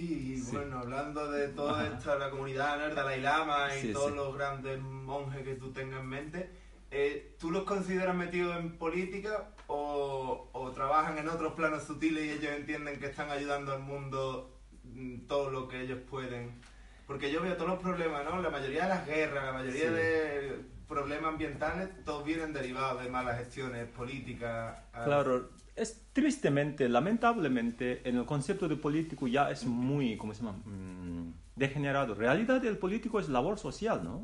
Sí, 0.00 0.34
y 0.34 0.50
bueno, 0.52 0.78
hablando 0.78 1.30
de 1.30 1.48
toda 1.48 1.86
esta, 1.86 2.16
la 2.16 2.30
comunidad 2.30 2.78
nerd, 2.78 2.94
Dalai 2.94 3.20
Lama 3.20 3.68
y 3.76 3.92
todos 3.92 4.12
los 4.12 4.34
grandes 4.34 4.80
monjes 4.80 5.42
que 5.42 5.56
tú 5.56 5.72
tengas 5.72 6.00
en 6.00 6.06
mente, 6.06 6.50
eh, 6.90 7.36
¿tú 7.38 7.50
los 7.50 7.64
consideras 7.64 8.16
metidos 8.16 8.56
en 8.56 8.78
política 8.78 9.50
o, 9.66 10.48
o, 10.52 10.70
trabajan 10.70 11.18
en 11.18 11.28
otros 11.28 11.52
planos 11.52 11.84
sutiles 11.84 12.24
y 12.24 12.30
ellos 12.30 12.52
entienden 12.56 12.98
que 12.98 13.06
están 13.06 13.30
ayudando 13.30 13.74
al 13.74 13.80
mundo 13.80 14.58
mm, 14.84 15.26
todo 15.26 15.50
lo 15.50 15.68
que 15.68 15.82
ellos 15.82 15.98
pueden? 16.08 16.62
Porque 17.06 17.30
yo 17.30 17.42
veo 17.42 17.56
todos 17.56 17.68
los 17.68 17.80
problemas, 17.80 18.24
¿no? 18.24 18.40
La 18.40 18.48
mayoría 18.48 18.84
de 18.84 18.88
las 18.88 19.06
guerras, 19.06 19.44
la 19.44 19.52
mayoría 19.52 19.90
de 19.90 20.60
problemas 20.88 21.32
ambientales, 21.32 21.90
todos 22.06 22.24
vienen 22.24 22.54
derivados 22.54 23.02
de 23.02 23.10
malas 23.10 23.36
gestiones 23.38 23.86
políticas. 23.88 24.78
Claro, 25.04 25.50
es 25.80 26.06
tristemente, 26.12 26.88
lamentablemente, 26.88 28.06
en 28.08 28.16
el 28.16 28.24
concepto 28.26 28.68
de 28.68 28.76
político 28.76 29.26
ya 29.26 29.50
es 29.50 29.64
muy, 29.64 30.16
¿cómo 30.16 30.34
se 30.34 30.42
llama? 30.42 30.58
Mm, 30.64 31.32
degenerado. 31.56 32.14
realidad 32.14 32.64
el 32.64 32.78
político 32.78 33.18
es 33.18 33.28
labor 33.28 33.58
social, 33.58 34.02
¿no? 34.04 34.22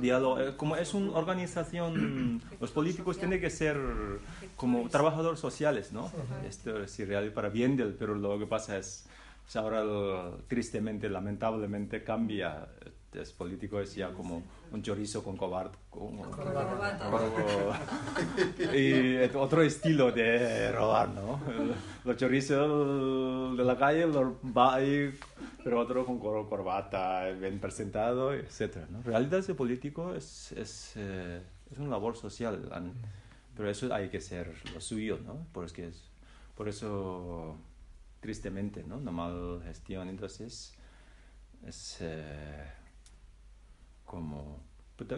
Diálogo, 0.00 0.40
eh, 0.40 0.56
como 0.56 0.76
es 0.76 0.94
una 0.94 1.12
organización, 1.12 2.40
los 2.60 2.70
políticos 2.70 3.18
tienen 3.18 3.40
que 3.40 3.50
ser 3.50 3.76
como 4.56 4.88
trabajadores 4.88 5.40
sociales, 5.40 5.92
¿no? 5.92 6.10
Esto 6.46 6.82
es 6.82 6.96
real 7.06 7.32
para 7.32 7.48
bien 7.48 7.76
del, 7.76 7.94
pero 7.94 8.14
lo 8.14 8.38
que 8.38 8.46
pasa 8.46 8.78
es 8.78 9.08
ahora 9.54 10.32
tristemente, 10.48 11.08
lamentablemente 11.08 12.02
cambia. 12.02 12.68
Es 13.14 13.32
político 13.32 13.78
es 13.78 13.94
ya 13.94 14.10
como 14.12 14.42
un 14.72 14.82
chorizo 14.82 15.22
con 15.22 15.36
cobarde. 15.36 15.76
Y 18.74 19.36
otro 19.36 19.62
estilo 19.62 20.10
de 20.12 20.72
robar, 20.72 21.10
¿no? 21.10 21.38
Los 22.04 22.16
chorizos 22.16 23.56
de 23.56 23.64
la 23.64 23.76
calle 23.76 24.06
los 24.06 24.32
va 24.56 24.78
pero 25.62 25.80
otro 25.80 26.04
con 26.04 26.18
corbata, 26.18 27.28
bien 27.30 27.58
presentado, 27.58 28.32
etc. 28.32 28.88
¿no? 28.90 29.02
realidad 29.02 29.40
ese 29.40 29.54
político 29.54 30.14
es, 30.14 30.52
es, 30.52 30.92
eh, 30.96 31.40
es 31.70 31.78
una 31.78 31.90
labor 31.90 32.16
social, 32.16 32.68
pero 33.56 33.70
eso 33.70 33.92
hay 33.92 34.08
que 34.08 34.20
ser 34.20 34.52
lo 34.74 34.80
suyo, 34.80 35.18
¿no? 35.24 35.46
Porque 35.52 35.88
es, 35.88 36.10
por 36.56 36.68
eso 36.68 37.56
tristemente, 38.20 38.82
¿no? 38.84 38.96
Una 38.96 39.10
mala 39.10 39.62
gestión, 39.64 40.08
entonces 40.08 40.74
es 41.66 41.98
eh, 42.00 42.72
como... 44.12 44.60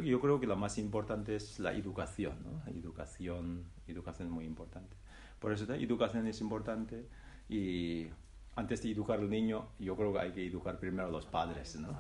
Yo 0.04 0.20
creo 0.20 0.38
que 0.40 0.46
lo 0.46 0.56
más 0.56 0.78
importante 0.78 1.34
es 1.34 1.58
la 1.58 1.72
educación, 1.72 2.38
¿no? 2.44 2.62
La 2.64 2.70
educación, 2.70 3.64
educación 3.88 4.28
es 4.28 4.32
muy 4.32 4.44
importante. 4.46 4.96
Por 5.40 5.52
eso 5.52 5.66
la 5.66 5.76
educación 5.76 6.26
es 6.28 6.40
importante 6.40 7.08
y 7.48 8.06
antes 8.54 8.82
de 8.82 8.92
educar 8.92 9.18
al 9.18 9.28
niño, 9.28 9.66
yo 9.80 9.96
creo 9.96 10.12
que 10.12 10.20
hay 10.20 10.32
que 10.32 10.46
educar 10.46 10.78
primero 10.78 11.08
a 11.08 11.10
los 11.10 11.26
padres, 11.26 11.74
¿no? 11.76 11.92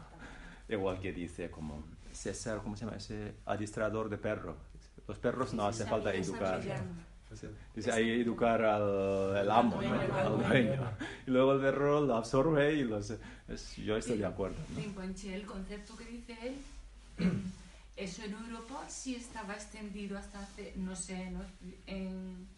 Igual 0.68 1.00
que 1.00 1.12
dice 1.12 1.50
como 1.50 1.84
César, 2.12 2.60
¿cómo 2.62 2.76
se 2.76 2.84
llama? 2.84 2.96
Ese 2.96 3.34
adiestrador 3.44 4.08
de 4.08 4.18
perro. 4.18 4.56
Los 5.08 5.18
perros 5.18 5.52
no 5.52 5.66
hace 5.66 5.84
falta 5.84 6.14
educar. 6.14 6.62
Dice, 7.74 7.90
hay 7.90 8.04
que 8.04 8.20
educar 8.20 8.62
al, 8.62 9.50
amo, 9.50 9.82
¿no? 9.82 10.16
al 10.16 10.38
dueño. 10.38 10.90
Y 11.26 11.30
luego 11.30 11.54
el 11.54 11.60
perro 11.60 12.00
lo 12.00 12.14
absorbe 12.14 12.74
y 12.74 12.84
los, 12.84 13.12
yo 13.84 13.96
estoy 13.96 14.18
de 14.18 14.26
acuerdo. 14.26 14.56
¿no? 14.70 15.02
el 15.02 15.46
concepto 15.46 15.96
que 15.96 16.04
dice 16.04 16.36
él, 16.42 16.54
eso 17.96 18.22
en 18.22 18.32
Europa 18.32 18.84
sí 18.88 19.14
estaba 19.14 19.54
extendido 19.54 20.18
hasta 20.18 20.40
hace, 20.40 20.74
no 20.76 20.96
sé, 20.96 21.32
en, 21.86 22.48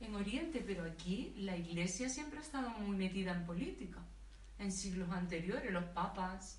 en 0.00 0.14
Oriente, 0.14 0.62
pero 0.66 0.84
aquí 0.84 1.34
la 1.38 1.56
iglesia 1.56 2.08
siempre 2.08 2.38
ha 2.38 2.42
estado 2.42 2.70
muy 2.70 2.96
metida 2.96 3.32
en 3.32 3.46
política. 3.46 3.98
En 4.58 4.72
siglos 4.72 5.10
anteriores 5.10 5.70
los 5.70 5.84
papas 5.84 6.58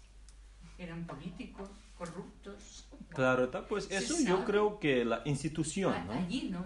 eran 0.77 1.05
políticos 1.05 1.69
corruptos. 1.97 2.87
Claro, 3.09 3.49
pues 3.67 3.89
eso 3.89 4.15
yo 4.23 4.45
creo 4.45 4.79
que 4.79 5.03
la 5.03 5.21
institución, 5.25 5.93
¿no? 6.05 6.13
Allí 6.13 6.49
no, 6.51 6.63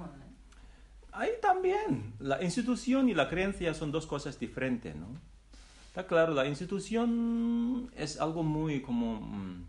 ahí 1.11 1.31
también, 1.41 2.13
la 2.19 2.41
institución 2.43 3.09
y 3.09 3.13
la 3.13 3.29
creencia 3.29 3.73
son 3.73 3.91
dos 3.91 4.05
cosas 4.07 4.39
diferentes, 4.39 4.95
¿no? 4.95 5.07
Está 5.87 6.07
claro, 6.07 6.33
la 6.33 6.47
institución 6.47 7.91
es 7.95 8.19
algo 8.19 8.43
muy 8.43 8.81
como... 8.81 9.67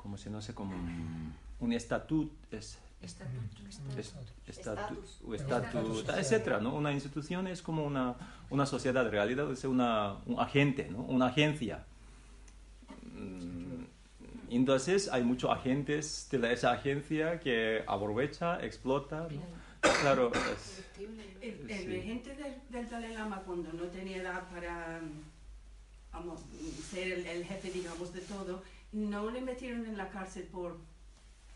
Como 0.00 0.16
si 0.16 0.30
no 0.30 0.40
sé, 0.40 0.54
como 0.54 0.74
un 1.60 1.72
estatuto, 1.72 2.32
es, 2.50 2.78
estatus, 4.46 5.20
etcétera, 6.08 6.60
¿no? 6.60 6.74
Una 6.74 6.92
institución 6.92 7.46
es 7.46 7.62
como 7.62 7.84
una, 7.84 8.14
una 8.50 8.66
sociedad, 8.66 9.04
en 9.04 9.12
realidad 9.12 9.50
es 9.52 9.64
una, 9.64 10.16
un 10.26 10.40
agente, 10.40 10.88
¿no? 10.90 11.00
Una 11.02 11.26
agencia. 11.26 11.84
Mm, 13.14 13.84
entonces 14.50 15.08
hay 15.12 15.22
muchos 15.22 15.50
agentes 15.50 16.28
de 16.30 16.52
esa 16.52 16.72
agencia 16.72 17.38
que 17.40 17.84
aprovecha, 17.86 18.62
explota. 18.64 19.28
Claro, 20.02 20.30
el, 21.40 22.00
agente 22.00 22.36
del, 22.70 22.88
Dalai 22.88 23.14
Lama 23.14 23.42
cuando 23.46 23.72
no 23.72 23.84
tenía 23.84 24.18
edad 24.18 24.48
para 24.50 25.00
vamos, 26.12 26.40
ser 26.90 27.26
el, 27.26 27.44
jefe, 27.44 27.70
digamos, 27.70 28.12
de 28.12 28.20
todo, 28.20 28.62
no 28.92 29.30
le 29.30 29.40
metieron 29.40 29.86
en 29.86 29.96
la 29.96 30.08
cárcel 30.08 30.44
por 30.44 30.78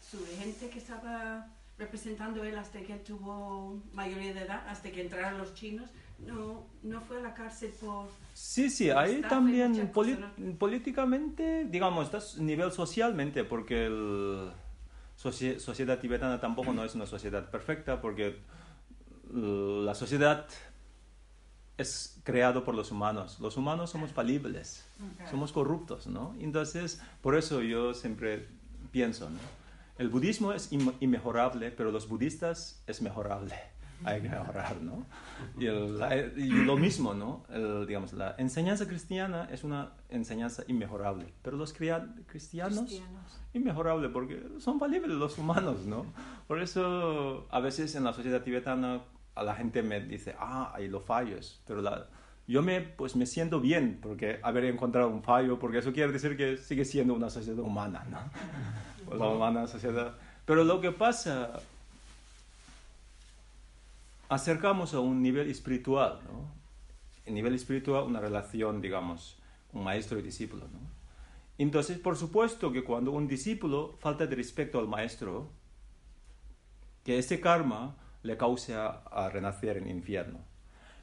su 0.01 0.19
gente 0.39 0.69
que 0.69 0.79
estaba 0.79 1.49
representando 1.79 2.45
él 2.45 2.57
hasta 2.57 2.81
que 2.81 2.93
él 2.93 3.01
tuvo 3.01 3.81
mayoría 3.93 4.33
de 4.33 4.43
edad, 4.43 4.65
hasta 4.69 4.91
que 4.91 5.03
entraron 5.03 5.39
los 5.39 5.55
chinos, 5.55 5.91
no, 6.19 6.67
no 6.83 7.01
fue 7.01 7.19
a 7.19 7.21
la 7.21 7.35
cárcel 7.35 7.73
por... 7.81 8.09
Sí, 8.33 8.71
sí, 8.71 8.91
ahí 8.91 9.23
también 9.29 9.91
políticamente, 10.59 11.65
digamos, 11.65 12.15
a 12.15 12.43
nivel 12.43 12.71
socialmente, 12.71 13.43
porque 13.45 13.89
la 13.89 14.55
sociedad 15.59 15.99
tibetana 15.99 16.41
tampoco 16.41 16.73
no 16.73 16.85
es 16.85 16.95
una 16.95 17.07
sociedad 17.07 17.51
perfecta, 17.51 18.01
porque 18.01 18.39
la 19.33 19.95
sociedad 19.95 20.47
es 21.77 22.21
creado 22.23 22.65
por 22.65 22.75
los 22.75 22.91
humanos. 22.91 23.39
Los 23.41 23.57
humanos 23.57 23.91
somos 23.91 24.13
falibles, 24.13 24.85
somos 25.31 25.53
corruptos, 25.53 26.07
¿no? 26.07 26.35
Entonces, 26.39 27.01
por 27.21 27.37
eso 27.37 27.63
yo 27.63 27.95
siempre 27.95 28.49
pienso, 28.91 29.31
¿no? 29.31 29.39
El 29.99 30.09
budismo 30.09 30.53
es 30.53 30.71
inmejorable, 30.73 31.71
pero 31.71 31.93
los 31.93 32.09
budistas 32.09 32.83
es 32.87 33.01
mejorable 33.01 33.55
hay 34.05 34.21
que 34.21 34.29
ahorrar, 34.29 34.81
¿no? 34.83 35.07
Y, 35.59 36.49
lo 36.49 36.77
mismo, 36.77 37.15
¿no? 37.15 37.45
digamos, 37.87 38.13
la 38.13 38.35
enseñanza 38.39 38.87
cristiana 38.87 39.49
es 39.51 39.65
una 39.65 39.93
enseñanza 40.09 40.65
inmejorable, 40.67 41.33
pero 41.43 41.57
los 41.57 41.73
cristianos, 41.73 43.03
inmejorable 43.53 44.09
porque 44.09 44.43
son 44.59 44.79
falibles 44.79 45.13
los 45.13 45.39
humanos, 45.39 45.87
¿no? 45.87 46.07
Por 46.47 46.61
eso 46.61 47.47
a 47.51 47.61
veces 47.61 47.95
en 47.95 48.05
la 48.05 48.13
sociedad 48.13 48.43
tibetana 48.43 49.03
a 49.35 49.43
la 49.43 49.55
gente 49.55 49.83
me 49.83 50.01
dice, 50.01 50.35
ah, 50.39 50.73
hay 50.75 50.89
los 50.89 51.05
fallos, 51.05 51.61
pero 51.67 51.83
la, 51.83 52.07
yo 52.47 52.63
me, 52.63 52.81
pues 52.81 53.17
me 53.17 53.27
siento 53.27 53.61
bien 53.61 53.99
porque 54.03 54.39
haber 54.43 54.65
encontrado 54.67 55.09
un 55.09 55.23
fallo, 55.23 55.59
porque 55.59 55.79
eso 55.79 55.93
quiere 55.93 56.13
decir 56.13 56.37
que 56.37 56.57
sigue 56.59 56.85
siendo 56.85 57.15
una 57.15 57.31
sociedad 57.31 57.59
humana, 57.61 58.05
¿no? 58.11 59.17
La 59.19 59.27
humana 59.27 59.67
sociedad. 59.67 60.15
Pero 60.45 60.65
lo 60.65 60.81
que 60.81 60.91
pasa 60.91 61.61
acercamos 64.29 64.95
a 64.95 65.01
un 65.01 65.23
nivel 65.23 65.51
espiritual, 65.51 66.19
¿no? 66.25 66.49
En 67.27 67.35
nivel 67.35 67.55
espiritual, 67.55 68.05
una 68.05 68.21
relación, 68.21 68.81
digamos, 68.81 69.39
un 69.73 69.85
maestro 69.85 70.19
y 70.19 70.23
discípulo, 70.23 70.65
¿no? 70.73 70.81
Entonces, 71.57 71.99
por 71.99 72.17
supuesto 72.17 72.73
que 72.73 72.83
cuando 72.83 73.13
un 73.13 73.29
discípulo 73.29 73.97
falta 74.01 74.27
de 74.27 74.35
respeto 74.37 74.79
al 74.79 74.89
maestro, 74.89 75.49
que 77.05 77.19
ese 77.19 77.41
karma 77.41 77.95
le 78.25 78.37
cause 78.37 78.75
a, 78.75 79.31
renacer 79.33 79.77
en 79.77 79.89
infierno. 79.89 80.41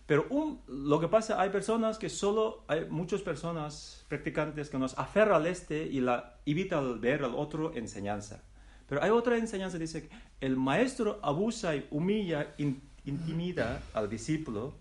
Pero 0.06 0.26
lo 0.68 1.00
que 1.00 1.08
pasa, 1.08 1.40
hay 1.40 1.52
personas 1.52 1.98
que 1.98 2.10
solo, 2.10 2.66
hay 2.68 2.86
muchas 2.90 3.22
personas 3.22 4.06
practicantes 4.10 4.70
que 4.70 4.78
nos 4.78 4.98
aferran 4.98 5.42
al 5.42 5.48
este 5.48 5.86
y 5.86 6.02
la 6.02 6.40
evitan 6.46 7.00
ver 7.00 7.24
al 7.24 7.36
otro 7.36 7.74
enseñanza. 7.74 8.44
Pero 8.90 9.02
hay 9.02 9.12
otra 9.12 9.38
enseñanza 9.38 9.78
que 9.78 9.84
dice 9.84 10.10
que 10.10 10.16
el 10.42 10.58
maestro 10.58 11.20
abusa 11.22 11.76
y 11.76 11.88
humilla 11.92 12.56
intimida 13.06 13.82
al 13.94 14.10
discípulo 14.10 14.74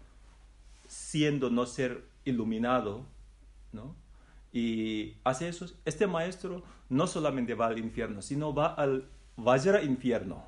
siendo 0.88 1.50
no 1.50 1.66
ser 1.66 2.02
iluminado, 2.24 3.04
¿no? 3.72 3.94
Y 4.52 5.14
hace 5.22 5.48
eso, 5.48 5.66
este 5.84 6.08
maestro 6.08 6.64
no 6.88 7.06
solamente 7.06 7.54
va 7.54 7.66
al 7.66 7.78
infierno, 7.78 8.20
sino 8.20 8.52
va 8.52 8.74
al 8.74 9.08
Vajra 9.36 9.82
infierno, 9.82 10.44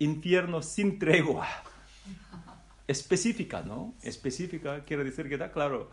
infierno 0.00 0.62
sin 0.62 0.98
tregua. 0.98 1.46
específica, 2.88 3.62
¿no? 3.62 3.94
Específica 4.02 4.84
quiere 4.84 5.04
decir 5.04 5.28
que 5.28 5.34
está 5.34 5.52
claro, 5.52 5.90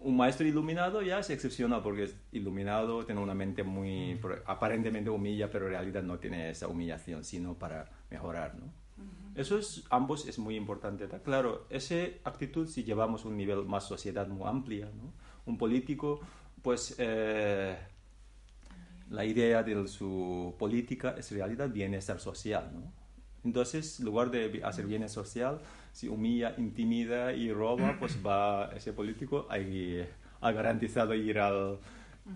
un 0.00 0.16
maestro 0.16 0.46
iluminado 0.46 1.02
ya 1.02 1.20
es 1.20 1.30
excepcional 1.30 1.82
porque 1.82 2.04
es 2.04 2.16
iluminado, 2.32 3.04
tiene 3.04 3.20
una 3.20 3.34
mente 3.34 3.62
muy 3.62 4.20
aparentemente 4.46 5.10
humilla, 5.10 5.50
pero 5.50 5.66
en 5.66 5.72
realidad 5.72 6.02
no 6.02 6.18
tiene 6.18 6.50
esa 6.50 6.66
humillación, 6.66 7.22
sino 7.24 7.54
para 7.54 7.88
mejorar, 8.10 8.56
¿no? 8.56 8.72
Eso 9.34 9.56
es, 9.56 9.84
ambos 9.90 10.26
es 10.26 10.40
muy 10.40 10.56
importante. 10.56 11.04
¿está? 11.04 11.22
Claro, 11.22 11.66
esa 11.70 11.94
actitud 12.24 12.66
si 12.66 12.82
llevamos 12.82 13.24
un 13.24 13.36
nivel 13.36 13.64
más 13.66 13.84
sociedad 13.84 14.26
muy 14.26 14.48
amplia, 14.48 14.86
¿no? 14.86 15.12
Un 15.46 15.56
político, 15.56 16.20
pues 16.60 16.96
eh, 16.98 17.76
la 19.10 19.24
idea 19.24 19.62
de 19.62 19.86
su 19.86 20.56
política 20.58 21.14
es 21.16 21.30
realidad 21.30 21.70
bienestar 21.70 22.18
social, 22.18 22.70
¿no? 22.74 22.97
Entonces, 23.48 23.98
en 23.98 24.04
lugar 24.04 24.30
de 24.30 24.60
hacer 24.62 24.84
bienestar 24.84 25.24
social, 25.24 25.60
si 25.92 26.06
humilla, 26.06 26.54
intimida 26.58 27.32
y 27.32 27.50
roba, 27.50 27.96
pues 27.98 28.18
va 28.24 28.70
ese 28.76 28.92
político 28.92 29.48
ha 30.42 30.52
garantizado 30.52 31.14
ir 31.14 31.38
al 31.38 31.78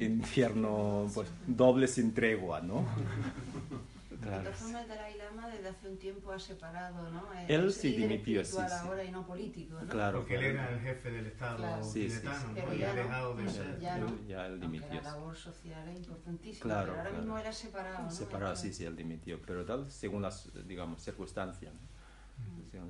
infierno 0.01 1.07
pues 1.13 1.29
doble 1.47 1.87
sin 1.87 2.15
tregua, 2.15 2.63
¿no? 2.63 2.87
De 4.31 4.39
todas 4.39 4.57
formas, 4.57 4.83
el 4.83 4.89
Dalai 4.89 5.19
Lama 5.19 5.49
desde 5.49 5.69
hace 5.69 5.89
un 5.89 5.99
tiempo 5.99 6.33
ha 6.33 6.39
separado, 6.39 7.11
¿no? 7.11 7.23
él 7.49 7.73
sí 7.73 7.93
dimitió, 7.93 8.45
sí, 8.45 8.57
ahora 8.59 9.05
y 9.05 9.11
no 9.11 9.27
político, 9.27 9.75
¿no? 9.81 9.89
Claro, 9.89 10.19
Porque 10.19 10.37
él 10.37 10.45
era 10.45 10.71
el 10.71 10.81
jefe 10.81 11.11
del 11.11 11.27
Estado 11.27 11.57
claro. 11.57 11.93
tibetano, 11.93 12.53
¿no? 12.53 12.75
Y 12.75 12.83
ha 12.85 12.95
dejado 12.95 13.35
de 13.35 13.51
ser. 13.51 13.81
Ya, 13.81 13.99
no, 13.99 14.27
ya 14.27 14.47
él 14.47 14.61
dimitió. 14.61 14.95
la 14.95 15.03
labor 15.03 15.37
social 15.37 15.89
es 15.89 15.97
importantísima, 15.97 16.63
claro, 16.63 16.83
pero 16.83 16.99
ahora 16.99 17.11
claro. 17.11 17.25
mismo 17.25 17.39
era 17.39 17.53
separado, 17.53 18.03
¿no? 18.05 18.11
Separado, 18.11 18.57
sí, 18.57 18.73
sí, 18.73 18.85
él 18.85 18.97
dimitió, 18.97 19.41
pero 19.43 19.65
tal, 19.65 19.91
según 19.91 20.23
las, 20.23 20.49
digamos, 20.67 21.03
circunstancias. 21.03 21.73
¿no? 21.75 21.83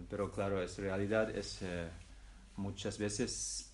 Pero 0.09 0.31
claro, 0.31 0.63
es 0.63 0.79
realidad, 0.79 1.31
es 1.31 1.63
eh, 1.63 1.89
muchas 2.57 2.99
veces 2.99 3.72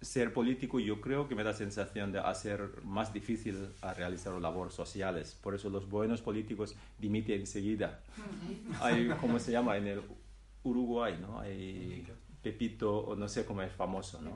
ser 0.00 0.32
político 0.32 0.78
yo 0.78 1.00
creo 1.00 1.26
que 1.26 1.34
me 1.34 1.42
da 1.42 1.52
sensación 1.52 2.12
de 2.12 2.18
hacer 2.18 2.82
más 2.84 3.12
difícil 3.12 3.68
a 3.80 3.94
realizar 3.94 4.32
labores 4.34 4.74
sociales. 4.74 5.38
Por 5.42 5.54
eso 5.54 5.70
los 5.70 5.88
buenos 5.88 6.20
políticos 6.20 6.76
dimiten 6.98 7.40
enseguida. 7.40 8.00
Hay, 8.80 9.08
¿cómo 9.20 9.38
se 9.38 9.52
llama? 9.52 9.76
En 9.76 9.86
el 9.86 10.02
Uruguay, 10.62 11.18
¿no? 11.20 11.40
Hay 11.40 12.06
Pepito, 12.42 12.98
o 12.98 13.16
no 13.16 13.28
sé 13.28 13.44
cómo 13.44 13.62
es 13.62 13.72
famoso, 13.72 14.20
¿no? 14.20 14.30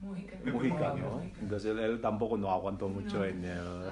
Mujica. 0.00 0.36
Mujica, 0.44 0.94
¿no? 0.94 1.22
Entonces 1.40 1.76
él 1.76 2.00
tampoco 2.00 2.36
no 2.36 2.50
aguantó 2.50 2.88
mucho 2.88 3.24
en 3.24 3.44
el... 3.44 3.90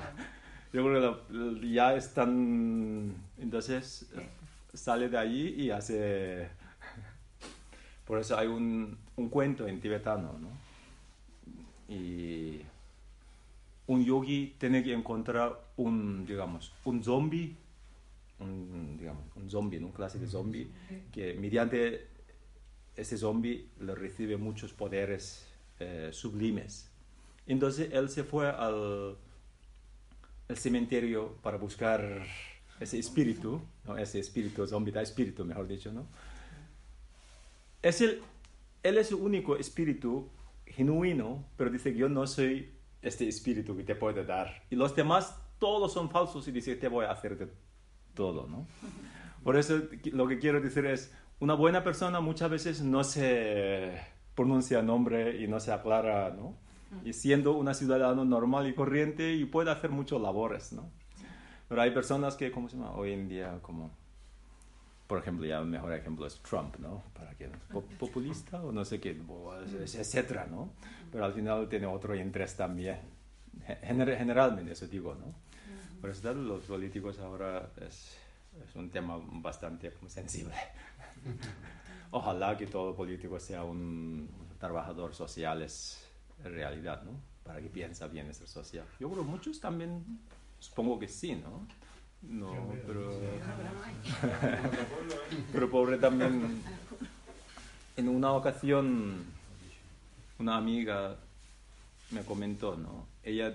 Yo 0.73 0.85
creo 0.85 1.27
que 1.29 1.71
ya 1.71 1.95
están... 1.95 3.15
Entonces 3.39 4.11
sale 4.73 5.09
de 5.09 5.19
allí 5.19 5.49
y 5.63 5.71
hace... 5.71 6.49
Por 8.05 8.19
eso 8.19 8.39
hay 8.39 8.47
un, 8.47 8.99
un 9.17 9.29
cuento 9.29 9.67
en 9.67 9.81
tibetano, 9.81 10.39
¿no? 10.39 10.66
Y 11.89 12.61
un 13.87 14.05
yogi 14.05 14.55
tiene 14.59 14.83
que 14.83 14.93
encontrar 14.93 15.61
un, 15.77 16.27
digamos, 16.27 16.73
un 16.85 17.03
zombie, 17.03 17.55
un, 18.41 18.97
digamos, 18.99 19.25
un 19.37 19.49
zombie, 19.51 19.79
un 19.79 19.93
clase 19.93 20.19
de 20.19 20.27
zombie, 20.27 20.69
que 21.13 21.35
mediante 21.35 22.09
ese 22.97 23.17
zombie 23.17 23.69
le 23.81 23.95
recibe 23.95 24.37
muchos 24.37 24.73
poderes 24.73 25.47
eh, 25.79 26.11
sublimes. 26.13 26.91
Entonces 27.47 27.93
él 27.93 28.09
se 28.09 28.25
fue 28.25 28.49
al, 28.49 29.17
al 30.49 30.57
cementerio 30.57 31.35
para 31.43 31.57
buscar 31.59 32.25
ese 32.81 32.99
espíritu, 32.99 33.61
¿no? 33.85 33.97
ese 33.97 34.19
espíritu 34.19 34.67
zombie, 34.67 34.93
da 34.93 35.03
espíritu, 35.03 35.45
mejor 35.45 35.67
dicho, 35.67 35.93
¿no? 35.93 36.07
Es 37.83 38.01
el, 38.01 38.21
él 38.83 38.99
es 38.99 39.11
el 39.11 39.17
único 39.17 39.57
espíritu 39.57 40.29
genuino, 40.77 41.45
pero 41.57 41.71
dice 41.71 41.95
yo 41.95 42.09
no 42.09 42.27
soy 42.27 42.71
este 43.01 43.27
espíritu 43.27 43.75
que 43.77 43.83
te 43.83 43.95
puede 43.95 44.25
dar. 44.25 44.63
Y 44.71 44.77
los 44.77 44.95
demás 44.95 45.35
todos 45.59 45.93
son 45.93 46.11
falsos 46.11 46.47
y 46.49 46.53
dice 46.53 46.77
te 46.77 46.89
voy 46.89 47.07
a 47.07 47.13
hacer 47.13 47.39
de 47.39 47.49
todo, 48.15 48.47
¿no? 48.47 48.67
Por 49.43 49.57
eso 49.57 49.81
lo 50.13 50.29
que 50.29 50.39
quiero 50.39 50.61
decir 50.61 50.85
es, 50.87 51.15
una 51.41 51.55
buena 51.55 51.83
persona 51.83 52.21
muchas 52.21 52.51
veces 52.51 52.83
no 52.83 53.05
se 53.05 53.93
pronuncia 54.35 54.83
nombre 54.83 55.43
y 55.43 55.49
no 55.49 55.61
se 55.61 55.73
aclara, 55.73 56.31
¿no? 56.31 56.55
Y 57.05 57.15
siendo 57.15 57.53
una 57.53 57.75
ciudadano 57.75 58.25
normal 58.25 58.69
y 58.69 58.75
corriente 58.75 59.35
y 59.35 59.45
puede 59.45 59.71
hacer 59.71 59.91
muchas 59.91 60.21
labores, 60.21 60.73
¿no? 60.73 60.91
Pero 61.69 61.81
hay 61.81 61.91
personas 61.91 62.37
que, 62.37 62.51
¿cómo 62.51 62.69
se 62.69 62.77
llama? 62.77 62.93
Hoy 62.93 63.13
en 63.13 63.29
día 63.29 63.59
como 63.63 63.91
por 65.07 65.19
ejemplo, 65.19 65.47
ya 65.47 65.59
el 65.59 65.67
mejor 65.67 65.93
ejemplo 65.93 66.27
es 66.27 66.41
Trump, 66.43 66.77
¿no? 66.79 67.05
Para 67.15 67.35
que 67.35 67.49
populista 67.99 68.63
o 68.63 68.73
no 68.73 68.85
sé 68.85 69.01
qué, 69.01 69.17
etcétera, 69.83 70.47
¿no? 70.51 70.71
Pero 71.13 71.25
al 71.25 71.33
final 71.33 71.69
tiene 71.69 71.87
otro 71.87 72.15
interés 72.15 72.57
también. 72.57 72.99
generalmente 73.65 74.73
eso 74.73 74.87
digo, 74.87 75.15
¿no? 75.15 75.35
Por 76.01 76.11
eso 76.11 76.35
los 76.35 76.65
políticos 76.65 77.19
ahora 77.21 77.71
es, 77.81 78.17
es 78.67 78.75
un 78.75 78.91
tema 78.91 79.19
bastante 79.19 79.93
sensible. 80.09 80.55
Ojalá 82.11 82.57
que 82.57 82.67
todo 82.67 82.95
político 82.95 83.39
sea 83.39 83.65
un 83.65 84.29
trabajador 84.59 85.15
social 85.15 85.63
es 85.63 86.05
realidad, 86.43 87.03
¿no? 87.03 87.13
Para 87.45 87.61
que 87.61 87.69
piensa 87.69 88.07
bien 88.07 88.25
bienestar 88.25 88.49
social. 88.49 88.85
Yo 88.99 89.11
creo 89.11 89.23
muchos 89.23 89.61
también, 89.61 90.21
supongo 90.59 90.99
que 90.99 91.09
sí, 91.09 91.37
¿no? 91.37 91.67
No, 92.29 92.53
pero. 92.87 93.11
pero 95.53 95.71
pobre 95.71 95.99
también. 95.99 96.63
En 97.97 98.09
una 98.09 98.33
ocasión, 98.33 99.25
una 100.39 100.57
amiga 100.57 101.17
me 102.11 102.23
comentó, 102.23 102.77
¿no? 102.77 103.07
Ella 103.23 103.55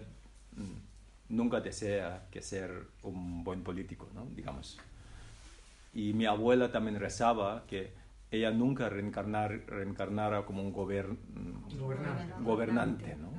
mm, 0.56 1.36
nunca 1.36 1.62
desea 1.62 2.28
que 2.32 2.42
ser 2.42 2.88
un 3.04 3.44
buen 3.44 3.64
político, 3.64 4.10
¿no? 4.14 4.26
Digamos. 4.36 4.78
Y 5.94 6.14
mi 6.14 6.26
abuela 6.26 6.72
también 6.72 7.00
rezaba 7.00 7.66
que 7.68 7.94
ella 8.32 8.52
nunca 8.52 8.90
reencarnar, 8.90 9.66
reencarnara 9.68 10.46
como 10.46 10.64
un 10.64 10.72
gobernante. 10.72 11.76
gobernante, 12.40 13.16
¿no? 13.18 13.32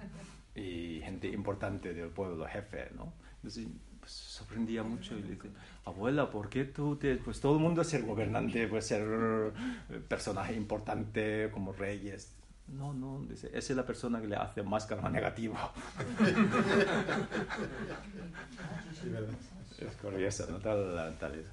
Y 0.55 1.01
gente 1.01 1.29
importante 1.29 1.95
del 1.95 2.11
pueblo, 2.11 2.47
jefe, 2.47 2.91
¿no? 2.95 3.15
Entonces, 3.37 3.69
pues, 4.03 4.11
sorprendía 4.11 4.83
mucho 4.83 5.17
y 5.17 5.23
le 5.23 5.29
dije, 5.37 5.49
abuela, 5.85 6.29
¿por 6.29 6.49
qué 6.49 6.65
tú 6.65 6.97
te...? 6.97 7.15
Pues 7.15 7.39
todo 7.39 7.55
el 7.55 7.61
mundo 7.61 7.83
es 7.83 7.89
ser 7.89 8.03
gobernante, 8.03 8.67
puede 8.67 8.83
ser 8.83 9.53
personaje 10.09 10.55
importante 10.55 11.49
como 11.53 11.73
reyes. 11.73 12.33
No, 12.67 12.93
no, 12.93 13.25
dice, 13.29 13.47
esa 13.55 13.73
es 13.73 13.77
la 13.77 13.87
persona 13.87 14.21
que 14.21 14.27
le 14.27 14.35
hace 14.35 14.65
más 14.65 14.87
karma 14.87 15.09
negativo. 15.09 15.55
es 19.79 19.97
curioso, 19.97 20.49
¿no? 20.51 20.59
Tal, 20.59 21.17
tal, 21.21 21.45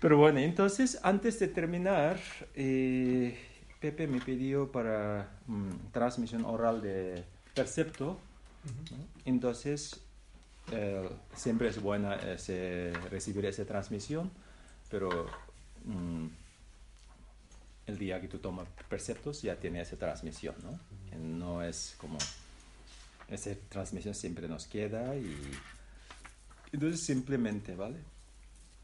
Pero 0.00 0.16
bueno, 0.16 0.38
entonces, 0.38 0.98
antes 1.02 1.38
de 1.38 1.48
terminar, 1.48 2.18
eh, 2.54 3.38
Pepe 3.78 4.06
me 4.06 4.22
pidió 4.22 4.72
para 4.72 5.28
mm, 5.48 5.90
transmisión 5.92 6.46
oral 6.46 6.80
de 6.80 7.24
Percepto. 7.54 8.18
Entonces, 9.26 10.03
eh, 10.72 11.08
siempre 11.34 11.68
es 11.68 11.80
buena 11.80 12.16
recibir 13.10 13.44
esa 13.46 13.64
transmisión, 13.64 14.30
pero 14.90 15.26
mm, 15.84 16.26
el 17.86 17.98
día 17.98 18.20
que 18.20 18.28
tú 18.28 18.38
tomas 18.38 18.66
perceptos 18.88 19.42
ya 19.42 19.56
tiene 19.56 19.80
esa 19.80 19.96
transmisión, 19.96 20.54
¿no? 20.62 20.78
No 21.18 21.62
es 21.62 21.94
como... 21.98 22.18
Esa 23.28 23.54
transmisión 23.68 24.14
siempre 24.14 24.48
nos 24.48 24.66
queda 24.66 25.16
y... 25.16 25.36
Entonces 26.72 27.04
simplemente, 27.04 27.74
¿vale? 27.74 27.98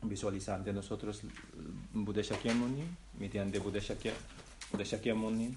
Visualizando 0.03 0.73
nosotros 0.73 1.23
Buddha 1.93 2.23
Shakyamuni, 2.23 2.85
mediante 3.19 3.59
Buddha 3.59 3.81
Shakyamuni, 3.81 5.57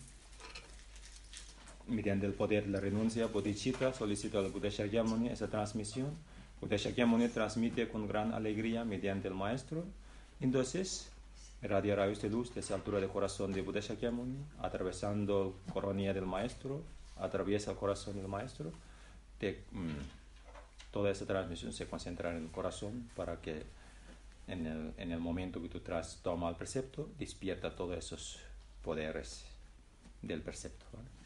mediante 1.87 2.25
el 2.25 2.33
poder 2.33 2.65
de 2.65 2.71
la 2.71 2.79
renuncia, 2.79 3.27
bodhicitta 3.27 3.93
solicita 3.93 4.39
al 4.39 4.49
Buddha 4.51 4.69
Shakyamuni 4.69 5.29
esa 5.29 5.47
transmisión. 5.47 6.11
Buddha 6.61 6.77
Shakyamuni 6.77 7.27
transmite 7.29 7.89
con 7.89 8.07
gran 8.07 8.33
alegría 8.33 8.85
mediante 8.85 9.27
el 9.27 9.33
maestro. 9.33 9.83
Entonces, 10.39 11.09
irradia 11.61 11.95
rayos 11.95 12.21
de 12.21 12.29
luz 12.29 12.53
desde 12.53 12.71
la 12.71 12.77
altura 12.77 12.99
del 12.99 13.09
corazón 13.09 13.51
de 13.51 13.61
Buddha 13.61 13.81
Shakyamuni, 13.81 14.37
atravesando 14.59 15.55
la 15.67 15.73
coronilla 15.73 16.13
del 16.13 16.25
maestro, 16.25 16.81
atraviesa 17.17 17.71
el 17.71 17.77
corazón 17.77 18.15
del 18.15 18.27
maestro. 18.27 18.71
De, 19.39 19.63
mm, 19.71 20.91
toda 20.91 21.11
esa 21.11 21.25
transmisión 21.25 21.73
se 21.73 21.87
concentra 21.87 22.31
en 22.31 22.43
el 22.43 22.51
corazón 22.51 23.09
para 23.15 23.41
que 23.41 23.63
en 24.47 24.65
el, 24.67 24.93
en 24.97 25.11
el 25.11 25.19
momento 25.19 25.61
que 25.61 25.69
tú 25.69 25.79
tras, 25.79 26.19
toma 26.21 26.49
el 26.49 26.55
precepto, 26.55 27.09
despierta 27.17 27.75
todos 27.75 27.97
esos 27.97 28.39
poderes 28.83 29.45
del 30.21 30.41
precepto. 30.41 30.85
¿vale? 30.93 31.22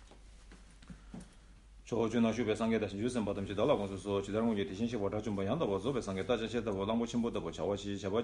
저주 1.88 2.20
나슈 2.20 2.44
배상게 2.44 2.78
다시 2.82 2.98
유선 2.98 3.24
받음지 3.24 3.56
달라 3.56 3.74
건서 3.74 4.22
지다른 4.22 4.50
거 4.50 4.56
대신시 4.56 4.98
보다 4.98 5.22
좀 5.22 5.38
봐야 5.38 5.52
한다 5.52 5.66
봐서 5.66 5.94
배상게 5.94 6.26
따져셔다 6.26 6.70
보랑 6.70 7.00
보신 7.00 7.22
보다 7.22 7.40
봐 7.40 7.50
자와시 7.50 7.98
제바 7.98 8.22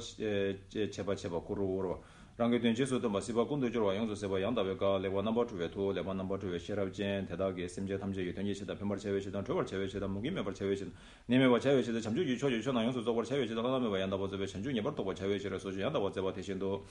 제바 0.92 1.16
제바 1.16 1.40
고로로 1.40 2.04
랑게 2.36 2.60
된 2.60 2.76
제소도 2.76 3.08
마시바 3.10 3.46
군도 3.46 3.72
저와 3.72 3.96
영조 3.96 4.14
세바 4.14 4.42
양다 4.42 4.66
배가 4.66 4.98
레바 4.98 5.22
넘버 5.22 5.46
2 5.46 5.56
외도 5.60 5.94
레바 5.94 6.14
넘버 6.14 6.40
2 6.44 6.60
셔럽젠 6.60 7.26
대다게 7.26 7.66
심제 7.70 7.98
탐제 7.98 8.22
유던 8.26 8.46
예시다. 8.46 8.76
변말 8.76 8.98
제외시다 8.98 9.42
저걸 9.42 9.66
제외시다 9.66 10.08
무기메 10.08 10.44
벌 10.44 10.54
제외시 10.54 10.92
님메 11.30 11.48
바 11.48 11.58
제외시다 11.58 12.02
잠주 12.02 12.22
유초 12.26 12.52
유초 12.52 12.74
나 12.74 12.84
영조 12.84 13.02
저걸 13.02 13.24
제외시다 13.24 13.64
하나메 13.64 13.88
봐 13.88 13.98
양다 13.98 14.18
보서 14.18 14.36
배 14.38 14.46
전주 14.46 14.76
예버 14.76 14.94
또 14.94 15.14
제외시라 15.14 15.58
소주 15.58 15.80
양다 15.80 16.00
보.서 16.00 16.34
대신도 16.34 16.86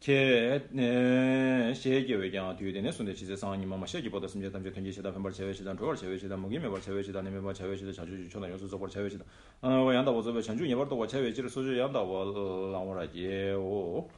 ke 0.00 0.60
shege 1.74 2.16
we 2.18 2.30
gyang 2.30 2.56
tu 2.56 2.70
de 2.70 2.80
ne 2.80 2.92
sun 2.92 3.04
de 3.04 3.12
chi 3.12 3.26
se 3.26 3.36
sang 3.36 3.58
ni 3.58 3.66
ma 3.66 3.76
ma 3.76 3.84
shege 3.84 4.08
bo 4.08 4.20
de 4.20 4.28
sun 4.28 4.40
je 4.40 4.48
tam 4.48 4.62
je 4.62 4.70
ten 4.70 4.84
ji 4.84 4.92
she 4.92 5.02
da 5.02 5.10
fen 5.10 5.20
bar 5.22 5.32
che 5.32 5.44
we 5.44 5.52
she 5.52 5.64
da 5.64 5.74
zhuo 5.74 5.92
che 5.98 6.06
we 6.06 6.16
she 6.16 6.28
da 6.28 6.36
mo 6.36 6.48
gi 6.48 6.58
me 6.58 6.68
bar 6.68 6.78
che 6.78 6.92
we 6.92 7.02
she 7.02 7.10
da 7.10 7.20
ne 7.20 7.30
me 7.30 7.40
bar 7.40 7.52
che 7.52 7.66
we 7.66 7.76
she 7.76 7.84
da 7.84 7.90
xiang 7.90 8.06
ju 8.06 8.16
ju 8.16 8.28
qiong 8.28 8.42
da 8.42 8.48
yong 8.48 8.58
su 8.58 8.68
zuo 8.68 8.78
bar 8.78 8.88
che 8.88 9.02
we 9.02 9.10
she 9.10 9.18
da. 9.18 9.24
A 9.62 9.82
wo 9.82 9.90
yang 9.90 10.04
da 10.04 10.12
wo 10.12 10.22
zuo 10.22 10.40
xiang 10.40 10.56
ju 10.56 10.64
ye 10.64 10.76
bar 10.76 10.86
de 10.86 10.94
wo 10.94 11.04
che 11.04 11.18
we 11.18 11.32
ji 11.32 11.42
de 11.42 11.48
su 11.48 11.62
ju 11.62 11.74
yang 11.74 11.92
da 11.92 12.00
wo 12.00 12.70
lang 12.70 12.86
wo 12.86 12.94
ra 12.94 13.02
ye 13.12 13.54
wo. 13.56 14.08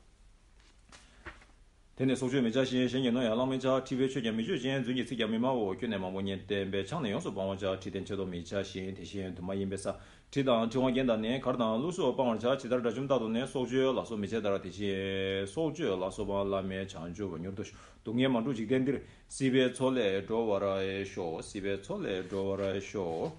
Ten 1.97 2.09
de 2.09 2.15
su 2.15 2.29
ju 2.29 2.43
me 2.43 2.51
jia 2.51 2.63
xin 2.63 2.87
xin 2.87 3.03
ye 3.05 3.11
no 3.11 3.23
ya 3.23 3.35
lang 3.35 3.49
me 3.49 3.57
jia 3.57 3.81
ti 3.81 3.97
we 3.97 4.07
che 4.07 4.21
ge 4.21 4.31
me 4.31 4.43
ju 4.43 4.59
jian 4.59 4.85
zu 4.85 4.93
ni 4.93 5.07
ci 5.07 5.17
ge 5.17 5.27
me 5.27 5.39
ma 5.39 5.51
wo 5.51 5.75
quen 5.75 5.89
ne 5.89 5.97
ma 5.97 6.09
wo 6.09 6.21
nian 6.21 6.41
de 6.47 6.65
be 6.67 6.85
chang 6.85 7.03
ne 7.03 7.09
yong 7.09 7.23
su 7.23 7.33
bang 7.33 7.49
wo 7.49 7.57
jia 7.57 7.77
ti 7.81 7.89
den 7.91 8.05
che 8.05 8.15
do 8.15 8.27
me 8.27 8.43
jia 8.43 8.61
xin 8.61 8.93
de 8.95 9.03
xin 9.03 9.35
de 9.35 9.41
ma 9.41 9.55
yin 9.55 9.69
be 9.69 9.79
sa. 9.79 9.97
chidang 10.31 10.71
chiwaan 10.71 10.95
genda 10.95 11.17
ne 11.17 11.41
kardang 11.41 11.83
lusu 11.83 12.15
pangar 12.17 12.39
cha 12.39 12.57
chidar 12.57 12.81
dachum 12.81 13.09
tatu 13.09 13.29
ne 13.29 13.47
sokchio 13.47 13.93
laso 13.93 14.17
meche 14.17 14.41
dara 14.41 14.61
tishi 14.61 15.45
sokchio 15.45 15.97
laso 15.99 16.25
pa 16.25 16.45
lame 16.45 16.87
chanchio 16.87 17.29
pa 17.29 17.37
nyurdosh 17.37 17.73
dungye 18.05 18.29
mandu 18.29 18.55
chikdendir 18.55 19.03
sibe 19.29 19.75
chole 19.75 20.23
dhowara 20.27 20.83
e 20.83 21.05
sho 21.05 21.43
sibe 21.43 21.83
chole 21.83 22.23
dhowara 22.29 22.77
e 22.77 22.81
sho. 22.81 23.33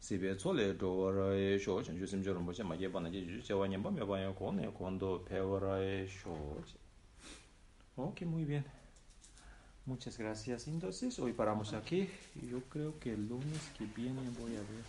Sibe 0.00 0.36
chole 0.36 0.72
dhowara 0.72 1.36
e 1.36 1.58
sho 1.58 1.82
chanchio 1.82 2.06
simchio 2.06 2.32
rumboche 2.32 2.62
ma 2.62 2.74
yeba 2.74 3.00
na 3.00 3.10
jeju 3.10 3.42
chewa 3.42 3.68
nyamba 3.68 3.90
meba 3.90 4.20
ya 4.20 4.32
kone 4.32 4.72
kondo 4.72 5.18
pewara 5.28 6.06
sho 6.08 6.32
ok 7.96 8.24
muy 8.24 8.44
bien. 8.44 8.64
Muchas 9.86 10.16
gracias. 10.16 10.66
Entonces, 10.66 11.18
hoy 11.18 11.32
paramos 11.32 11.74
aquí. 11.74 12.08
Yo 12.50 12.60
creo 12.70 12.98
que 12.98 13.12
el 13.12 13.28
lunes 13.28 13.60
que 13.76 13.84
viene 13.84 14.20
voy 14.38 14.56
a 14.56 14.60
ver. 14.60 14.84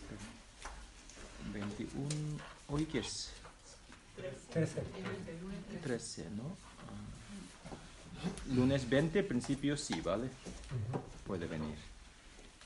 21. 1.54 2.08
¿Hoy 2.70 2.86
qué 2.86 3.00
es? 3.00 3.32
13. 4.54 4.82
13, 5.84 6.30
¿no? 6.32 6.56
Lunes 8.56 8.90
20, 8.90 9.24
principio 9.24 9.76
sí, 9.76 10.00
¿vale? 10.02 10.30
Puede 11.28 11.46
venir. 11.46 11.76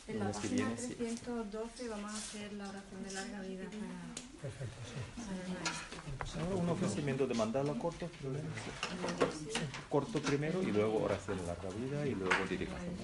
En 0.08 0.20
la 0.20 0.32
página 0.32 0.76
312 0.76 1.88
vamos 1.90 2.12
a 2.12 2.18
hacer 2.18 2.54
la 2.54 2.70
oración 2.70 3.04
de 3.04 3.12
larga 3.12 3.42
vida 3.42 3.64
para... 3.66 4.29
Perfecto, 4.42 4.80
sí. 4.86 5.00
Un 6.56 6.70
ofrecimiento 6.70 7.28
de 7.28 7.34
mandarla 7.34 7.74
corto 7.74 8.08
primero. 8.08 8.48
Corto 9.90 10.20
primero 10.20 10.62
y 10.62 10.72
luego 10.72 11.04
oración 11.04 11.38
de 11.40 11.48
larga 11.48 11.70
vida 11.70 12.06
y 12.06 12.16
luego 12.16 12.36
dedicación. 12.50 12.96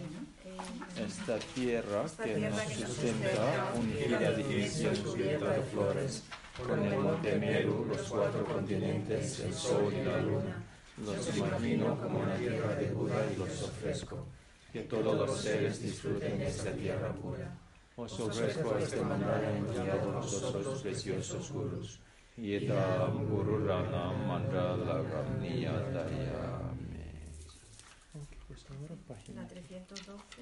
Esta 0.97 1.37
tierra 1.53 2.05
que 2.23 2.37
nos 2.37 2.61
sustenta, 2.61 3.73
ungida 3.75 4.31
de 4.31 4.63
incienso 4.63 5.17
y 5.17 5.23
de 5.23 5.63
flores, 5.71 6.23
con 6.65 6.83
el 6.83 6.99
monte 6.99 7.37
Meru, 7.37 7.85
los 7.85 8.01
cuatro 8.03 8.45
continentes, 8.45 9.39
el 9.41 9.53
sol 9.53 9.93
y 9.93 10.03
la 10.03 10.19
luna, 10.19 10.63
los 10.97 11.35
imagino 11.35 11.99
como 11.99 12.19
una 12.19 12.35
tierra 12.35 12.75
de 12.75 12.93
Buda 12.93 13.27
y 13.33 13.37
los 13.37 13.63
ofrezco 13.63 14.25
que 14.71 14.81
todos 14.81 15.15
los 15.15 15.41
seres 15.41 15.81
disfruten 15.81 16.37
de 16.37 16.47
esta 16.47 16.71
tierra 16.71 17.11
pura. 17.13 17.64
Os 17.97 18.19
ofrezco 18.19 18.77
este 18.77 18.99
mandala 19.01 19.55
enviado 19.55 20.11
por 20.11 20.63
los 20.65 20.81
preciosos 20.81 21.51
gurus. 21.51 21.99
Yedam 22.35 23.25
guru 23.29 23.65
rana 23.65 24.11
mandala 24.11 25.01
ramniyataya. 25.01 26.65
La 29.35 29.47
312. 29.47 30.41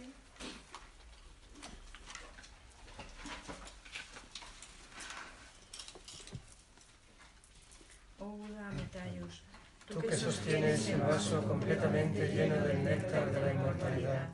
Oh 8.19 8.37
Buda 8.37 8.69
Amitayus, 8.69 9.43
Tú 9.87 9.99
que 9.99 10.15
sostienes 10.15 10.89
el 10.89 11.01
vaso 11.01 11.43
completamente 11.43 12.27
lleno 12.29 12.55
del 12.65 12.83
néctar 12.83 13.31
de 13.31 13.41
la 13.41 13.53
inmortalidad, 13.53 14.29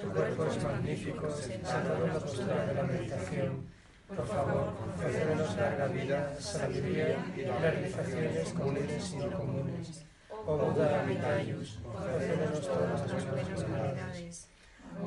tu 0.00 0.08
cuerpo 0.10 0.46
es 0.46 0.62
magnífico, 0.62 1.30
sentado 1.30 2.04
en 2.04 2.14
la 2.14 2.18
postura 2.20 2.66
de 2.66 2.74
la 2.74 2.82
meditación. 2.82 3.66
Por 4.08 4.26
favor, 4.26 4.74
concédenos 4.76 5.56
larga 5.56 5.86
vida, 5.86 6.34
sabiduría 6.40 7.24
y 7.36 7.42
realizaciones 7.44 8.48
comunes 8.52 9.12
y 9.12 9.16
no 9.16 9.30
comunes. 9.30 10.04
Oh 10.46 10.56
Buda 10.56 11.02
Amitayus, 11.02 11.78
concédenos 11.82 12.60
todas 12.60 13.12
las 13.12 13.30
buenas 13.30 13.64
cualidades. 13.64 14.48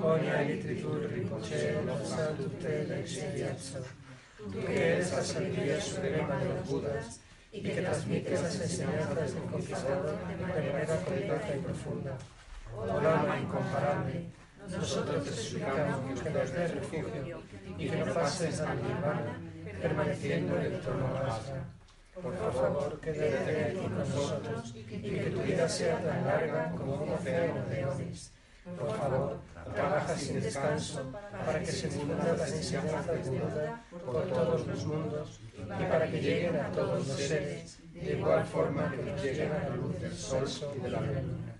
Onya 0.01 0.41
Litritur 0.41 1.09
Rinpoche, 1.11 1.83
Lopsa 1.85 2.29
Tutte 2.37 2.85
Lexidiatso. 2.87 3.79
Tú 4.37 4.59
que 4.65 4.93
eres 4.93 5.11
la 5.11 5.23
sabiduría 5.23 5.81
suprema 5.81 6.37
de 6.37 6.45
los 6.45 6.69
Budas, 6.69 7.19
y 7.51 7.61
que 7.61 7.81
transmites 7.81 8.41
las 8.41 8.61
enseñanzas 8.61 9.33
del 9.33 9.43
conquistador 9.43 10.17
de 10.27 10.45
manera 10.45 10.85
completa 10.87 11.55
y 11.55 11.59
profunda. 11.59 12.17
Oh 12.75 12.89
alma 12.89 13.39
incomparable, 13.39 14.25
nosotros 14.69 15.23
te 15.23 15.31
suplicamos 15.31 16.21
que 16.21 16.29
nos 16.29 16.53
des 16.53 16.75
refugio 16.75 17.41
y 17.77 17.89
que 17.89 17.97
no 17.97 18.13
pases 18.13 18.59
a 18.61 18.65
la 18.65 18.75
nirvana, 18.75 19.39
permaneciendo 19.81 20.57
en 20.57 20.73
el 20.73 20.79
trono 20.81 21.07
Asra. 21.17 21.63
Por 22.21 22.35
favor, 22.35 22.99
quédate 23.01 23.65
aquí 23.65 23.77
con 23.77 23.97
nosotros 23.97 24.73
y 24.75 24.83
que 24.83 25.31
tu 25.31 25.41
vida 25.41 25.67
sea 25.67 25.97
tan 25.99 26.25
larga 26.25 26.71
como 26.71 26.95
un 26.95 27.09
océano 27.09 27.65
de 27.65 27.85
onis. 27.85 28.31
Por 28.79 28.95
favor, 28.95 29.39
trabaja 29.75 30.15
sin 30.15 30.39
descanso 30.39 31.11
para 31.45 31.59
que 31.59 31.65
se 31.65 31.89
difundan 31.89 32.37
las 32.37 32.51
enseñanzas 32.51 33.07
de 33.07 33.17
Buda 33.29 33.85
por 34.05 34.23
todos 34.27 34.67
los 34.67 34.85
mundos 34.85 35.41
y 35.57 35.83
para 35.83 36.09
que 36.09 36.21
lleguen 36.21 36.55
a 36.55 36.71
todos 36.71 37.07
los 37.07 37.17
seres 37.17 37.79
de 37.93 38.13
igual 38.13 38.45
forma 38.45 38.91
que 38.91 39.03
nos 39.03 39.21
lleguen 39.21 39.51
a 39.51 39.69
la 39.69 39.75
luz 39.75 39.99
del 39.99 40.15
sol 40.15 40.45
y 40.75 40.79
de 40.79 40.89
la 40.89 41.01
luna. 41.01 41.52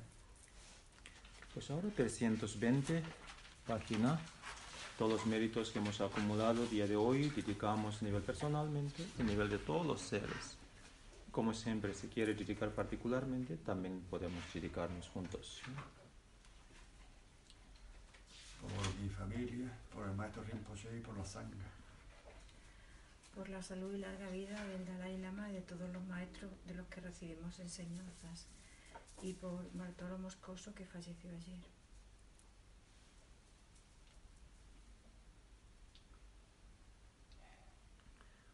Pues 1.54 1.70
ahora 1.70 1.90
320, 1.96 3.04
página, 3.68 4.20
todos 4.98 5.12
los 5.12 5.26
méritos 5.28 5.72
que 5.72 5.80
hemos 5.80 6.02
acumulado 6.02 6.66
día 6.66 6.88
de 6.88 6.96
hoy, 6.96 7.30
dedicamos 7.30 8.02
a 8.02 8.06
nivel 8.06 8.24
personalmente 8.24 9.06
a 9.20 9.24
nivel 9.24 9.50
de 9.50 9.60
todos 9.60 9.86
los 9.86 10.02
seres. 10.02 10.58
Como 11.32 11.54
siempre, 11.54 11.94
si 11.94 12.08
quiere 12.08 12.34
dedicar 12.34 12.72
particularmente, 12.72 13.58
también 13.58 14.02
podemos 14.10 14.42
dedicarnos 14.54 15.08
juntos. 15.10 15.62
Por 18.62 18.96
mi 19.02 19.10
familia, 19.10 19.72
por 19.94 20.08
el 20.08 20.16
maestro 20.16 20.44
Rinpoche 20.44 20.98
y 20.98 21.02
por 21.02 21.18
la 21.18 21.26
sangre 21.26 21.60
por 23.36 23.50
la 23.50 23.64
salud 23.64 23.94
y 23.94 23.98
larga 23.98 24.30
vida 24.30 24.64
del 24.66 24.86
Dalai 24.86 25.18
Lama 25.18 25.50
y 25.50 25.54
de 25.54 25.62
todos 25.62 25.90
los 25.92 26.04
maestros 26.06 26.52
de 26.68 26.76
los 26.76 26.86
que 26.88 27.02
recibimos 27.02 27.60
enseñanzas, 27.60 28.48
y 29.22 29.34
por 29.34 29.70
Bartolo 29.74 30.18
Moscoso 30.18 30.74
que 30.74 30.86
falleció 30.86 31.30
ayer. 31.30 31.60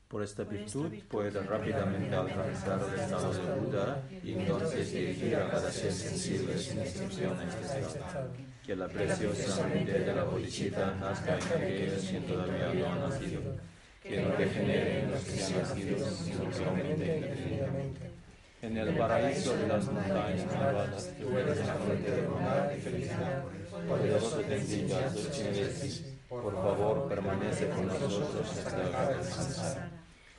Por 0.08 0.24
esta 0.24 0.44
virtud 0.44 0.92
puede 1.08 1.40
rápidamente 1.42 2.16
alcanzar 2.16 2.82
el 2.82 3.00
estado 3.00 3.32
de 3.32 3.60
Buda 3.60 4.04
y 4.24 4.34
entonces 4.34 4.92
dirigir 4.92 5.36
a 5.36 5.50
cada 5.52 5.72
ser 5.72 5.94
sensible 5.94 6.58
sin 6.58 6.80
excepción 6.80 7.40
este 7.42 7.80
estado. 7.80 8.32
Que 8.66 8.76
la 8.76 8.88
preciosa 8.88 9.68
mente 9.68 10.00
de 10.00 10.14
la 10.16 10.24
bodhisattva 10.24 10.96
nazca 10.96 11.38
en 11.38 11.44
aquellos 11.44 12.04
que 12.06 12.20
todavía 12.22 12.74
no 12.74 12.94
han 12.94 13.00
nacido 13.02 13.60
que 14.10 14.22
no 14.22 14.30
degeneren 14.38 15.12
los 15.12 15.24
que 15.24 15.44
han 15.44 15.54
nacido, 15.62 16.10
sino 16.10 16.50
que 16.50 16.66
aumenten 16.66 17.18
indefinidamente. 17.18 18.19
En 18.62 18.76
el 18.78 18.98
paraíso 18.98 19.56
de 19.56 19.68
las 19.68 19.86
montañas 19.86 20.46
nevadas, 20.48 21.14
tú 21.18 21.38
eres 21.38 21.66
la 21.66 21.74
fuente 21.76 22.12
de 22.12 22.22
bondad 22.28 22.72
y 22.76 22.82
felicidad. 22.82 23.44
Poderoso 23.88 24.40
tendidas 24.42 25.16
los 25.16 25.32
chineses, 25.32 26.04
por 26.28 26.54
favor, 26.54 27.08
permanece 27.08 27.70
con 27.70 27.88
nosotros 27.88 28.58
hasta 28.66 29.12
el 29.12 29.24
samsara. 29.24 29.90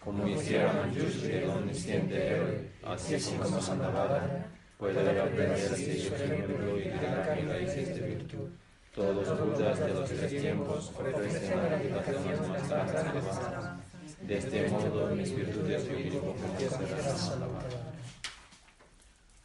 Como 0.05 0.28
hiciera 0.28 0.70
Manjushri, 0.70 1.32
el 1.32 1.48
omnisciente 1.48 2.26
héroe, 2.26 2.70
así 2.84 3.36
como 3.38 3.60
Sandavada, 3.60 4.47
puede 4.76 5.01
aprender 5.18 5.52
a 5.52 5.76
seguir 5.76 6.12
ejemplo 6.12 6.78
y 6.78 6.82
crear 6.82 7.38
mi 7.40 7.48
raíces 7.48 7.94
de 7.94 8.06
virtud. 8.06 8.48
Todos 8.94 9.28
los 9.28 9.40
budas 9.40 9.78
de 9.78 9.94
los 9.94 10.10
tres 10.10 10.42
tiempos 10.42 10.92
ofrecen 10.94 11.56
las 11.56 11.70
meditaciones 11.70 12.48
más 12.48 12.60
y 12.60 13.09
elevadas. 13.09 13.80
De 14.20 14.36
este 14.36 14.68
modo, 14.68 15.06
mis 15.16 15.34
virtudes 15.34 15.88
vivirían 15.88 16.34
serán 16.59 17.42
alabadas. 17.42 17.80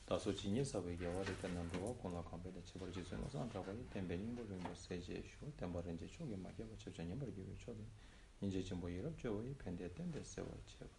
다소 0.05 0.33
진이 0.35 0.63
사베 0.63 0.95
개와레 0.97 1.35
간난도 1.41 1.97
콜라 1.97 2.21
컴베데 2.21 2.63
체벌 2.63 2.93
지스노 2.93 3.27
산 3.27 3.49
가바이 3.49 3.75
템베닝 3.89 4.35
고르노 4.35 4.75
세제 4.75 5.23
쇼 5.25 5.51
템바렌제 5.57 6.07
쇼게 6.07 6.35
마게 6.37 6.63
버체 6.63 6.93
전에 6.93 7.17
버게 7.17 7.43
쇼데 7.57 7.83
인제 8.41 8.61
좀 8.61 8.79
보이로 8.79 9.11
저의 9.17 9.55
팬데 9.57 9.91
땡데 9.95 10.23
세워 10.23 10.47
체벌 10.67 10.89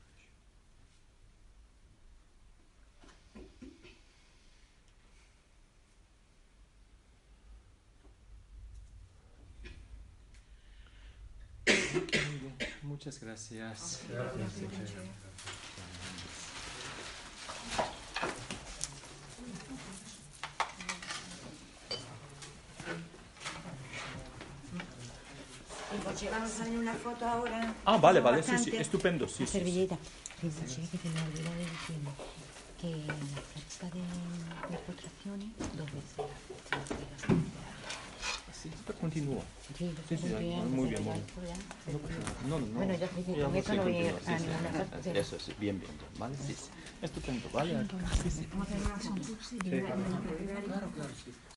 Muchas 12.82 13.20
gracias. 13.20 14.02
gracias. 14.08 15.36
Vamos 26.24 26.50
a 26.58 26.62
hacer 26.62 26.78
una 26.78 26.94
foto 26.94 27.26
ahora. 27.26 27.74
Ah, 27.84 27.98
vale, 27.98 28.20
vale, 28.20 28.42
sí, 28.42 28.56
sí, 28.58 28.76
estupendo. 28.76 29.28
Sí, 29.28 29.46
servilleta. 29.46 29.98
Sí, 30.40 30.88
que 30.90 30.98
se 30.98 31.08
me 31.10 31.22
olvidó 31.22 31.50
de 31.50 31.58
decir 31.58 31.96
que 32.80 32.90
la 33.06 33.42
fecha 33.52 33.86
de, 33.94 34.78
postraciones, 34.78 35.48
dos 35.76 35.86
veces. 35.92 36.16
Sí, 38.62 38.70
esto 38.74 38.94
continúa. 38.94 39.42
Sí, 39.76 39.94
sí, 40.08 40.16
sí, 40.16 40.26
muy 40.26 40.44
bien, 40.44 40.74
muy 40.74 40.88
bien. 40.88 41.04
No, 42.48 42.58
no, 42.58 42.66
no. 42.66 42.72
Bueno, 42.74 42.94
ya 42.94 43.08
con 43.08 43.18
esto 43.56 43.74
no 43.74 43.82
voy 43.82 43.96
a 43.96 44.38
ninguna 44.38 44.84
parte. 44.90 45.18
Eso, 45.18 45.38
sí, 45.38 45.54
bien, 45.58 45.78
bien, 45.78 45.92
¿vale? 46.18 46.36
Sí, 46.36 46.54
sí. 46.54 46.70
Estupendo, 47.02 47.48
¿vale? 47.52 47.86
Sí, 48.22 48.30
sí. 48.30 48.48
Vamos 48.50 48.68
a 48.68 48.94
hacer 48.94 49.10
una 49.10 49.22
sí. 49.42 49.58
Claro, 50.64 50.90
claro, 50.90 51.10
sí. 51.24 51.32